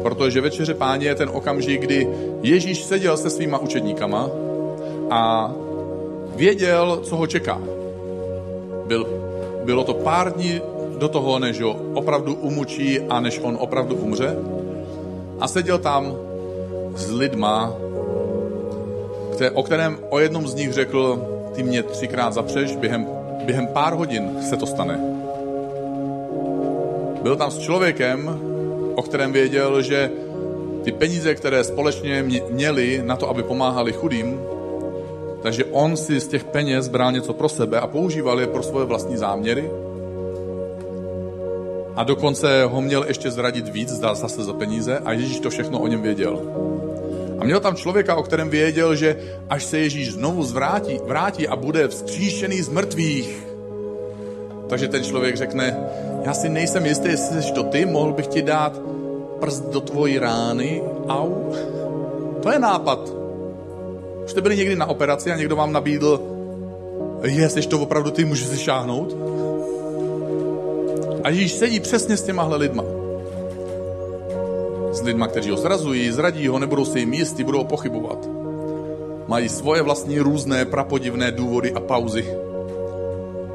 Protože 0.02 0.42
večeře 0.42 0.74
páně 0.74 1.08
je 1.08 1.16
ten 1.16 1.30
okamžik, 1.34 1.82
kdy 1.82 2.08
Ježíš 2.42 2.84
seděl 2.84 3.18
se 3.18 3.30
svýma 3.30 3.58
učedníkama 3.58 4.30
a 5.10 5.52
věděl, 6.36 7.00
co 7.04 7.16
ho 7.16 7.28
čeká. 7.28 7.62
Byl, 8.86 9.08
bylo 9.64 9.84
to 9.84 9.94
pár 9.94 10.34
dní 10.34 10.62
do 10.98 11.08
toho, 11.08 11.40
než 11.40 11.62
ho 11.62 11.76
opravdu 11.94 12.34
umučí 12.34 13.00
a 13.00 13.20
než 13.20 13.40
on 13.44 13.58
opravdu 13.60 13.96
umře. 13.96 14.36
A 15.40 15.48
seděl 15.48 15.78
tam 15.78 16.14
s 16.96 17.12
lidma, 17.12 17.74
které, 19.34 19.52
o 19.52 19.64
kterém 19.64 19.98
o 20.10 20.20
jednom 20.20 20.48
z 20.48 20.56
nich 20.56 20.74
řekl, 20.74 21.22
ty 21.56 21.64
mě 21.64 21.84
třikrát 21.84 22.34
zapřeš, 22.34 22.76
během, 22.76 23.08
během 23.46 23.68
pár 23.68 23.94
hodin 23.94 24.38
se 24.50 24.58
to 24.58 24.66
stane. 24.66 25.00
Byl 27.22 27.36
tam 27.36 27.52
s 27.52 27.58
člověkem, 27.60 28.40
o 28.98 29.02
kterém 29.02 29.32
věděl, 29.32 29.82
že 29.82 30.12
ty 30.84 30.92
peníze, 30.92 31.36
které 31.36 31.64
společně 31.64 32.26
měli 32.50 33.02
na 33.06 33.16
to, 33.16 33.30
aby 33.30 33.44
pomáhali 33.44 33.94
chudým, 33.94 34.40
takže 35.42 35.66
on 35.66 35.98
si 35.98 36.20
z 36.20 36.28
těch 36.28 36.44
peněz 36.44 36.88
bral 36.88 37.12
něco 37.12 37.34
pro 37.34 37.50
sebe 37.50 37.80
a 37.80 37.88
používal 37.88 38.40
je 38.40 38.48
pro 38.48 38.64
svoje 38.64 38.86
vlastní 38.86 39.18
záměry. 39.18 39.70
A 41.96 42.04
dokonce 42.04 42.64
ho 42.64 42.82
měl 42.82 43.06
ještě 43.08 43.32
zradit 43.32 43.70
víc, 43.70 43.90
zdá 43.90 44.16
zase 44.16 44.44
za 44.44 44.54
peníze 44.54 44.98
a 45.06 45.12
Ježíš 45.12 45.40
to 45.40 45.50
všechno 45.50 45.80
o 45.80 45.88
něm 45.88 46.02
věděl. 46.02 46.42
A 47.40 47.46
měl 47.46 47.60
tam 47.60 47.76
člověka, 47.76 48.16
o 48.16 48.24
kterém 48.24 48.50
věděl, 48.50 48.96
že 48.96 49.16
až 49.50 49.64
se 49.64 49.80
Ježíš 49.80 50.14
znovu 50.14 50.44
zvrátí, 50.44 51.00
vrátí 51.06 51.48
a 51.48 51.56
bude 51.56 51.88
vzkříšený 51.88 52.62
z 52.62 52.70
mrtvých, 52.70 53.48
takže 54.70 54.88
ten 54.88 55.04
člověk 55.04 55.38
řekne, 55.38 55.78
já 56.28 56.34
si 56.34 56.50
nejsem 56.50 56.86
jistý, 56.86 57.08
jestli 57.08 57.44
jsi 57.44 57.52
to 57.52 57.64
ty, 57.64 57.86
mohl 57.86 58.14
bych 58.14 58.28
ti 58.28 58.42
dát 58.42 58.82
prst 59.40 59.64
do 59.64 59.82
tvojí 59.82 60.20
rány, 60.20 60.84
au. 61.08 61.34
To 62.44 62.52
je 62.52 62.60
nápad. 62.60 63.14
Už 64.26 64.32
jste 64.32 64.42
byli 64.42 64.58
někdy 64.58 64.76
na 64.76 64.86
operaci 64.86 65.32
a 65.32 65.36
někdo 65.36 65.56
vám 65.56 65.74
nabídl, 65.74 66.22
je, 67.24 67.50
jsi 67.50 67.68
to 67.68 67.80
opravdu 67.80 68.12
ty, 68.12 68.26
můžeš 68.26 68.48
si 68.48 68.58
šáhnout? 68.58 69.18
A 71.24 71.30
Ježíš 71.30 71.54
sedí 71.54 71.80
přesně 71.80 72.18
s 72.18 72.24
těmahle 72.24 72.58
lidma. 72.58 72.84
S 74.92 75.02
lidma, 75.02 75.28
kteří 75.28 75.50
ho 75.50 75.58
zrazují, 75.58 76.12
zradí 76.12 76.48
ho, 76.48 76.60
nebudou 76.60 76.86
si 76.86 77.00
jim 77.00 77.14
jistí, 77.14 77.44
budou 77.44 77.64
pochybovat. 77.64 78.30
Mají 79.28 79.50
svoje 79.50 79.82
vlastní 79.82 80.20
různé 80.20 80.66
prapodivné 80.66 81.32
důvody 81.32 81.74
a 81.74 81.80
pauzy. 81.80 82.47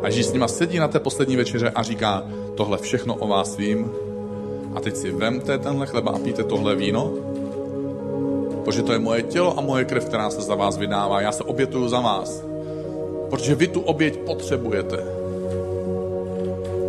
A 0.02 0.06
Ježíš 0.06 0.26
s 0.26 0.32
nima 0.32 0.48
sedí 0.48 0.78
na 0.78 0.88
té 0.88 1.00
poslední 1.00 1.36
večeře 1.36 1.70
a 1.74 1.82
říká, 1.82 2.22
tohle 2.54 2.78
všechno 2.78 3.14
o 3.14 3.28
vás 3.28 3.56
vím, 3.56 3.90
a 4.74 4.80
teď 4.80 4.96
si 4.96 5.10
vemte 5.10 5.58
tenhle 5.58 5.86
chleba 5.86 6.12
a 6.12 6.18
píte 6.18 6.44
tohle 6.44 6.74
víno, 6.74 7.12
protože 8.64 8.82
to 8.82 8.92
je 8.92 8.98
moje 8.98 9.22
tělo 9.22 9.58
a 9.58 9.60
moje 9.60 9.84
krev, 9.84 10.04
která 10.04 10.30
se 10.30 10.40
za 10.40 10.54
vás 10.54 10.76
vydává. 10.76 11.20
Já 11.20 11.32
se 11.32 11.44
obětuju 11.44 11.88
za 11.88 12.00
vás, 12.00 12.44
protože 13.30 13.54
vy 13.54 13.68
tu 13.68 13.80
oběť 13.80 14.18
potřebujete. 14.18 15.04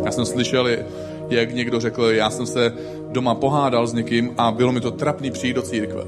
Já 0.04 0.10
jsem 0.10 0.26
slyšel, 0.26 0.68
jak 1.28 1.54
někdo 1.54 1.80
řekl, 1.80 2.04
já 2.04 2.30
jsem 2.30 2.46
se 2.46 2.72
doma 3.08 3.34
pohádal 3.34 3.86
s 3.86 3.92
někým 3.92 4.34
a 4.38 4.50
bylo 4.50 4.72
mi 4.72 4.80
to 4.80 4.90
trapný 4.90 5.30
přijít 5.30 5.56
do 5.56 5.62
církve. 5.62 6.04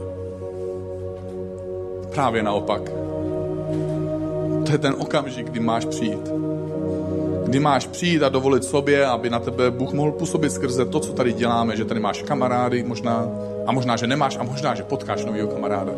Právě 2.14 2.42
naopak. 2.42 2.82
To 4.66 4.72
je 4.72 4.78
ten 4.78 4.94
okamžik, 4.98 5.50
kdy 5.50 5.60
máš 5.60 5.84
přijít 5.84 6.30
kdy 7.46 7.60
máš 7.60 7.86
přijít 7.86 8.22
a 8.22 8.28
dovolit 8.28 8.64
sobě, 8.64 9.06
aby 9.06 9.30
na 9.30 9.38
tebe 9.38 9.70
Bůh 9.70 9.92
mohl 9.92 10.12
působit 10.12 10.52
skrze 10.52 10.84
to, 10.84 11.00
co 11.00 11.12
tady 11.12 11.32
děláme, 11.32 11.76
že 11.76 11.84
tady 11.84 12.00
máš 12.00 12.22
kamarády 12.22 12.82
možná, 12.82 13.28
a 13.66 13.72
možná, 13.72 13.96
že 13.96 14.06
nemáš, 14.06 14.36
a 14.40 14.42
možná, 14.42 14.74
že 14.74 14.82
potkáš 14.82 15.24
nového 15.24 15.48
kamaráda. 15.48 15.92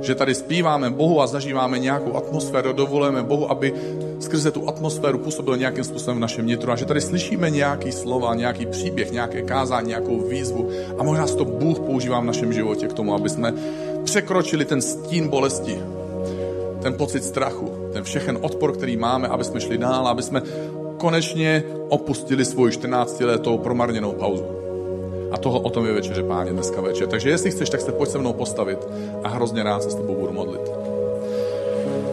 Že 0.00 0.14
tady 0.14 0.34
zpíváme 0.34 0.90
Bohu 0.90 1.20
a 1.20 1.26
zažíváme 1.26 1.78
nějakou 1.78 2.16
atmosféru, 2.16 2.72
dovolujeme 2.72 3.22
Bohu, 3.22 3.50
aby 3.50 3.74
skrze 4.20 4.50
tu 4.50 4.68
atmosféru 4.68 5.18
působil 5.18 5.56
nějakým 5.56 5.84
způsobem 5.84 6.16
v 6.16 6.20
našem 6.20 6.46
nitru 6.46 6.72
a 6.72 6.76
že 6.76 6.84
tady 6.84 7.00
slyšíme 7.00 7.50
nějaký 7.50 7.92
slova, 7.92 8.34
nějaký 8.34 8.66
příběh, 8.66 9.10
nějaké 9.12 9.42
kázání, 9.42 9.88
nějakou 9.88 10.20
výzvu. 10.20 10.70
A 10.98 11.02
možná 11.02 11.26
to 11.26 11.44
Bůh 11.44 11.78
používá 11.78 12.20
v 12.20 12.24
našem 12.24 12.52
životě 12.52 12.88
k 12.88 12.92
tomu, 12.92 13.14
aby 13.14 13.28
jsme 13.28 13.54
překročili 14.04 14.64
ten 14.64 14.82
stín 14.82 15.28
bolesti, 15.28 15.78
ten 16.82 16.94
pocit 16.94 17.24
strachu, 17.24 17.75
ten 17.96 18.04
všechen 18.04 18.38
odpor, 18.40 18.72
který 18.72 18.96
máme, 18.96 19.28
aby 19.28 19.44
jsme 19.44 19.60
šli 19.60 19.78
dál, 19.78 20.08
aby 20.08 20.22
jsme 20.22 20.42
konečně 20.96 21.64
opustili 21.88 22.44
svoji 22.44 22.72
14-letou 22.72 23.58
promarněnou 23.58 24.12
pauzu. 24.12 24.44
A 25.32 25.38
toho 25.38 25.60
o 25.60 25.70
tom 25.70 25.86
je 25.86 25.92
večeře, 25.92 26.22
páně, 26.22 26.52
dneska 26.52 26.80
večer. 26.80 27.08
Takže 27.08 27.30
jestli 27.30 27.50
chceš, 27.50 27.70
tak 27.70 27.80
se 27.80 27.92
pojď 27.92 28.10
se 28.10 28.18
mnou 28.18 28.32
postavit 28.32 28.78
a 29.24 29.28
hrozně 29.28 29.62
rád 29.62 29.82
se 29.82 29.90
s 29.90 29.94
tebou 29.94 30.14
budu 30.14 30.32
modlit. 30.32 30.60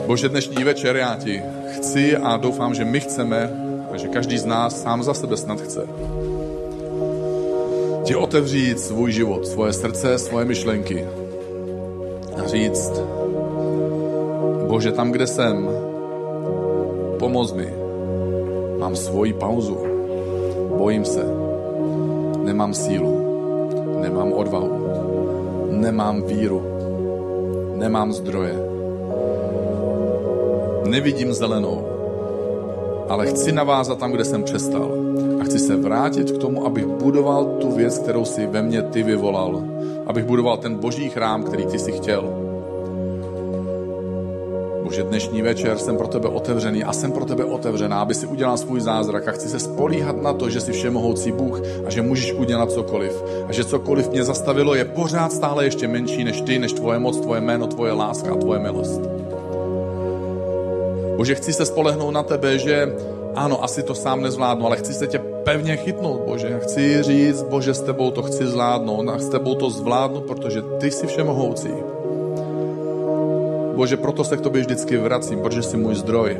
Bože, 0.07 0.29
dnešní 0.29 0.63
večer 0.63 0.95
já 0.95 1.15
ti 1.15 1.43
chci 1.75 2.17
a 2.17 2.37
doufám, 2.37 2.75
že 2.75 2.85
my 2.85 2.99
chceme 2.99 3.51
a 3.91 3.97
že 3.97 4.07
každý 4.07 4.37
z 4.37 4.45
nás 4.45 4.81
sám 4.81 5.03
za 5.03 5.13
sebe 5.13 5.37
snad 5.37 5.61
chce. 5.61 5.87
Ti 8.03 8.15
otevřít 8.15 8.79
svůj 8.79 9.11
život, 9.11 9.47
svoje 9.47 9.73
srdce, 9.73 10.19
svoje 10.19 10.45
myšlenky 10.45 11.07
a 12.43 12.47
říct, 12.47 12.91
Bože, 14.73 14.91
tam, 14.91 15.11
kde 15.11 15.27
jsem, 15.27 15.69
pomoz 17.19 17.53
mi. 17.53 17.73
Mám 18.79 18.95
svoji 18.95 19.33
pauzu. 19.33 19.77
Bojím 20.77 21.05
se. 21.05 21.25
Nemám 22.43 22.73
sílu. 22.73 23.13
Nemám 24.01 24.33
odvahu. 24.33 24.69
Nemám 25.69 26.21
víru. 26.21 26.61
Nemám 27.75 28.13
zdroje. 28.13 28.55
Nevidím 30.89 31.33
zelenou. 31.33 31.87
Ale 33.09 33.27
chci 33.27 33.51
navázat 33.51 33.99
tam, 33.99 34.11
kde 34.11 34.25
jsem 34.25 34.43
přestal. 34.43 34.91
A 35.41 35.43
chci 35.43 35.59
se 35.59 35.75
vrátit 35.75 36.31
k 36.31 36.37
tomu, 36.37 36.65
abych 36.65 36.85
budoval 36.85 37.45
tu 37.45 37.71
věc, 37.71 37.97
kterou 37.97 38.25
si 38.25 38.47
ve 38.47 38.61
mně 38.61 38.81
ty 38.81 39.03
vyvolal. 39.03 39.63
Abych 40.05 40.25
budoval 40.25 40.57
ten 40.57 40.75
boží 40.75 41.09
chrám, 41.09 41.43
který 41.43 41.65
ty 41.65 41.79
si 41.79 41.91
chtěl 41.91 42.42
že 44.93 45.03
dnešní 45.03 45.41
večer 45.41 45.77
jsem 45.77 45.97
pro 45.97 46.07
tebe 46.07 46.27
otevřený 46.29 46.83
a 46.83 46.93
jsem 46.93 47.11
pro 47.11 47.25
tebe 47.25 47.43
otevřená, 47.43 48.01
aby 48.01 48.13
si 48.13 48.27
udělal 48.27 48.57
svůj 48.57 48.81
zázrak 48.81 49.27
a 49.27 49.31
chci 49.31 49.49
se 49.49 49.59
spolíhat 49.59 50.21
na 50.21 50.33
to, 50.33 50.49
že 50.49 50.61
jsi 50.61 50.71
všemohoucí 50.71 51.31
Bůh 51.31 51.61
a 51.85 51.89
že 51.89 52.01
můžeš 52.01 52.33
udělat 52.33 52.71
cokoliv. 52.71 53.23
A 53.47 53.51
že 53.51 53.65
cokoliv 53.65 54.09
mě 54.09 54.23
zastavilo 54.23 54.75
je 54.75 54.85
pořád 54.85 55.31
stále 55.31 55.65
ještě 55.65 55.87
menší 55.87 56.23
než 56.23 56.41
ty, 56.41 56.59
než 56.59 56.73
tvoje 56.73 56.99
moc, 56.99 57.19
tvoje 57.19 57.41
jméno, 57.41 57.67
tvoje 57.67 57.91
láska 57.91 58.33
a 58.33 58.35
tvoje 58.35 58.59
milost. 58.59 59.01
Bože, 61.17 61.35
chci 61.35 61.53
se 61.53 61.65
spolehnout 61.65 62.13
na 62.13 62.23
tebe, 62.23 62.57
že 62.57 62.93
ano, 63.35 63.63
asi 63.63 63.83
to 63.83 63.95
sám 63.95 64.21
nezvládnu, 64.21 64.65
ale 64.65 64.77
chci 64.77 64.93
se 64.93 65.07
tě 65.07 65.19
pevně 65.19 65.77
chytnout, 65.77 66.21
Bože. 66.21 66.59
Chci 66.63 67.03
říct, 67.03 67.43
Bože, 67.43 67.73
s 67.73 67.81
tebou 67.81 68.11
to 68.11 68.23
chci 68.23 68.47
zvládnout 68.47 69.09
a 69.09 69.19
s 69.19 69.29
tebou 69.29 69.55
to 69.55 69.69
zvládnu, 69.69 70.21
protože 70.21 70.61
ty 70.61 70.91
jsi 70.91 71.07
všemohoucí. 71.07 71.92
Bože, 73.75 73.97
proto 73.97 74.23
se 74.23 74.37
k 74.37 74.41
tobě 74.41 74.61
vždycky 74.61 74.97
vracím, 74.97 75.39
protože 75.39 75.63
jsi 75.63 75.77
můj 75.77 75.95
zdroj. 75.95 76.37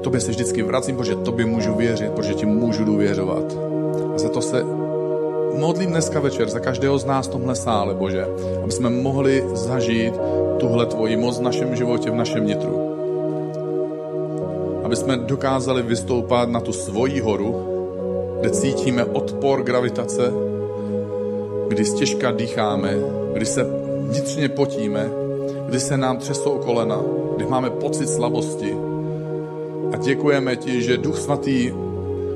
Tobě 0.00 0.20
se 0.20 0.30
vždycky 0.30 0.62
vracím, 0.62 0.96
protože 0.96 1.14
tobě 1.14 1.46
můžu 1.46 1.74
věřit, 1.74 2.10
protože 2.10 2.34
ti 2.34 2.46
můžu 2.46 2.84
důvěřovat. 2.84 3.56
A 4.14 4.18
za 4.18 4.28
to 4.28 4.42
se 4.42 4.64
modlím 5.58 5.90
dneska 5.90 6.20
večer 6.20 6.48
za 6.48 6.58
každého 6.58 6.98
z 6.98 7.04
nás 7.04 7.28
v 7.28 7.30
tomhle 7.30 7.54
sále, 7.54 7.94
Bože, 7.94 8.26
aby 8.62 8.72
jsme 8.72 8.90
mohli 8.90 9.44
zažít 9.52 10.14
tuhle 10.60 10.86
tvoji 10.86 11.16
moc 11.16 11.38
v 11.38 11.42
našem 11.42 11.76
životě, 11.76 12.10
v 12.10 12.14
našem 12.14 12.46
nitru. 12.46 12.92
Aby 14.84 14.96
jsme 14.96 15.16
dokázali 15.16 15.82
vystoupat 15.82 16.48
na 16.48 16.60
tu 16.60 16.72
svoji 16.72 17.20
horu, 17.20 17.68
kde 18.40 18.50
cítíme 18.50 19.04
odpor 19.04 19.62
gravitace, 19.62 20.32
kdy 21.68 21.84
stěžka 21.84 22.30
dýcháme, 22.30 22.96
kdy 23.32 23.46
se 23.46 23.66
vnitřně 24.00 24.48
potíme, 24.48 25.21
kdy 25.72 25.80
se 25.80 25.96
nám 25.96 26.16
třesou 26.16 26.58
kolena, 26.58 27.02
kdy 27.36 27.46
máme 27.46 27.70
pocit 27.70 28.08
slabosti. 28.08 28.76
A 29.92 29.96
děkujeme 29.96 30.56
ti, 30.56 30.82
že 30.82 30.96
Duch 30.96 31.18
Svatý, 31.18 31.72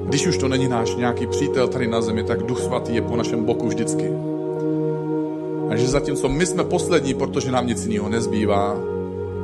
když 0.05 0.27
už 0.27 0.39
to 0.39 0.49
není 0.49 0.69
náš 0.69 0.97
nějaký 0.97 1.27
přítel 1.27 1.69
tady 1.69 1.87
na 1.87 2.01
zemi, 2.01 2.25
tak 2.25 2.43
Duch 2.43 2.61
Svatý 2.61 2.95
je 2.95 3.03
po 3.03 3.17
našem 3.17 3.45
boku 3.45 3.69
vždycky. 3.69 4.13
A 5.71 5.77
že 5.77 5.89
zatímco 5.89 6.29
my 6.29 6.47
jsme 6.47 6.65
poslední, 6.65 7.15
protože 7.15 7.53
nám 7.53 7.67
nic 7.67 7.87
jiného 7.87 8.09
nezbývá, 8.09 8.77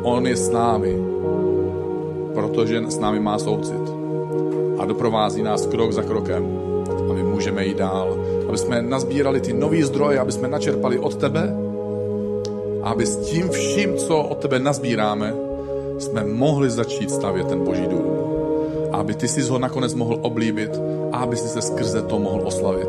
On 0.02 0.26
je 0.26 0.36
s 0.36 0.50
námi, 0.50 0.96
protože 2.34 2.82
s 2.88 2.98
námi 2.98 3.20
má 3.20 3.38
soucit. 3.38 3.92
A 4.78 4.84
doprovází 4.84 5.42
nás 5.42 5.66
krok 5.66 5.92
za 5.92 6.02
krokem. 6.02 6.58
A 7.10 7.12
my 7.12 7.22
můžeme 7.22 7.66
jít 7.66 7.76
dál. 7.76 8.16
Aby 8.48 8.58
jsme 8.58 8.82
nazbírali 8.82 9.40
ty 9.40 9.52
nový 9.52 9.82
zdroje, 9.82 10.18
aby 10.18 10.32
jsme 10.32 10.48
načerpali 10.48 10.98
od 10.98 11.14
tebe, 11.14 11.61
aby 12.82 13.06
s 13.06 13.16
tím 13.16 13.48
vším, 13.48 13.96
co 13.96 14.18
od 14.18 14.38
tebe 14.38 14.58
nazbíráme, 14.58 15.34
jsme 15.98 16.24
mohli 16.24 16.70
začít 16.70 17.10
stavět 17.10 17.48
ten 17.48 17.64
boží 17.64 17.86
dům. 17.86 18.06
Aby 18.92 19.14
ty 19.14 19.28
si 19.28 19.42
ho 19.42 19.58
nakonec 19.58 19.94
mohl 19.94 20.18
oblíbit 20.22 20.80
a 21.12 21.16
aby 21.16 21.36
si 21.36 21.48
se 21.48 21.62
skrze 21.62 22.02
to 22.02 22.18
mohl 22.18 22.40
oslavit. 22.44 22.88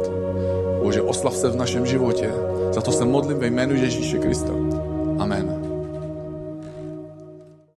Bože, 0.84 1.02
oslav 1.02 1.36
se 1.36 1.50
v 1.50 1.56
našem 1.56 1.86
životě. 1.86 2.32
Za 2.72 2.82
to 2.82 2.92
se 2.92 3.06
modlím 3.06 3.38
ve 3.38 3.48
jménu 3.48 3.76
Ježíše 3.76 4.18
Krista. 4.18 4.54
Amen. 5.20 5.53